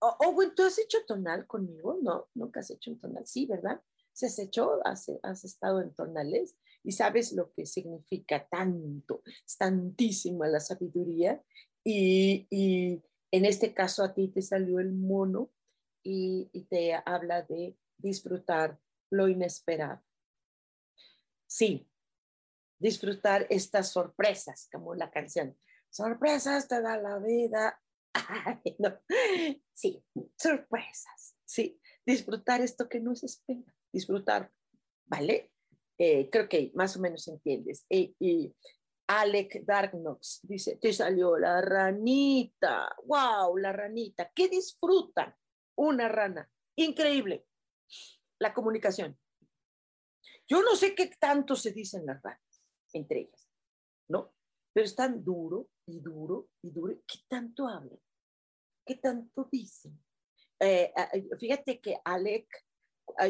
Oh, 0.03 0.33
bueno, 0.33 0.53
¿tú 0.55 0.63
has 0.63 0.79
hecho 0.79 0.99
tonal 1.07 1.47
conmigo? 1.47 1.99
No, 2.03 2.29
nunca 2.35 2.61
has 2.61 2.71
hecho 2.71 2.91
un 2.91 2.99
tonal. 2.99 3.27
Sí, 3.27 3.47
¿verdad? 3.47 3.83
¿Se 4.13 4.27
has 4.27 4.39
hecho? 4.39 4.81
Has, 4.87 5.11
has 5.23 5.45
estado 5.45 5.83
en 5.83 5.95
tonales 5.95 6.57
y 6.83 6.93
sabes 6.93 7.33
lo 7.33 7.53
que 7.53 7.67
significa 7.67 8.49
tanto, 8.49 9.23
es 9.47 9.57
tantísima 9.59 10.49
la 10.49 10.61
sabiduría. 10.61 11.43
Y, 11.85 12.47
y, 12.51 13.03
en 13.31 13.45
este 13.45 13.75
caso 13.75 14.03
a 14.03 14.13
ti 14.15 14.29
te 14.29 14.43
salió 14.43 14.81
el 14.81 14.93
mono 14.93 15.51
y, 16.03 16.49
y 16.53 16.65
te 16.65 16.95
habla 17.05 17.43
de 17.43 17.77
disfrutar 17.99 18.81
lo 19.11 19.29
inesperado. 19.29 20.03
Sí, 21.47 21.89
disfrutar 22.79 23.47
estas 23.51 23.91
sorpresas, 23.91 24.69
como 24.73 24.95
la 24.95 25.11
canción. 25.11 25.57
Sorpresas 25.91 26.69
te 26.69 26.81
da 26.81 26.97
la 26.97 27.19
vida, 27.19 27.81
no. 28.79 28.99
Sí, 29.73 30.05
sorpresas, 30.37 31.37
sí, 31.45 31.81
disfrutar 32.05 32.61
esto 32.61 32.89
que 32.89 33.01
no 33.01 33.15
se 33.15 33.27
espera, 33.27 33.75
disfrutar, 33.93 34.53
¿vale? 35.07 35.53
Eh, 35.99 36.29
creo 36.31 36.49
que 36.49 36.73
más 36.75 36.97
o 36.97 37.01
menos 37.01 37.29
entiendes. 37.29 37.85
Y, 37.89 38.15
y 38.19 38.55
Alec 39.07 39.65
Darknox 39.65 40.41
dice, 40.43 40.77
te 40.77 40.93
salió 40.93 41.37
la 41.37 41.61
ranita, 41.61 42.95
wow, 43.05 43.57
la 43.57 43.73
ranita, 43.73 44.31
¿qué 44.35 44.49
disfruta 44.49 45.37
una 45.77 46.09
rana? 46.09 46.51
Increíble, 46.77 47.47
la 48.39 48.55
comunicación. 48.55 49.19
Yo 50.47 50.63
no 50.63 50.75
sé 50.75 50.95
qué 50.95 51.11
tanto 51.19 51.55
se 51.55 51.73
dicen 51.73 52.07
las 52.07 52.23
ranas 52.23 52.51
entre 52.93 53.21
ellas, 53.21 53.49
¿no? 54.09 54.33
Pero 54.73 54.87
es 54.87 54.95
tan 54.95 55.25
duro 55.25 55.69
y 55.87 56.01
duro 56.01 56.49
y 56.63 56.71
duro. 56.71 56.95
¿Qué 57.07 57.19
tanto 57.29 57.69
hablan? 57.69 57.99
¿Qué 58.85 58.97
tanto 58.97 59.49
dicen? 59.51 59.99
Eh, 60.59 60.93
fíjate 61.39 61.81
que 61.81 61.97
Alec, 62.05 62.47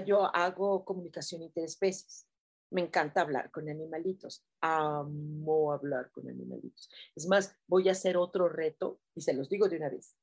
yo 0.07 0.25
hago 0.35 0.85
comunicación 0.85 1.43
interespecies. 1.43 2.27
Me 2.71 2.83
encanta 2.83 3.23
hablar 3.23 3.51
con 3.51 3.69
animalitos. 3.69 4.45
Amo 4.61 5.73
hablar 5.73 6.11
con 6.11 6.29
animalitos. 6.29 6.89
Es 7.17 7.27
más, 7.27 7.57
voy 7.67 7.89
a 7.89 7.93
hacer 7.93 8.17
otro 8.17 8.49
reto 8.49 9.01
y 9.15 9.23
se 9.23 9.33
los 9.33 9.49
digo 9.49 9.69
de 9.69 9.77
una 9.77 9.89
vez. 9.89 10.17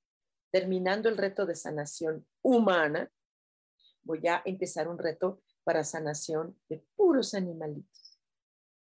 Terminando 0.52 1.10
el 1.10 1.18
reto 1.18 1.46
de 1.46 1.56
sanación 1.56 2.26
humana, 2.42 3.12
voy 4.04 4.26
a 4.28 4.42
empezar 4.46 4.88
un 4.88 4.98
reto 4.98 5.42
para 5.64 5.84
sanación 5.84 6.58
de 6.70 6.86
puros 6.96 7.34
animalitos. 7.34 8.07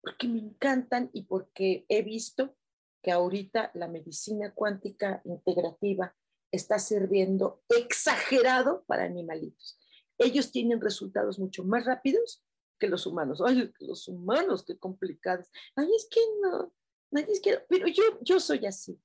Porque 0.01 0.27
me 0.27 0.39
encantan 0.39 1.09
y 1.13 1.23
porque 1.23 1.85
he 1.89 2.01
visto 2.01 2.55
que 3.01 3.11
ahorita 3.11 3.71
la 3.73 3.87
medicina 3.87 4.53
cuántica 4.53 5.21
integrativa 5.25 6.15
está 6.51 6.79
sirviendo 6.79 7.63
exagerado 7.69 8.83
para 8.85 9.03
animalitos. 9.03 9.79
Ellos 10.17 10.51
tienen 10.51 10.81
resultados 10.81 11.39
mucho 11.39 11.63
más 11.63 11.85
rápidos 11.85 12.43
que 12.79 12.87
los 12.87 13.05
humanos. 13.05 13.41
Ay, 13.45 13.71
los 13.79 14.07
humanos, 14.07 14.63
qué 14.65 14.77
complicados. 14.77 15.47
Ay, 15.75 15.89
es 15.95 16.07
que 16.09 16.21
no, 16.41 16.73
nadie 17.11 17.33
es 17.33 17.41
que, 17.41 17.59
pero 17.69 17.87
yo, 17.87 18.03
yo 18.21 18.39
soy 18.39 18.65
así. 18.65 18.99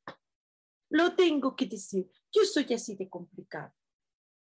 Lo 0.88 1.14
tengo 1.16 1.56
que 1.56 1.66
decir, 1.66 2.10
yo 2.30 2.44
soy 2.44 2.72
así 2.74 2.96
de 2.96 3.08
complicado, 3.08 3.72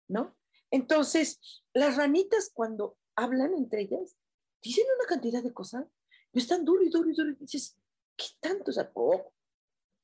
¿no? 0.09 0.36
Entonces, 0.70 1.40
las 1.72 1.97
ranitas 1.97 2.51
cuando 2.53 2.99
hablan 3.16 3.55
entre 3.55 3.82
ellas, 3.82 4.16
dicen 4.62 4.84
una 4.99 5.07
cantidad 5.07 5.42
de 5.42 5.55
cosas, 5.55 5.86
y 6.35 6.41
están 6.41 6.64
duro 6.64 6.82
y 6.82 6.91
duro 6.91 7.09
y 7.09 7.14
duro, 7.14 7.35
dices, 7.39 7.78
¿qué 8.16 8.26
tanto? 8.41 8.72
O 8.95 9.11
oh, 9.14 9.32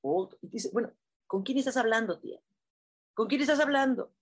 oh, 0.02 0.30
y 0.40 0.48
dice, 0.48 0.70
bueno, 0.72 0.92
¿con 1.26 1.42
quién 1.42 1.58
estás 1.58 1.76
hablando, 1.76 2.20
tía? 2.20 2.40
¿Con 3.14 3.26
quién 3.26 3.40
estás 3.40 3.58
hablando? 3.58 4.14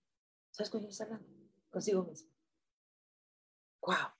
¿Sabes 0.51 0.71
con 0.71 0.81
quién 0.81 0.89
estás 0.89 1.07
hablando? 1.07 1.29
Consigo 1.69 2.03
mismo. 2.03 2.31
¡Wow! 3.81 4.11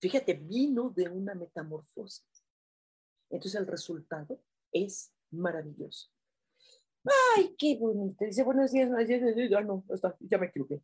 Fíjate, 0.00 0.34
vino 0.34 0.90
de 0.90 1.08
una 1.08 1.34
metamorfosis. 1.34 2.44
Entonces 3.30 3.60
el 3.60 3.68
resultado 3.68 4.42
es 4.72 5.12
maravilloso. 5.30 6.10
¡Ay, 7.36 7.54
qué 7.56 7.76
bonito! 7.78 8.24
Dice, 8.24 8.42
buenos 8.42 8.72
días, 8.72 8.90
ya 9.50 9.60
no, 9.62 9.84
ya 10.20 10.38
me 10.38 10.46
equivoqué. 10.46 10.82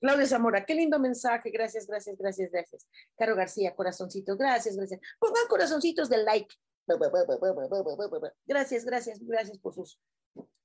Claudia 0.00 0.26
Zamora, 0.26 0.64
qué 0.64 0.74
lindo 0.74 0.98
mensaje. 0.98 1.50
Gracias, 1.50 1.86
gracias, 1.86 2.16
gracias, 2.16 2.50
gracias. 2.50 2.86
Caro 3.16 3.36
García, 3.36 3.74
corazoncitos, 3.74 4.36
gracias, 4.36 4.76
gracias. 4.76 5.00
Pongan 5.20 5.46
corazoncitos 5.48 6.08
de 6.08 6.18
like. 6.18 6.54
Gracias, 8.46 8.84
gracias, 8.84 9.20
gracias 9.20 9.58
por 9.58 9.74
sus 9.74 10.00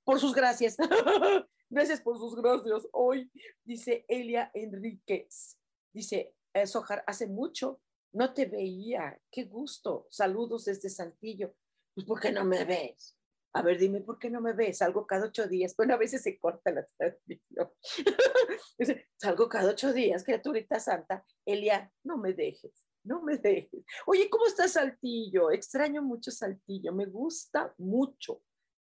por 0.04 0.20
sus 0.20 0.34
gracias. 0.34 0.76
gracias 1.70 2.02
por 2.02 2.18
sus 2.18 2.36
gracias. 2.36 2.88
Hoy 2.92 3.32
dice 3.64 4.06
Elia 4.08 4.52
Enríquez. 4.54 5.58
Dice, 5.94 6.34
eh, 6.54 6.66
Sojar, 6.66 7.04
hace 7.06 7.28
mucho 7.28 7.80
no 8.14 8.34
te 8.34 8.46
veía. 8.46 9.20
Qué 9.30 9.46
gusto. 9.46 10.08
Saludos 10.10 10.66
desde 10.66 10.90
Saltillo. 10.90 11.54
Pues, 11.94 12.06
¿por 12.06 12.20
qué 12.20 12.32
no 12.32 12.44
me 12.44 12.66
ves? 12.66 13.16
A 13.54 13.62
ver, 13.62 13.78
dime, 13.78 14.02
¿por 14.02 14.18
qué 14.18 14.30
no 14.30 14.42
me 14.42 14.54
ves? 14.54 14.78
Salgo 14.78 15.06
cada 15.06 15.26
ocho 15.26 15.48
días. 15.48 15.76
Bueno, 15.76 15.94
a 15.94 15.98
veces 15.98 16.22
se 16.24 16.40
corta 16.40 16.72
la 16.72 16.86
transmisión. 16.98 17.70
Salgo 19.18 19.50
cada 19.50 19.72
ocho 19.72 19.92
días, 19.94 20.24
criaturita 20.24 20.80
santa. 20.80 21.26
Elia, 21.46 21.92
no 22.04 22.18
me 22.18 22.34
dejes, 22.34 22.86
no 23.04 23.22
me 23.22 23.38
dejes. 23.38 23.84
Oye, 24.06 24.30
¿cómo 24.30 24.48
está 24.48 24.68
Saltillo? 24.68 25.52
Extraño 25.52 26.02
mucho 26.02 26.32
Saltillo, 26.32 26.94
me 26.94 27.06
gusta 27.06 27.74
mucho. 27.78 28.42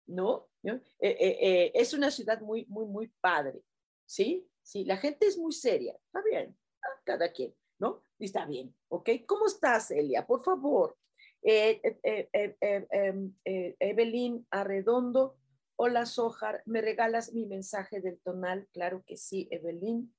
¿no? 0.10 0.50
Eh, 0.64 0.82
eh, 1.00 1.38
eh, 1.42 1.72
es 1.74 1.94
una 1.94 2.12
ciudad 2.12 2.42
muy, 2.42 2.66
muy, 2.66 2.86
muy 2.86 3.08
padre, 3.22 3.62
¿sí? 4.06 4.48
Sí, 4.62 4.84
la 4.86 4.98
gente 4.98 5.28
es 5.28 5.38
muy 5.38 5.52
seria, 5.52 5.94
está 5.94 6.22
bien, 6.22 6.58
ah, 6.84 7.02
cada 7.04 7.32
quien, 7.32 7.56
¿no? 7.80 8.02
está 8.18 8.46
bien, 8.46 8.76
¿ok? 8.90 9.10
¿Cómo 9.26 9.48
estás, 9.48 9.92
Elia? 9.92 10.26
Por 10.26 10.44
favor. 10.44 10.98
Em, 11.42 13.34
Evelyn 13.80 14.46
Arredondo, 14.52 15.38
hola, 15.76 16.06
Sojar, 16.06 16.62
¿me 16.66 16.82
regalas 16.82 17.34
mi 17.34 17.46
mensaje 17.46 18.02
del 18.02 18.20
tonal? 18.20 18.68
Claro 18.74 19.04
que 19.06 19.18
sí, 19.18 19.48
Evelyn. 19.52 20.14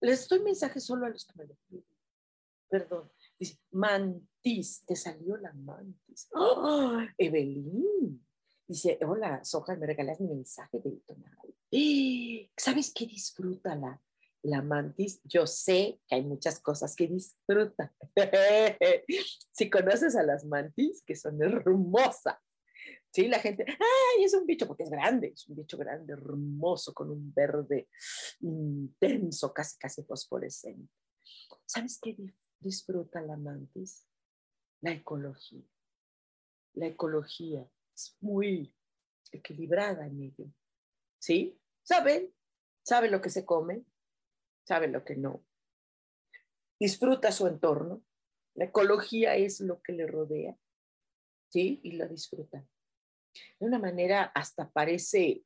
Les 0.00 0.28
doy 0.28 0.40
mensaje 0.40 0.80
solo 0.80 1.06
a 1.06 1.10
los 1.10 1.26
que 1.26 1.38
me 1.38 1.46
lo 1.46 1.54
piden. 1.68 1.84
Perdón. 2.68 3.10
Dice, 3.38 3.58
mantis, 3.72 4.84
te 4.86 4.94
salió 4.96 5.36
la 5.36 5.52
mantis. 5.52 6.28
¡Oh, 6.32 6.98
Evelyn, 7.18 8.24
Dice, 8.66 8.98
hola, 9.06 9.44
Soja, 9.44 9.76
me 9.76 9.86
regalas 9.86 10.20
mi 10.20 10.28
mensaje 10.28 10.80
de 10.80 10.92
tonal. 11.06 11.54
¿Sabes 12.56 12.92
qué 12.94 13.06
disfruta 13.06 13.74
la, 14.44 14.62
mantis? 14.62 15.20
Yo 15.24 15.46
sé 15.46 16.00
que 16.06 16.16
hay 16.16 16.22
muchas 16.22 16.60
cosas 16.60 16.94
que 16.94 17.06
disfruta. 17.06 17.94
si 19.52 19.70
conoces 19.70 20.16
a 20.16 20.22
las 20.22 20.44
mantis, 20.44 21.02
que 21.02 21.16
son 21.16 21.42
hermosas. 21.42 22.38
Sí, 23.12 23.28
la 23.28 23.38
gente, 23.38 23.64
ay, 23.68 24.24
es 24.24 24.34
un 24.34 24.44
bicho 24.44 24.66
porque 24.66 24.82
es 24.82 24.90
grande, 24.90 25.28
es 25.28 25.48
un 25.48 25.54
bicho 25.54 25.78
grande, 25.78 26.12
hermoso, 26.14 26.92
con 26.92 27.10
un 27.10 27.32
verde 27.32 27.88
intenso, 28.40 29.54
casi, 29.54 29.78
casi 29.78 30.02
fosforescente. 30.02 30.92
¿Sabes 31.64 31.98
qué 32.02 32.16
disfruta 32.58 33.20
la 33.20 33.36
mantis? 33.36 34.06
La 34.80 34.90
ecología. 34.90 35.64
La 36.74 36.86
ecología 36.86 37.70
es 37.94 38.16
muy 38.20 38.74
equilibrada 39.30 40.06
en 40.06 40.20
ello. 40.20 40.46
¿Sí? 41.18 41.58
Sabe, 41.82 42.32
sabe 42.82 43.10
lo 43.10 43.20
que 43.20 43.30
se 43.30 43.44
come, 43.44 43.84
sabe 44.64 44.88
lo 44.88 45.04
que 45.04 45.16
no. 45.16 45.44
Disfruta 46.80 47.32
su 47.32 47.46
entorno. 47.46 48.02
La 48.54 48.66
ecología 48.66 49.36
es 49.36 49.60
lo 49.60 49.80
que 49.82 49.92
le 49.92 50.06
rodea. 50.06 50.56
¿Sí? 51.48 51.80
Y 51.82 51.92
la 51.92 52.06
disfruta. 52.06 52.66
De 53.58 53.66
una 53.66 53.78
manera 53.78 54.24
hasta 54.34 54.70
parece 54.70 55.44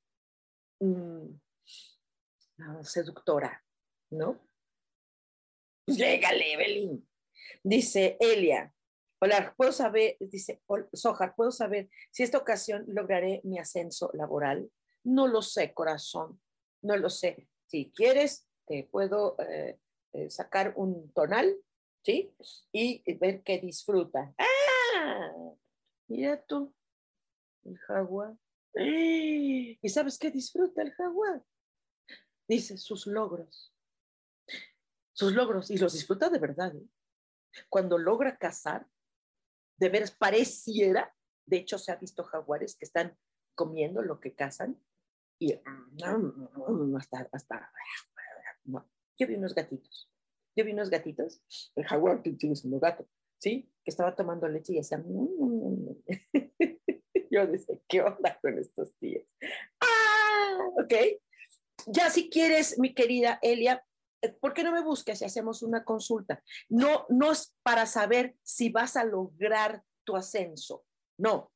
mm, 0.80 1.28
seductora, 2.82 3.64
¿no? 4.10 4.40
Llegale, 5.86 6.52
Evelyn. 6.52 7.08
Dice 7.62 8.16
Elia. 8.20 8.74
Hola, 9.20 9.54
puedo 9.56 9.72
saber, 9.72 10.16
dice 10.20 10.62
Sojar, 10.92 11.34
¿puedo 11.34 11.50
saber 11.50 11.90
si 12.12 12.22
esta 12.22 12.38
ocasión 12.38 12.84
lograré 12.86 13.40
mi 13.42 13.58
ascenso 13.58 14.10
laboral? 14.14 14.70
No 15.02 15.26
lo 15.26 15.42
sé, 15.42 15.74
corazón, 15.74 16.40
no 16.82 16.96
lo 16.96 17.10
sé. 17.10 17.48
Si 17.66 17.90
quieres, 17.94 18.47
te 18.68 18.84
puedo 18.84 19.36
eh, 19.40 19.80
eh, 20.12 20.30
sacar 20.30 20.74
un 20.76 21.10
tonal, 21.12 21.56
¿sí? 22.02 22.34
Y 22.70 23.14
ver 23.14 23.42
qué 23.42 23.58
disfruta. 23.58 24.34
¡Ah! 24.38 25.32
Mira 26.06 26.40
tú, 26.44 26.74
el 27.64 27.78
jaguar. 27.78 28.36
¿Y 28.74 29.88
sabes 29.88 30.18
qué 30.18 30.30
disfruta 30.30 30.82
el 30.82 30.92
jaguar? 30.92 31.42
Dice 32.46 32.78
sus 32.78 33.06
logros. 33.06 33.74
Sus 35.12 35.32
logros, 35.32 35.70
y 35.70 35.78
los 35.78 35.94
disfruta 35.94 36.30
de 36.30 36.38
verdad. 36.38 36.74
¿eh? 36.76 36.86
Cuando 37.68 37.98
logra 37.98 38.38
cazar, 38.38 38.86
de 39.78 39.88
veras 39.88 40.12
pareciera, 40.12 41.14
de 41.46 41.56
hecho 41.58 41.78
se 41.78 41.90
ha 41.90 41.96
visto 41.96 42.24
jaguares 42.24 42.76
que 42.76 42.84
están 42.84 43.16
comiendo 43.54 44.02
lo 44.02 44.20
que 44.20 44.34
cazan 44.34 44.80
y 45.38 45.54
hasta, 46.94 47.28
hasta, 47.32 47.72
no. 48.68 48.88
Yo 49.18 49.26
vi 49.26 49.34
unos 49.34 49.54
gatitos, 49.54 50.10
yo 50.56 50.64
vi 50.64 50.72
unos 50.72 50.90
gatitos, 50.90 51.42
el 51.74 51.84
jaguar 51.84 52.22
que 52.22 52.32
tienes 52.32 52.64
un 52.64 52.78
gato, 52.78 53.08
¿sí? 53.38 53.70
Que 53.84 53.90
estaba 53.90 54.14
tomando 54.14 54.48
leche 54.48 54.74
y 54.74 54.78
hacía, 54.78 55.02
yo 57.30 57.46
decía, 57.46 57.78
¿qué 57.88 58.02
onda 58.02 58.38
con 58.40 58.58
estos 58.58 58.94
tíos? 58.96 59.24
Ah, 59.80 60.58
ok. 60.82 60.94
Ya 61.86 62.10
si 62.10 62.28
quieres, 62.28 62.78
mi 62.78 62.94
querida 62.94 63.38
Elia, 63.42 63.84
eh, 64.22 64.32
¿por 64.32 64.52
qué 64.52 64.62
no 64.62 64.72
me 64.72 64.82
busques 64.82 65.18
si 65.18 65.24
hacemos 65.24 65.62
una 65.62 65.84
consulta? 65.84 66.42
No, 66.68 67.06
no 67.08 67.32
es 67.32 67.54
para 67.62 67.86
saber 67.86 68.36
si 68.42 68.70
vas 68.70 68.96
a 68.96 69.04
lograr 69.04 69.82
tu 70.04 70.16
ascenso, 70.16 70.84
no. 71.18 71.52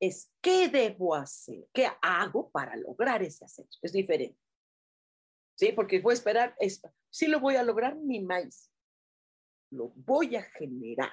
Es 0.00 0.32
qué 0.40 0.68
debo 0.68 1.14
hacer, 1.14 1.68
qué 1.72 1.88
hago 2.02 2.50
para 2.50 2.74
lograr 2.76 3.22
ese 3.22 3.44
ascenso. 3.44 3.78
Es 3.82 3.92
diferente. 3.92 4.36
¿Sí? 5.54 5.72
Porque 5.72 6.00
voy 6.00 6.12
a 6.12 6.14
esperar, 6.14 6.54
es, 6.58 6.80
si 7.10 7.26
lo 7.26 7.40
voy 7.40 7.56
a 7.56 7.62
lograr, 7.62 7.96
ni 7.96 8.20
más. 8.20 8.70
Lo 9.70 9.92
voy 9.96 10.36
a 10.36 10.42
generar. 10.42 11.12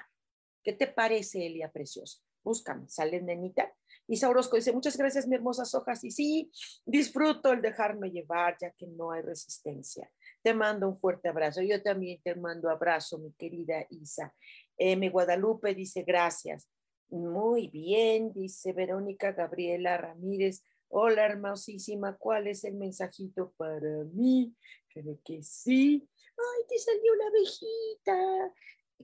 ¿Qué 0.62 0.72
te 0.72 0.86
parece, 0.86 1.46
Elia 1.46 1.70
Preciosa? 1.70 2.22
Búscame, 2.42 2.88
sale 2.88 3.20
nenita. 3.20 3.72
Y 4.06 4.16
Saurosco 4.16 4.56
dice, 4.56 4.72
muchas 4.72 4.96
gracias, 4.96 5.28
mi 5.28 5.36
hermosas 5.36 5.74
hojas. 5.74 6.02
Y 6.04 6.10
sí, 6.10 6.50
disfruto 6.84 7.52
el 7.52 7.62
dejarme 7.62 8.10
llevar, 8.10 8.56
ya 8.60 8.70
que 8.72 8.86
no 8.86 9.12
hay 9.12 9.22
resistencia. 9.22 10.10
Te 10.42 10.54
mando 10.54 10.88
un 10.88 10.96
fuerte 10.96 11.28
abrazo. 11.28 11.62
Yo 11.62 11.82
también 11.82 12.20
te 12.22 12.34
mando 12.34 12.70
abrazo, 12.70 13.18
mi 13.18 13.32
querida 13.32 13.86
Isa. 13.90 14.34
Eh, 14.76 14.96
mi 14.96 15.08
Guadalupe 15.08 15.74
dice, 15.74 16.02
gracias. 16.02 16.68
Muy 17.08 17.68
bien, 17.68 18.32
dice 18.32 18.72
Verónica 18.72 19.32
Gabriela 19.32 19.96
Ramírez. 19.96 20.64
Hola, 20.92 21.24
hermosísima, 21.24 22.16
¿cuál 22.16 22.48
es 22.48 22.64
el 22.64 22.74
mensajito 22.74 23.52
para 23.52 24.02
mí? 24.12 24.52
Creo 24.88 25.20
que 25.24 25.40
sí. 25.40 26.08
Ay, 26.36 26.66
te 26.68 26.78
salió 26.80 27.14
la 27.14 27.26
abejita. 27.28 28.54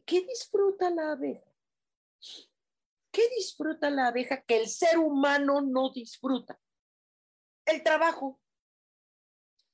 ¿Qué 0.04 0.22
disfruta 0.22 0.90
la 0.90 1.12
abeja? 1.12 1.48
¿Qué 3.12 3.28
disfruta 3.36 3.88
la 3.88 4.08
abeja 4.08 4.42
que 4.42 4.60
el 4.60 4.68
ser 4.68 4.98
humano 4.98 5.60
no 5.60 5.92
disfruta? 5.92 6.60
El 7.64 7.84
trabajo. 7.84 8.40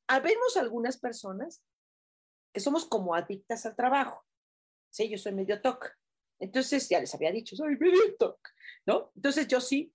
Habemos 0.06 0.58
algunas 0.58 0.98
personas 0.98 1.64
que 2.52 2.60
somos 2.60 2.84
como 2.84 3.14
adictas 3.14 3.64
al 3.64 3.74
trabajo. 3.74 4.22
Sí, 4.90 5.08
yo 5.08 5.16
soy 5.16 5.32
medio 5.32 5.62
TOC. 5.62 5.96
Entonces, 6.40 6.86
ya 6.90 7.00
les 7.00 7.14
había 7.14 7.32
dicho, 7.32 7.56
soy 7.56 7.78
medio 7.78 8.14
TOC, 8.18 8.48
¿no? 8.84 9.12
Entonces, 9.16 9.48
yo 9.48 9.62
sí 9.62 9.94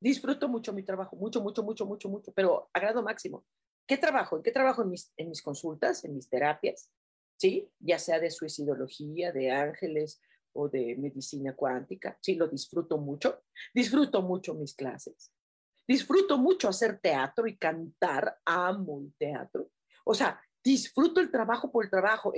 disfruto 0.00 0.48
mucho 0.48 0.72
mi 0.72 0.82
trabajo, 0.82 1.16
mucho, 1.16 1.40
mucho, 1.42 1.62
mucho, 1.62 1.86
mucho, 1.86 2.08
mucho, 2.08 2.32
pero 2.32 2.70
a 2.72 2.80
grado 2.80 3.02
máximo. 3.02 3.44
¿Qué 3.86 3.96
trabajo? 3.96 4.36
¿En 4.36 4.42
qué 4.42 4.50
trabajo? 4.50 4.82
En 4.82 5.28
mis, 5.28 5.42
consultas, 5.42 6.04
en 6.04 6.14
mis 6.14 6.28
terapias, 6.28 6.90
¿sí? 7.36 7.70
Ya 7.78 7.98
sea 7.98 8.18
de 8.18 8.30
suicidología, 8.30 9.32
de 9.32 9.50
ángeles, 9.50 10.20
o 10.52 10.68
de 10.68 10.96
medicina 10.96 11.54
cuántica. 11.54 12.18
Sí, 12.20 12.34
lo 12.34 12.48
disfruto 12.48 12.98
mucho. 12.98 13.42
Disfruto 13.74 14.22
mucho 14.22 14.54
mis 14.54 14.74
clases. 14.74 15.32
Disfruto 15.86 16.38
mucho 16.38 16.68
hacer 16.68 16.98
teatro 17.00 17.46
y 17.46 17.56
cantar. 17.56 18.38
Amo 18.44 19.00
el 19.00 19.14
teatro. 19.14 19.70
O 20.04 20.14
sea, 20.14 20.40
disfruto 20.62 21.20
el 21.20 21.30
trabajo 21.30 21.70
por 21.70 21.84
el 21.84 21.90
trabajo. 21.90 22.32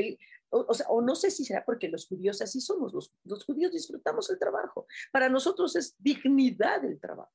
o 0.51 1.03
no 1.03 1.15
sé 1.15 1.31
si 1.31 1.45
será 1.45 1.65
porque 1.65 1.89
los 1.89 2.07
judíos 2.07 2.41
así 2.43 2.61
somos. 2.61 2.93
Los, 2.93 3.15
los 3.25 3.45
judíos 3.45 3.73
disfrutamos 3.73 4.31
el 4.31 4.39
trabajo. 4.39 4.87
Para 5.11 5.29
nosotros 5.29 5.77
es 5.77 5.95
dignidad 5.99 6.85
el 6.85 7.01
trabajo. 7.01 7.33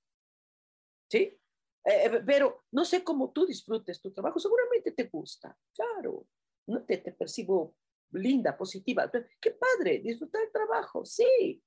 ¿Sí? 1.09 1.39
Eh, 1.85 2.05
eh, 2.05 2.23
pero 2.25 2.65
no 2.71 2.83
sé 2.83 3.03
cómo 3.03 3.31
tú 3.31 3.45
disfrutes 3.45 4.01
tu 4.01 4.11
trabajo. 4.11 4.39
Seguramente 4.39 4.91
te 4.91 5.05
gusta. 5.05 5.57
Claro. 5.73 6.27
No 6.67 6.83
te, 6.83 6.97
te 6.97 7.13
percibo 7.13 7.75
linda, 8.11 8.57
positiva. 8.57 9.09
Qué 9.39 9.51
padre, 9.51 9.99
disfrutar 9.99 10.43
el 10.43 10.51
trabajo, 10.51 11.05
sí. 11.05 11.63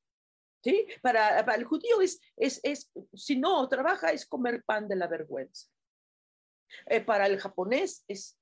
¿Sí? 0.63 0.87
Para, 1.01 1.41
el 1.55 1.65
judío 1.65 2.03
es, 2.03 2.21
es, 2.37 2.61
es, 2.63 2.93
si 3.15 3.37
no 3.37 3.67
trabaja, 3.69 4.11
es 4.11 4.27
comer 4.27 4.63
pan 4.63 4.89
de 4.89 4.97
la 4.97 5.07
vergüenza. 5.07 5.69
Eh, 6.87 7.01
para 7.01 7.27
el 7.27 7.39
japonés 7.39 8.05
es, 8.09 8.39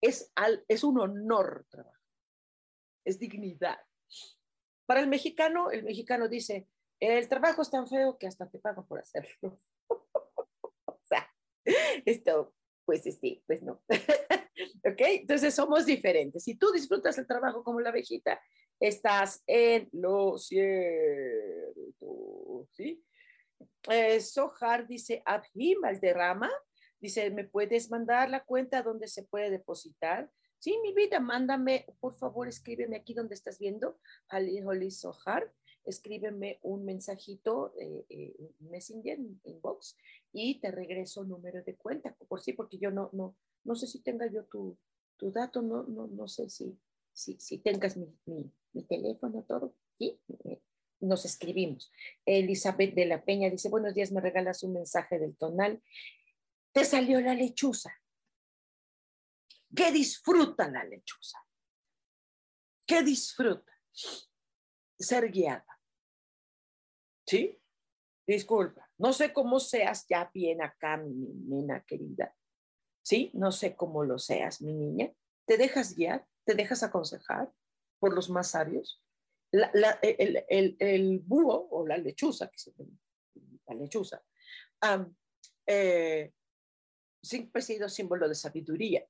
es, 0.00 0.32
al, 0.34 0.64
es 0.68 0.82
un 0.84 0.98
honor 0.98 1.66
trabajar, 1.68 2.00
es 3.04 3.18
dignidad. 3.18 3.78
Para 4.86 5.00
el 5.00 5.08
mexicano, 5.08 5.70
el 5.70 5.84
mexicano 5.84 6.28
dice, 6.28 6.66
el 6.98 7.28
trabajo 7.28 7.62
es 7.62 7.70
tan 7.70 7.86
feo 7.86 8.18
que 8.18 8.26
hasta 8.26 8.48
te 8.48 8.58
pagan 8.58 8.86
por 8.86 8.98
hacerlo. 8.98 9.60
esto, 12.04 12.54
pues 12.84 13.02
sí, 13.02 13.42
pues 13.46 13.62
no. 13.62 13.82
¿Ok? 14.84 15.00
Entonces 15.00 15.54
somos 15.54 15.86
diferentes. 15.86 16.44
Si 16.44 16.56
tú 16.56 16.70
disfrutas 16.72 17.16
el 17.18 17.26
trabajo 17.26 17.62
como 17.62 17.80
la 17.80 17.90
abejita, 17.90 18.40
estás 18.78 19.42
en 19.46 19.88
lo 19.92 20.38
cierto. 20.38 21.76
¿Sí? 22.72 23.02
Eh, 23.88 24.20
Sohar 24.20 24.86
dice, 24.86 25.22
Abhim 25.24 25.78
derrama 26.00 26.50
dice, 27.00 27.30
¿me 27.30 27.44
puedes 27.44 27.90
mandar 27.90 28.28
la 28.30 28.44
cuenta 28.44 28.82
donde 28.82 29.08
se 29.08 29.24
puede 29.24 29.50
depositar? 29.50 30.30
Sí, 30.58 30.78
mi 30.82 30.92
vida, 30.92 31.20
mándame, 31.20 31.86
por 32.00 32.14
favor, 32.14 32.46
escríbeme 32.46 32.96
aquí 32.96 33.14
donde 33.14 33.34
estás 33.34 33.58
viendo, 33.58 33.98
Ali 34.28 34.62
Holly 34.62 34.90
Sohar, 34.90 35.50
escríbeme 35.84 36.58
un 36.62 36.84
mensajito, 36.84 37.72
eh, 37.78 38.04
eh, 38.10 38.34
Messenger, 38.58 39.18
inbox, 39.44 39.96
y 40.32 40.60
te 40.60 40.70
regreso 40.70 41.24
número 41.24 41.62
de 41.62 41.76
cuenta, 41.76 42.14
por 42.28 42.40
sí, 42.40 42.52
porque 42.52 42.78
yo 42.78 42.90
no, 42.90 43.10
no, 43.12 43.36
no 43.64 43.74
sé 43.74 43.86
si 43.86 44.00
tenga 44.00 44.26
yo 44.30 44.44
tu, 44.44 44.78
tu 45.16 45.30
dato, 45.30 45.62
no, 45.62 45.84
no, 45.84 46.06
no 46.06 46.28
sé 46.28 46.48
si, 46.48 46.78
si, 47.12 47.38
si 47.40 47.58
tengas 47.58 47.96
mi, 47.96 48.06
mi, 48.26 48.84
teléfono, 48.84 49.42
todo, 49.42 49.74
¿sí? 49.98 50.20
Eh, 50.44 50.62
nos 51.00 51.24
escribimos. 51.24 51.92
Elizabeth 52.24 52.94
de 52.94 53.06
la 53.06 53.24
Peña 53.24 53.50
dice, 53.50 53.68
buenos 53.68 53.94
días, 53.94 54.12
me 54.12 54.20
regalas 54.20 54.62
un 54.62 54.74
mensaje 54.74 55.18
del 55.18 55.36
tonal. 55.36 55.82
Te 56.72 56.84
salió 56.84 57.20
la 57.20 57.34
lechuza. 57.34 57.92
¿Qué 59.74 59.92
disfruta 59.92 60.70
la 60.70 60.84
lechuza? 60.84 61.38
¿Qué 62.86 63.02
disfruta? 63.02 63.72
Ser 64.98 65.30
guiada. 65.30 65.66
¿Sí? 67.26 67.58
Disculpa, 68.26 68.89
no 69.00 69.14
sé 69.14 69.32
cómo 69.32 69.60
seas 69.60 70.06
ya 70.08 70.30
bien 70.32 70.60
acá, 70.60 70.98
mi 70.98 71.32
nena 71.48 71.82
querida, 71.86 72.36
¿sí? 73.02 73.30
No 73.32 73.50
sé 73.50 73.74
cómo 73.74 74.04
lo 74.04 74.18
seas, 74.18 74.60
mi 74.60 74.74
niña. 74.74 75.10
¿Te 75.46 75.56
dejas 75.56 75.96
guiar? 75.96 76.26
¿Te 76.44 76.54
dejas 76.54 76.82
aconsejar 76.82 77.50
por 77.98 78.14
los 78.14 78.28
más 78.28 78.50
sabios? 78.50 79.02
el, 79.52 81.18
búho 81.24 81.68
o 81.70 81.86
la 81.86 81.96
lechuza, 81.96 82.48
que 82.50 82.58
se 82.58 82.72
la 83.66 83.74
lechuza, 83.74 84.22
eh, 85.66 86.32
siempre 87.20 87.58
ha 87.58 87.62
sido 87.62 87.88
símbolo 87.88 88.28
de 88.28 88.34
sabiduría. 88.34 89.04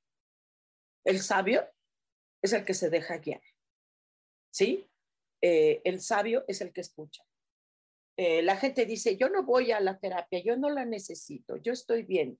El 1.04 1.20
sabio 1.20 1.68
es 2.40 2.52
el 2.52 2.64
que 2.64 2.74
se 2.74 2.90
deja 2.90 3.18
guiar, 3.18 3.42
¿sí? 4.50 4.88
Eh, 5.42 5.82
el 5.84 6.00
sabio 6.00 6.44
es 6.46 6.60
el 6.60 6.72
que 6.72 6.80
escucha. 6.80 7.24
Eh, 8.16 8.42
la 8.42 8.56
gente 8.56 8.86
dice, 8.86 9.16
yo 9.16 9.28
no 9.28 9.44
voy 9.44 9.72
a 9.72 9.80
la 9.80 9.98
terapia, 9.98 10.42
yo 10.42 10.56
no 10.56 10.70
la 10.70 10.84
necesito, 10.84 11.56
yo 11.56 11.72
estoy 11.72 12.02
bien. 12.02 12.38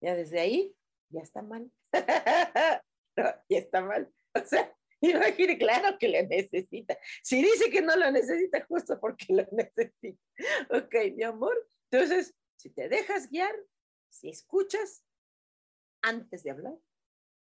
Ya 0.00 0.14
desde 0.14 0.40
ahí, 0.40 0.74
ya 1.08 1.22
está 1.22 1.42
mal. 1.42 1.70
ya 3.16 3.58
está 3.58 3.80
mal. 3.80 4.12
O 4.34 4.44
sea, 4.44 4.74
imagine, 5.00 5.58
claro 5.58 5.98
que 5.98 6.08
la 6.08 6.22
necesita. 6.22 6.98
Si 7.22 7.42
dice 7.42 7.70
que 7.70 7.82
no 7.82 7.96
lo 7.96 8.10
necesita, 8.10 8.64
justo 8.66 8.98
porque 9.00 9.26
lo 9.30 9.46
necesita. 9.52 10.20
Ok, 10.70 10.94
mi 11.14 11.22
amor. 11.22 11.56
Entonces, 11.90 12.34
si 12.56 12.70
te 12.70 12.88
dejas 12.88 13.28
guiar, 13.28 13.54
si 14.10 14.28
escuchas 14.28 15.04
antes 16.02 16.42
de 16.42 16.50
hablar, 16.50 16.74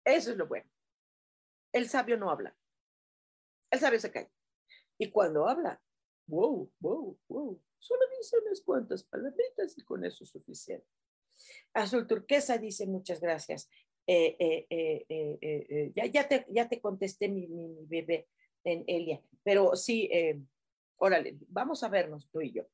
eso 0.04 0.30
es 0.30 0.36
lo 0.36 0.46
bueno. 0.46 0.70
El 1.72 1.88
sabio 1.88 2.16
no 2.16 2.30
habla. 2.30 2.56
El 3.70 3.80
sabio 3.80 4.00
se 4.00 4.10
cae. 4.10 4.30
Y 4.98 5.10
cuando 5.10 5.48
habla, 5.48 5.82
wow, 6.26 6.70
wow, 6.80 7.18
wow, 7.28 7.62
solo 7.78 8.00
dice 8.18 8.38
unas 8.38 8.60
cuantas 8.60 9.04
palabritas 9.04 9.76
y 9.76 9.82
con 9.82 10.04
eso 10.04 10.24
es 10.24 10.30
suficiente. 10.30 10.86
Azul 11.72 12.06
Turquesa 12.06 12.58
dice 12.58 12.86
muchas 12.86 13.20
gracias. 13.20 13.68
Eh, 14.06 14.66
eh, 14.70 15.04
eh, 15.08 15.92
ya, 15.94 16.06
ya, 16.06 16.28
te, 16.28 16.46
ya 16.50 16.68
te 16.68 16.80
contesté 16.80 17.28
mi, 17.28 17.48
mi, 17.48 17.84
bebé 17.86 18.28
en 18.62 18.84
Elia, 18.86 19.20
pero 19.42 19.74
sí, 19.74 20.08
órale, 20.96 21.36
vamos 21.48 21.82
a 21.82 21.88
vernos 21.88 22.28
tú 22.30 22.40
y 22.40 22.52
yo. 22.52 22.66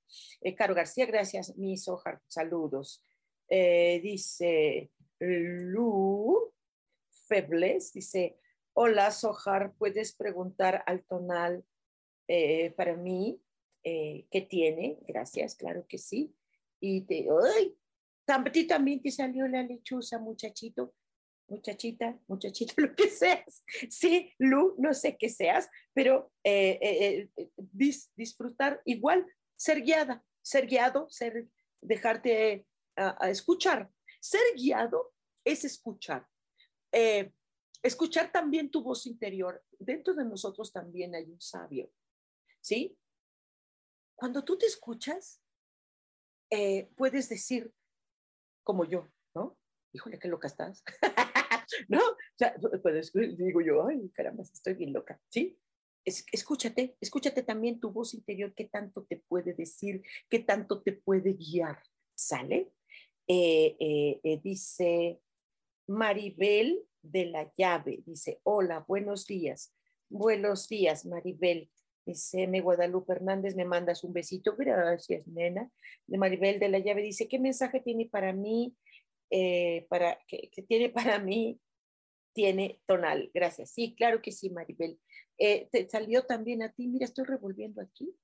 Caro 0.56 0.74
García, 0.74 1.06
gracias, 1.06 1.56
mis 1.56 1.88
hojas, 1.88 2.20
saludos. 2.28 3.02
dice 3.48 4.90
Lu 5.18 6.52
Febles, 7.26 7.92
dice, 7.92 8.38
hola 8.74 9.10
Sojar, 9.10 9.74
¿puedes 9.74 10.14
preguntar 10.14 10.82
al 10.86 11.02
tonal 11.04 11.64
para 12.76 12.96
mí 12.96 13.40
qué 13.82 14.46
tiene? 14.48 14.98
Gracias, 15.06 15.54
claro 15.54 15.86
que 15.88 15.98
sí. 15.98 16.34
Y 16.80 17.02
te, 17.02 17.26
¡ay! 17.56 17.76
También 18.24 19.02
te 19.02 19.10
salió 19.10 19.46
la 19.48 19.62
lechuza, 19.62 20.18
muchachito 20.18 20.94
muchachita, 21.52 22.18
muchachito, 22.28 22.74
lo 22.78 22.94
que 22.94 23.08
seas. 23.08 23.64
Sí, 23.88 24.32
Lu, 24.38 24.74
no 24.78 24.94
sé 24.94 25.16
qué 25.16 25.28
seas, 25.28 25.68
pero 25.92 26.32
eh, 26.42 26.78
eh, 26.80 27.30
eh, 27.36 27.50
disfrutar 28.16 28.80
igual, 28.84 29.26
ser 29.56 29.82
guiada, 29.82 30.24
ser 30.42 30.66
guiado, 30.66 31.08
ser, 31.10 31.48
dejarte 31.80 32.66
a, 32.96 33.30
escuchar. 33.30 33.90
Ser 34.20 34.42
guiado 34.56 35.12
es 35.44 35.64
escuchar. 35.64 36.26
escuchar 37.82 38.30
también 38.30 38.70
tu 38.70 38.82
voz 38.82 39.06
interior. 39.06 39.62
Dentro 39.78 40.14
de 40.14 40.24
nosotros 40.24 40.72
también 40.72 41.14
hay 41.14 41.24
un 41.24 41.40
sabio, 41.40 41.90
¿sí? 42.62 42.96
Cuando 44.14 44.44
tú 44.44 44.56
te 44.56 44.66
escuchas, 44.66 45.42
puedes 46.96 47.28
decir, 47.28 47.72
como 48.62 48.84
yo, 48.84 49.10
¿no? 49.34 49.58
Híjole, 49.92 50.18
qué 50.18 50.28
loca 50.28 50.48
estás. 50.48 50.82
¿no? 51.88 51.98
O 51.98 52.16
sea, 52.36 52.54
digo 53.36 53.60
yo, 53.60 53.86
ay, 53.86 54.10
caramba, 54.10 54.42
estoy 54.42 54.74
bien 54.74 54.92
loca, 54.92 55.20
¿sí? 55.28 55.58
escúchate, 56.04 56.96
escúchate 57.00 57.44
también 57.44 57.78
tu 57.78 57.92
voz 57.92 58.14
interior, 58.14 58.52
qué 58.54 58.64
tanto 58.64 59.04
te 59.04 59.18
puede 59.28 59.54
decir, 59.54 60.02
qué 60.28 60.40
tanto 60.40 60.82
te 60.82 60.92
puede 60.92 61.34
guiar, 61.34 61.80
¿sale? 62.14 62.72
Eh, 63.28 63.76
eh, 63.78 64.20
eh, 64.24 64.40
dice 64.42 65.20
Maribel 65.86 66.84
de 67.02 67.26
la 67.26 67.52
llave, 67.56 68.02
dice, 68.04 68.40
hola, 68.42 68.84
buenos 68.88 69.26
días, 69.26 69.72
buenos 70.08 70.68
días, 70.68 71.06
Maribel. 71.06 71.70
Dice, 72.04 72.48
me 72.48 72.60
Guadalupe 72.60 73.12
Hernández, 73.12 73.54
me 73.54 73.64
mandas 73.64 74.02
un 74.02 74.12
besito. 74.12 74.56
Gracias, 74.56 75.26
nena. 75.28 75.70
De 76.06 76.18
Maribel 76.18 76.58
de 76.58 76.68
la 76.68 76.80
llave 76.80 77.02
dice, 77.02 77.28
¿qué 77.28 77.38
mensaje 77.38 77.80
tiene 77.80 78.06
para 78.06 78.32
mí? 78.32 78.74
Eh, 79.30 79.86
para, 79.88 80.18
que, 80.26 80.50
tiene 80.66 80.90
para 80.90 81.18
mí, 81.18 81.60
tiene 82.34 82.80
tonal. 82.86 83.30
Gracias. 83.32 83.70
Sí, 83.70 83.94
claro 83.96 84.20
que 84.20 84.32
sí, 84.32 84.50
Maribel. 84.50 84.98
Eh, 85.38 85.68
te 85.70 85.88
salió 85.88 86.24
también 86.26 86.62
a 86.62 86.72
ti, 86.72 86.88
mira, 86.88 87.04
estoy 87.04 87.24
revolviendo 87.24 87.80
aquí. 87.80 88.14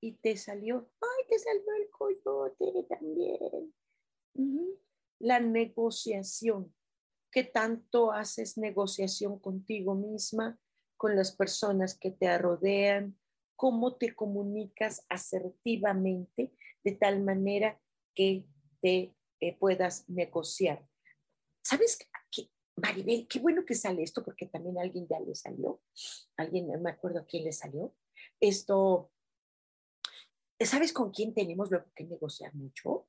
Y 0.00 0.12
te 0.12 0.36
salió, 0.36 0.88
ay, 1.00 1.24
te 1.28 1.38
salió 1.38 1.64
el 1.80 1.90
coyote 1.90 2.86
también. 2.88 3.74
La 5.18 5.40
negociación. 5.40 6.72
¿Qué 7.32 7.44
tanto 7.44 8.12
haces 8.12 8.56
negociación 8.56 9.38
contigo 9.38 9.94
misma, 9.94 10.58
con 10.96 11.16
las 11.16 11.32
personas 11.32 11.98
que 11.98 12.10
te 12.10 12.36
rodean? 12.38 13.18
¿Cómo 13.56 13.96
te 13.96 14.14
comunicas 14.14 15.04
asertivamente 15.08 16.52
de 16.84 16.92
tal 16.92 17.22
manera 17.22 17.80
que 18.14 18.44
te 18.80 19.16
eh, 19.40 19.56
puedas 19.58 20.08
negociar. 20.08 20.88
¿Sabes 21.62 21.98
qué, 22.30 22.50
Maribel? 22.76 23.26
Qué 23.28 23.38
bueno 23.38 23.64
que 23.64 23.74
sale 23.74 24.02
esto 24.02 24.24
porque 24.24 24.46
también 24.46 24.78
a 24.78 24.82
alguien 24.82 25.06
ya 25.08 25.20
le 25.20 25.34
salió. 25.34 25.82
Alguien, 26.36 26.68
no 26.68 26.78
me 26.78 26.90
acuerdo 26.90 27.26
quién 27.28 27.44
le 27.44 27.52
salió. 27.52 27.94
Esto, 28.40 29.12
¿sabes 30.60 30.92
con 30.92 31.10
quién 31.10 31.34
tenemos 31.34 31.68
que 31.94 32.04
negociar 32.04 32.54
mucho? 32.54 33.08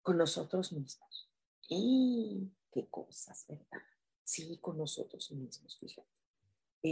Con 0.00 0.16
nosotros 0.16 0.72
mismos. 0.72 1.30
Y 1.68 2.50
qué 2.72 2.88
cosas, 2.88 3.44
¿verdad? 3.46 3.82
Sí, 4.24 4.58
con 4.58 4.78
nosotros 4.78 5.30
mismos, 5.32 5.78
fíjate. 5.78 6.17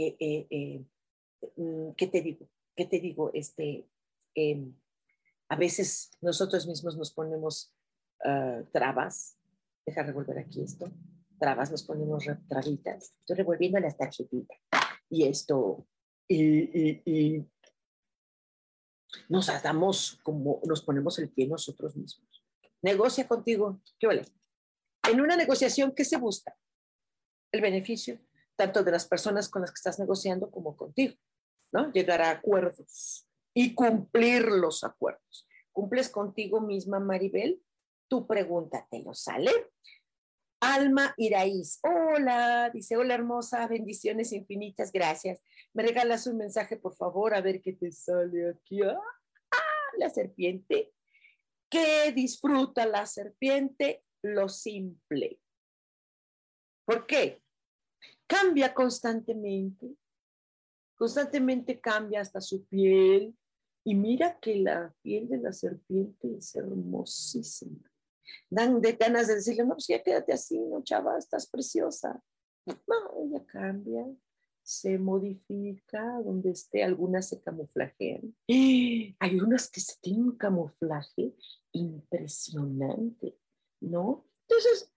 Eh, 0.03 0.47
eh, 0.49 0.85
mm, 1.55 1.91
¿Qué 1.95 2.07
te 2.07 2.21
digo? 2.21 2.47
¿Qué 2.75 2.85
te 2.85 2.99
digo? 2.99 3.31
Este, 3.33 3.87
em, 4.35 4.73
a 5.49 5.55
veces 5.55 6.11
nosotros 6.21 6.67
mismos 6.67 6.97
nos 6.97 7.11
ponemos 7.11 7.73
Ah, 8.23 8.63
trabas. 8.71 9.37
Deja 9.85 10.03
revolver 10.03 10.39
aquí 10.39 10.61
esto. 10.61 10.91
Trabas, 11.39 11.71
nos 11.71 11.83
ponemos 11.83 12.25
trabitas. 12.47 13.13
Estoy 13.19 13.37
revolviendo 13.37 13.79
las 13.79 13.95
tarjetitas. 13.95 14.57
Y 15.09 15.25
esto, 15.25 15.87
y, 16.27 17.45
nos 19.29 19.47
damos 19.63 20.19
como, 20.23 20.59
nos 20.65 20.81
ponemos 20.81 21.17
el 21.19 21.29
pie 21.29 21.47
nosotros 21.47 21.95
mismos. 21.95 22.43
Negocia 22.81 23.27
contigo. 23.27 23.81
¿Qué 23.99 24.07
vale? 24.07 24.25
En 25.09 25.21
una 25.21 25.37
negociación, 25.37 25.93
¿qué 25.93 26.03
se 26.03 26.17
busca? 26.17 26.57
El 27.51 27.61
beneficio, 27.61 28.19
tanto 28.57 28.83
de 28.83 28.91
las 28.91 29.07
personas 29.07 29.47
con 29.47 29.61
las 29.61 29.71
que 29.71 29.75
estás 29.77 29.99
negociando 29.99 30.51
como 30.51 30.75
contigo, 30.75 31.15
¿no? 31.71 31.91
Llegar 31.93 32.21
a 32.21 32.31
acuerdos 32.31 33.27
y 33.53 33.73
cumplir 33.73 34.43
los 34.47 34.83
acuerdos. 34.83 35.47
¿Cumples 35.71 36.09
contigo 36.09 36.59
misma, 36.59 36.99
Maribel? 36.99 37.61
tu 38.07 38.25
pregunta, 38.25 38.87
¿te 38.89 38.99
lo 38.99 39.13
sale? 39.13 39.51
Alma 40.59 41.13
Iraíz, 41.17 41.79
hola, 41.83 42.71
dice, 42.73 42.97
hola 42.97 43.13
hermosa, 43.13 43.67
bendiciones 43.67 44.33
infinitas, 44.33 44.91
gracias. 44.91 45.39
¿Me 45.73 45.83
regalas 45.83 46.25
un 46.25 46.37
mensaje, 46.37 46.77
por 46.77 46.95
favor, 46.95 47.35
a 47.35 47.41
ver 47.41 47.61
qué 47.61 47.73
te 47.73 47.91
sale 47.91 48.49
aquí? 48.49 48.81
Ah, 48.81 48.97
la 49.97 50.09
serpiente. 50.09 50.93
¿Qué 51.69 52.11
disfruta 52.11 52.85
la 52.85 53.05
serpiente? 53.05 54.03
Lo 54.23 54.49
simple. 54.49 55.39
¿Por 56.85 57.05
qué? 57.05 57.43
Cambia 58.27 58.73
constantemente. 58.73 59.95
Constantemente 60.95 61.79
cambia 61.79 62.21
hasta 62.21 62.41
su 62.41 62.65
piel. 62.65 63.35
Y 63.83 63.95
mira 63.95 64.37
que 64.39 64.57
la 64.57 64.93
piel 65.01 65.29
de 65.29 65.37
la 65.37 65.53
serpiente 65.53 66.37
es 66.37 66.55
hermosísima 66.55 67.89
dan 68.49 68.81
de 68.81 68.93
ganas 68.93 69.27
de 69.27 69.35
decirle, 69.35 69.63
no, 69.63 69.73
pues 69.73 69.87
ya 69.87 70.01
quédate 70.01 70.33
así, 70.33 70.59
no, 70.59 70.81
chava, 70.83 71.17
estás 71.17 71.47
preciosa. 71.47 72.21
No, 72.65 73.23
ella 73.23 73.45
cambia, 73.45 74.05
se 74.61 74.97
modifica, 74.97 76.19
donde 76.23 76.51
esté, 76.51 76.83
algunas 76.83 77.29
se 77.29 77.41
camuflajean. 77.41 78.35
Hay 78.47 79.39
unas 79.39 79.69
que 79.69 79.81
tienen 80.01 80.23
un 80.23 80.37
camuflaje 80.37 81.33
impresionante, 81.71 83.37
¿no? 83.81 84.25
Entonces, 84.47 84.91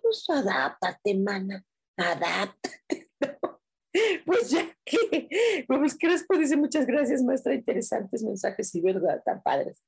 pues 0.00 0.28
adáptate, 0.30 1.16
mana, 1.16 1.64
adáptate. 1.96 3.10
Pues 4.26 4.50
ya 4.50 4.76
que, 4.84 5.26
que 5.26 6.08
les 6.08 6.26
dice 6.38 6.56
muchas 6.58 6.86
gracias, 6.86 7.22
maestra, 7.22 7.54
interesantes 7.54 8.22
mensajes 8.22 8.74
y 8.74 8.82
verdad, 8.82 9.22
tan 9.24 9.42
padres. 9.42 9.82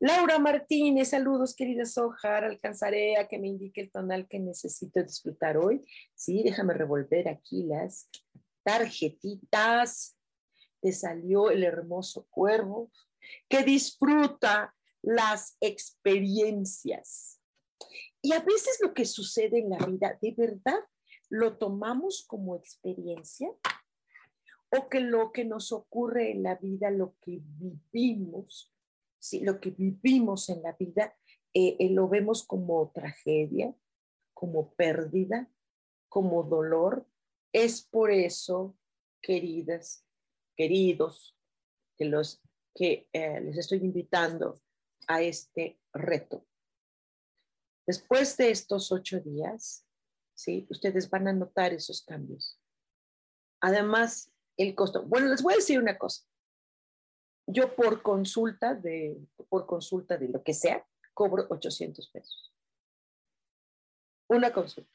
Laura 0.00 0.38
Martínez, 0.38 1.08
saludos, 1.08 1.56
querida 1.56 1.84
Sojar. 1.84 2.44
Alcanzaré 2.44 3.16
a 3.16 3.26
que 3.26 3.36
me 3.36 3.48
indique 3.48 3.80
el 3.80 3.90
tonal 3.90 4.28
que 4.28 4.38
necesito 4.38 5.02
disfrutar 5.02 5.56
hoy. 5.56 5.84
Sí, 6.14 6.44
déjame 6.44 6.74
revolver 6.74 7.28
aquí 7.28 7.64
las 7.64 8.08
tarjetitas. 8.62 10.16
Te 10.80 10.92
salió 10.92 11.50
el 11.50 11.64
hermoso 11.64 12.28
cuervo 12.30 12.92
que 13.48 13.64
disfruta 13.64 14.72
las 15.02 15.56
experiencias. 15.60 17.40
Y 18.22 18.34
a 18.34 18.40
veces 18.40 18.78
lo 18.80 18.94
que 18.94 19.04
sucede 19.04 19.58
en 19.58 19.70
la 19.70 19.78
vida, 19.78 20.16
¿de 20.22 20.32
verdad 20.36 20.78
lo 21.28 21.56
tomamos 21.58 22.24
como 22.26 22.56
experiencia? 22.56 23.50
¿O 24.70 24.88
que 24.88 25.00
lo 25.00 25.32
que 25.32 25.44
nos 25.44 25.72
ocurre 25.72 26.32
en 26.32 26.42
la 26.42 26.56
vida, 26.56 26.90
lo 26.90 27.14
que 27.20 27.40
vivimos, 27.42 28.74
¿sí? 29.18 29.40
lo 29.40 29.60
que 29.60 29.70
vivimos 29.70 30.48
en 30.50 30.62
la 30.62 30.72
vida, 30.72 31.16
eh, 31.54 31.76
eh, 31.78 31.90
lo 31.90 32.08
vemos 32.08 32.44
como 32.44 32.90
tragedia, 32.90 33.74
como 34.34 34.74
pérdida, 34.74 35.50
como 36.08 36.42
dolor. 36.42 37.06
Es 37.52 37.82
por 37.82 38.10
eso, 38.10 38.76
queridas, 39.22 40.04
queridos, 40.54 41.36
que, 41.96 42.04
los, 42.04 42.42
que 42.74 43.08
eh, 43.12 43.40
les 43.40 43.56
estoy 43.56 43.78
invitando 43.78 44.60
a 45.06 45.22
este 45.22 45.80
reto. 45.94 46.46
Después 47.86 48.36
de 48.36 48.50
estos 48.50 48.92
ocho 48.92 49.18
días, 49.20 49.87
¿sí? 50.38 50.66
ustedes 50.70 51.10
van 51.10 51.26
a 51.26 51.32
notar 51.32 51.72
esos 51.72 52.02
cambios. 52.02 52.60
Además, 53.60 54.32
el 54.56 54.74
costo. 54.74 55.04
Bueno, 55.04 55.26
les 55.26 55.42
voy 55.42 55.54
a 55.54 55.56
decir 55.56 55.80
una 55.80 55.98
cosa. 55.98 56.24
Yo 57.46 57.74
por 57.74 58.02
consulta 58.02 58.74
de, 58.74 59.18
por 59.48 59.66
consulta 59.66 60.16
de 60.16 60.28
lo 60.28 60.42
que 60.44 60.54
sea, 60.54 60.86
cobro 61.12 61.46
800 61.50 62.08
pesos. 62.10 62.54
Una 64.28 64.52
consulta. 64.52 64.92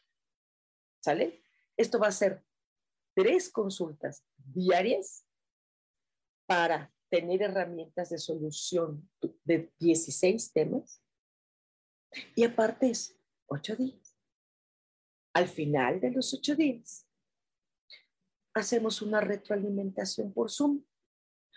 ¿Sale? 1.04 1.44
Esto 1.76 2.00
va 2.00 2.08
a 2.08 2.12
ser 2.12 2.46
tres 3.14 3.52
consultas 3.52 4.24
diarias 4.38 5.26
para 6.46 6.94
tener 7.10 7.42
herramientas 7.42 8.10
de 8.12 8.18
solución 8.18 9.10
de 9.44 9.74
16 9.80 10.54
temas. 10.54 11.02
Y 12.36 12.46
aparte 12.46 12.92
es 12.92 13.20
ocho 13.48 13.76
días. 13.76 14.03
Al 15.34 15.48
final 15.48 16.00
de 16.00 16.12
los 16.12 16.34
ocho 16.34 16.56
días, 16.56 17.08
hacemos 18.54 19.02
una 19.02 19.20
retroalimentación 19.20 20.32
por 20.32 20.52
Zoom. 20.52 20.84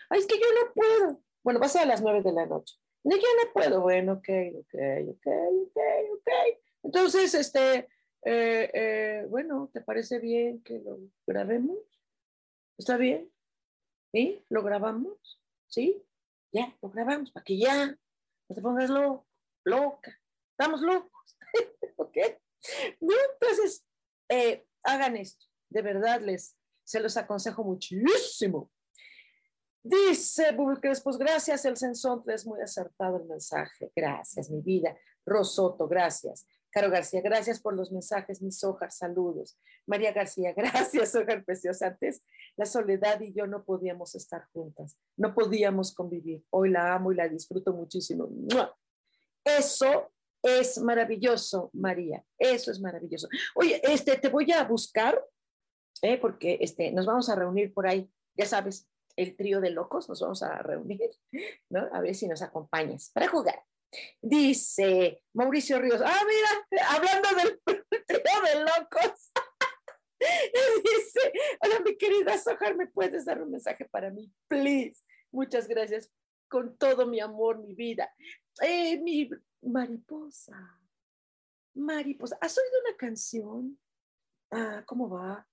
Ay, 0.09 0.19
es 0.19 0.27
que 0.27 0.39
yo 0.39 0.45
no 0.53 0.73
puedo. 0.73 1.23
Bueno, 1.43 1.59
va 1.59 1.67
a 1.67 1.69
ser 1.69 1.83
a 1.83 1.85
las 1.85 2.01
nueve 2.01 2.21
de 2.23 2.31
la 2.31 2.45
noche. 2.45 2.75
No, 3.03 3.15
yo 3.15 3.27
no 3.43 3.53
puedo. 3.53 3.81
Bueno, 3.81 4.13
ok, 4.13 4.29
ok, 4.59 4.75
ok, 5.09 5.27
ok, 5.61 5.77
ok. 6.13 6.29
Entonces, 6.83 7.33
este, 7.35 7.87
eh, 8.23 8.71
eh, 8.73 9.25
bueno, 9.29 9.69
¿te 9.71 9.81
parece 9.81 10.19
bien 10.19 10.61
que 10.63 10.79
lo 10.79 10.99
grabemos? 11.25 11.77
¿Está 12.77 12.97
bien? 12.97 13.31
¿Sí? 14.11 14.43
¿Lo 14.49 14.63
grabamos? 14.63 15.41
¿Sí? 15.67 16.03
Ya, 16.51 16.75
lo 16.81 16.89
grabamos 16.89 17.31
para 17.31 17.43
que 17.43 17.57
ya 17.57 17.87
no 17.87 18.55
te 18.55 18.61
pongas 18.61 18.89
loca. 19.63 20.19
Estamos 20.51 20.81
locos. 20.81 21.37
¿Ok? 21.97 22.17
Entonces, 22.99 23.85
eh, 24.29 24.65
hagan 24.83 25.17
esto. 25.17 25.45
De 25.69 25.81
verdad, 25.81 26.21
les, 26.21 26.55
se 26.83 26.99
los 26.99 27.17
aconsejo 27.17 27.63
muchísimo. 27.63 28.71
Dice 29.83 30.51
Bubble 30.51 30.79
pues 30.81 31.17
gracias, 31.17 31.63
el 31.63 31.77
sensonte 31.77 32.33
es 32.33 32.45
muy 32.45 32.61
acertado 32.61 33.17
el 33.17 33.25
mensaje. 33.25 33.91
Gracias, 33.95 34.49
mi 34.49 34.61
vida. 34.61 34.97
Rosoto, 35.25 35.87
gracias. 35.87 36.45
Caro 36.69 36.89
García, 36.91 37.21
gracias 37.21 37.59
por 37.61 37.73
los 37.73 37.91
mensajes, 37.91 38.41
mis 38.41 38.63
hojas, 38.63 38.97
saludos. 38.97 39.57
María 39.85 40.11
García, 40.11 40.53
gracias, 40.57 41.15
hojas 41.15 41.43
preciosa. 41.45 41.87
Antes 41.87 42.21
la 42.57 42.65
soledad 42.65 43.21
y 43.21 43.33
yo 43.33 43.47
no 43.47 43.63
podíamos 43.63 44.15
estar 44.15 44.45
juntas, 44.51 44.97
no 45.15 45.33
podíamos 45.33 45.93
convivir. 45.93 46.43
Hoy 46.49 46.69
la 46.69 46.93
amo 46.93 47.11
y 47.11 47.15
la 47.15 47.29
disfruto 47.29 47.73
muchísimo. 47.73 48.29
Eso 49.43 50.11
es 50.43 50.77
maravilloso, 50.79 51.69
María, 51.73 52.23
eso 52.37 52.71
es 52.71 52.79
maravilloso. 52.79 53.27
Oye, 53.55 53.81
este, 53.83 54.17
te 54.17 54.29
voy 54.29 54.51
a 54.51 54.63
buscar, 54.63 55.23
¿eh? 56.01 56.17
porque 56.17 56.57
este, 56.61 56.91
nos 56.91 57.05
vamos 57.05 57.29
a 57.29 57.35
reunir 57.35 57.73
por 57.73 57.87
ahí, 57.87 58.09
ya 58.35 58.45
sabes, 58.45 58.87
el 59.15 59.35
trío 59.35 59.59
de 59.59 59.71
locos, 59.71 60.07
nos 60.07 60.21
vamos 60.21 60.43
a 60.43 60.59
reunir, 60.59 61.09
¿no? 61.69 61.89
A 61.91 62.01
ver 62.01 62.13
si 62.13 62.27
nos 62.27 62.41
acompañas 62.41 63.09
para 63.13 63.27
jugar. 63.27 63.63
Dice 64.21 65.23
Mauricio 65.33 65.79
Ríos, 65.79 66.01
ah, 66.05 66.21
mira, 66.27 66.83
hablando 66.89 67.29
del 67.35 67.61
trío 68.07 68.41
de 68.53 68.59
locos. 68.61 69.31
Dice, 70.83 71.31
hola 71.61 71.79
mi 71.85 71.95
querida 71.95 72.37
Sojar, 72.37 72.75
¿me 72.75 72.87
puedes 72.87 73.25
dar 73.25 73.41
un 73.41 73.51
mensaje 73.51 73.85
para 73.85 74.09
mí? 74.11 74.31
Please. 74.47 75.03
Muchas 75.31 75.67
gracias 75.67 76.11
con 76.47 76.77
todo 76.77 77.05
mi 77.07 77.19
amor, 77.19 77.59
mi 77.59 77.73
vida. 77.73 78.11
Eh, 78.61 78.99
mi 78.99 79.29
mariposa, 79.61 80.79
mariposa. 81.75 82.37
¿Has 82.41 82.57
oído 82.57 82.79
una 82.87 82.97
canción? 82.97 83.79
Ah, 84.51 84.83
¿cómo 84.85 85.09
va? 85.09 85.47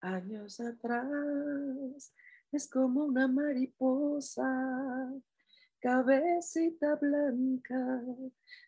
Años 0.00 0.60
atrás, 0.60 2.14
es 2.52 2.68
como 2.68 3.04
una 3.04 3.28
mariposa 3.28 5.12
cabecita 5.80 6.96
blanca, 6.96 8.04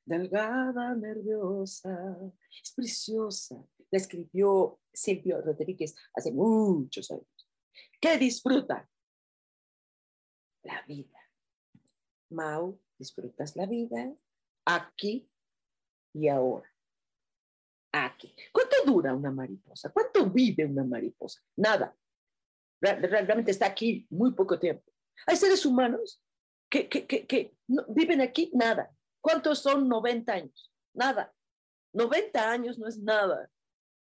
delgada, 0.04 0.94
nerviosa, 0.94 2.16
es 2.62 2.72
preciosa. 2.72 3.62
La 3.90 3.98
escribió 3.98 4.80
Silvio 4.92 5.40
Rodríguez 5.42 5.94
hace 6.14 6.32
muchos 6.32 7.10
años. 7.10 7.50
¿Qué 8.00 8.16
disfruta? 8.16 8.88
La 10.62 10.82
vida. 10.86 11.18
Mau, 12.30 12.80
¿disfrutas 12.98 13.56
la 13.56 13.66
vida? 13.66 14.14
Aquí 14.64 15.30
y 16.14 16.28
ahora. 16.28 16.68
Aquí. 17.92 18.34
¿Cuánto 18.52 18.76
dura 18.86 19.14
una 19.14 19.30
mariposa? 19.30 19.92
¿Cuánto 19.92 20.30
vive 20.30 20.64
una 20.64 20.84
mariposa? 20.84 21.40
Nada. 21.56 21.94
Realmente 22.80 23.50
está 23.50 23.66
aquí 23.66 24.06
muy 24.10 24.32
poco 24.32 24.58
tiempo. 24.58 24.90
Hay 25.26 25.36
seres 25.36 25.64
humanos 25.64 26.22
que, 26.68 27.54
viven 27.88 28.20
aquí, 28.20 28.50
nada. 28.54 28.90
¿Cuántos 29.20 29.60
son 29.60 29.88
90 29.88 30.32
años? 30.32 30.72
Nada. 30.94 31.32
90 31.92 32.50
años 32.50 32.78
no 32.78 32.88
es 32.88 32.98
nada 32.98 33.50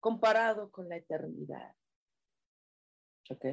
comparado 0.00 0.70
con 0.70 0.88
la 0.88 0.96
eternidad. 0.96 1.74
¿Ok? 3.30 3.44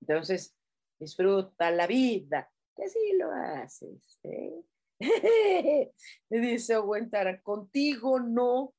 Entonces, 0.00 0.54
disfruta 0.98 1.70
la 1.70 1.86
vida, 1.86 2.50
que 2.76 2.88
sí 2.88 3.14
lo 3.18 3.32
haces. 3.32 4.20
¿eh? 4.22 4.62
Dice 6.30 6.76
Owen 6.76 7.10
contigo 7.42 8.20
no 8.20 8.74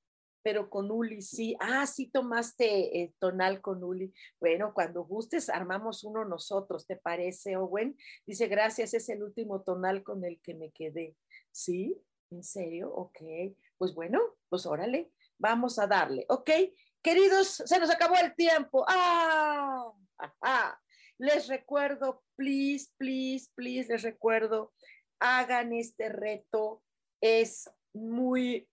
pero 0.47 0.69
con 0.69 0.89
Uli 0.91 1.21
sí. 1.21 1.57
Ah, 1.59 1.85
sí 1.85 2.07
tomaste 2.07 3.01
eh, 3.01 3.13
tonal 3.19 3.59
con 3.59 3.83
Uli. 3.83 4.13
Bueno, 4.39 4.73
cuando 4.73 5.03
gustes, 5.03 5.49
armamos 5.49 6.05
uno 6.05 6.23
nosotros, 6.23 6.87
¿te 6.87 6.95
parece, 6.95 7.57
Owen? 7.57 7.97
Dice, 8.25 8.47
gracias, 8.47 8.93
es 8.93 9.09
el 9.09 9.23
último 9.23 9.63
tonal 9.63 10.03
con 10.03 10.23
el 10.23 10.39
que 10.39 10.53
me 10.53 10.71
quedé. 10.71 11.17
¿Sí? 11.51 12.01
¿En 12.31 12.45
serio? 12.45 12.93
Ok. 12.93 13.19
Pues 13.77 13.93
bueno, 13.93 14.21
pues 14.47 14.65
órale, 14.65 15.11
vamos 15.37 15.79
a 15.79 15.87
darle, 15.87 16.25
¿ok? 16.29 16.49
Queridos, 17.01 17.61
se 17.65 17.77
nos 17.77 17.89
acabó 17.89 18.15
el 18.15 18.33
tiempo. 18.33 18.85
¡Ah! 18.87 19.91
¡Ah! 20.41 20.79
Les 21.17 21.49
recuerdo, 21.49 22.23
please, 22.37 22.91
please, 22.97 23.49
please, 23.53 23.91
les 23.91 24.03
recuerdo, 24.03 24.71
hagan 25.19 25.73
este 25.73 26.09
reto. 26.09 26.83
Es 27.21 27.69
muy 27.93 28.69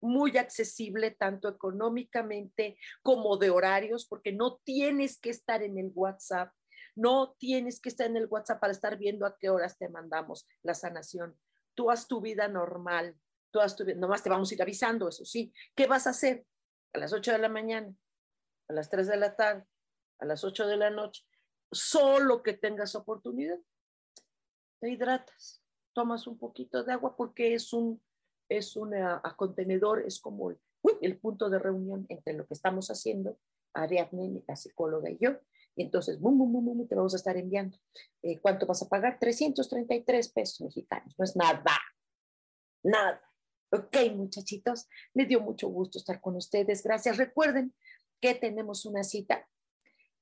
muy 0.00 0.36
accesible 0.36 1.10
tanto 1.10 1.48
económicamente 1.48 2.78
como 3.02 3.36
de 3.36 3.50
horarios, 3.50 4.06
porque 4.06 4.32
no 4.32 4.58
tienes 4.64 5.18
que 5.18 5.30
estar 5.30 5.62
en 5.62 5.78
el 5.78 5.90
WhatsApp, 5.94 6.52
no 6.94 7.34
tienes 7.38 7.80
que 7.80 7.88
estar 7.88 8.06
en 8.06 8.16
el 8.16 8.26
WhatsApp 8.26 8.60
para 8.60 8.72
estar 8.72 8.96
viendo 8.96 9.26
a 9.26 9.36
qué 9.38 9.50
horas 9.50 9.76
te 9.78 9.88
mandamos 9.88 10.46
la 10.62 10.74
sanación. 10.74 11.38
Tú 11.74 11.90
haz 11.90 12.06
tu 12.06 12.20
vida 12.20 12.48
normal, 12.48 13.18
tú 13.50 13.60
haz 13.60 13.76
tu 13.76 13.84
vida, 13.84 13.98
nomás 13.98 14.22
te 14.22 14.30
vamos 14.30 14.50
a 14.50 14.54
ir 14.54 14.62
avisando, 14.62 15.08
eso 15.08 15.24
sí. 15.24 15.52
¿Qué 15.74 15.86
vas 15.86 16.06
a 16.06 16.10
hacer? 16.10 16.46
A 16.94 16.98
las 16.98 17.12
8 17.12 17.32
de 17.32 17.38
la 17.38 17.48
mañana, 17.48 17.92
a 18.68 18.72
las 18.72 18.88
3 18.88 19.08
de 19.08 19.16
la 19.16 19.36
tarde, 19.36 19.66
a 20.18 20.24
las 20.24 20.44
8 20.44 20.66
de 20.66 20.76
la 20.78 20.90
noche, 20.90 21.24
solo 21.70 22.42
que 22.42 22.54
tengas 22.54 22.94
oportunidad. 22.94 23.58
Te 24.80 24.90
hidratas, 24.90 25.62
tomas 25.96 26.26
un 26.26 26.36
poquito 26.36 26.84
de 26.84 26.92
agua 26.92 27.16
porque 27.16 27.54
es 27.54 27.72
un 27.72 28.02
es 28.50 28.76
un 28.76 28.92
contenedor, 29.36 30.04
es 30.06 30.20
como 30.20 30.52
el, 31.00 31.18
punto 31.18 31.48
de 31.50 31.58
reunión 31.58 32.06
entre 32.10 32.34
lo 32.34 32.46
que 32.46 32.54
estamos 32.54 32.88
haciendo, 32.90 33.38
Ariadne, 33.72 34.44
la 34.46 34.54
psicóloga 34.54 35.10
y 35.10 35.16
yo. 35.18 35.30
Y 35.74 35.82
entonces, 35.82 36.20
bum, 36.20 36.38
bum, 36.38 36.52
bum, 36.52 36.86
te 36.86 36.94
vamos 36.94 37.14
a 37.14 37.16
estar 37.16 37.36
enviando. 37.36 37.76
Eh, 38.22 38.38
¿Cuánto 38.38 38.66
vas 38.66 38.82
a 38.82 38.88
pagar? 38.88 39.18
333 39.18 40.28
pesos 40.28 40.60
mexicanos. 40.60 41.14
No 41.18 41.24
es 41.24 41.34
nada, 41.34 41.64
nada. 42.84 43.20
Ok, 43.72 43.96
muchachitos, 44.14 44.86
me 45.12 45.26
dio 45.26 45.40
mucho 45.40 45.68
gusto 45.68 45.98
estar 45.98 46.20
con 46.20 46.36
ustedes. 46.36 46.84
Gracias. 46.84 47.16
Recuerden 47.16 47.74
que 48.20 48.34
tenemos 48.34 48.86
una 48.86 49.02
cita 49.02 49.48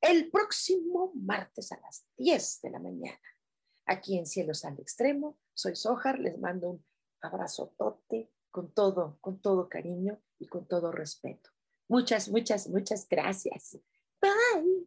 el 0.00 0.30
próximo 0.30 1.12
martes 1.14 1.72
a 1.72 1.80
las 1.80 2.06
10 2.16 2.60
de 2.62 2.70
la 2.70 2.78
mañana. 2.78 3.18
Aquí 3.86 4.18
en 4.18 4.26
Cielos 4.26 4.64
al 4.64 4.78
Extremo. 4.78 5.38
Soy 5.52 5.76
Sojar, 5.76 6.18
les 6.18 6.38
mando 6.38 6.70
un 6.70 6.84
abrazo 7.20 7.74
tote 7.76 8.30
con 8.50 8.72
todo, 8.72 9.18
con 9.20 9.40
todo 9.40 9.68
cariño 9.68 10.20
y 10.38 10.46
con 10.46 10.66
todo 10.66 10.92
respeto. 10.92 11.50
Muchas, 11.88 12.28
muchas, 12.28 12.68
muchas 12.68 13.06
gracias. 13.08 13.78
Bye. 14.20 14.86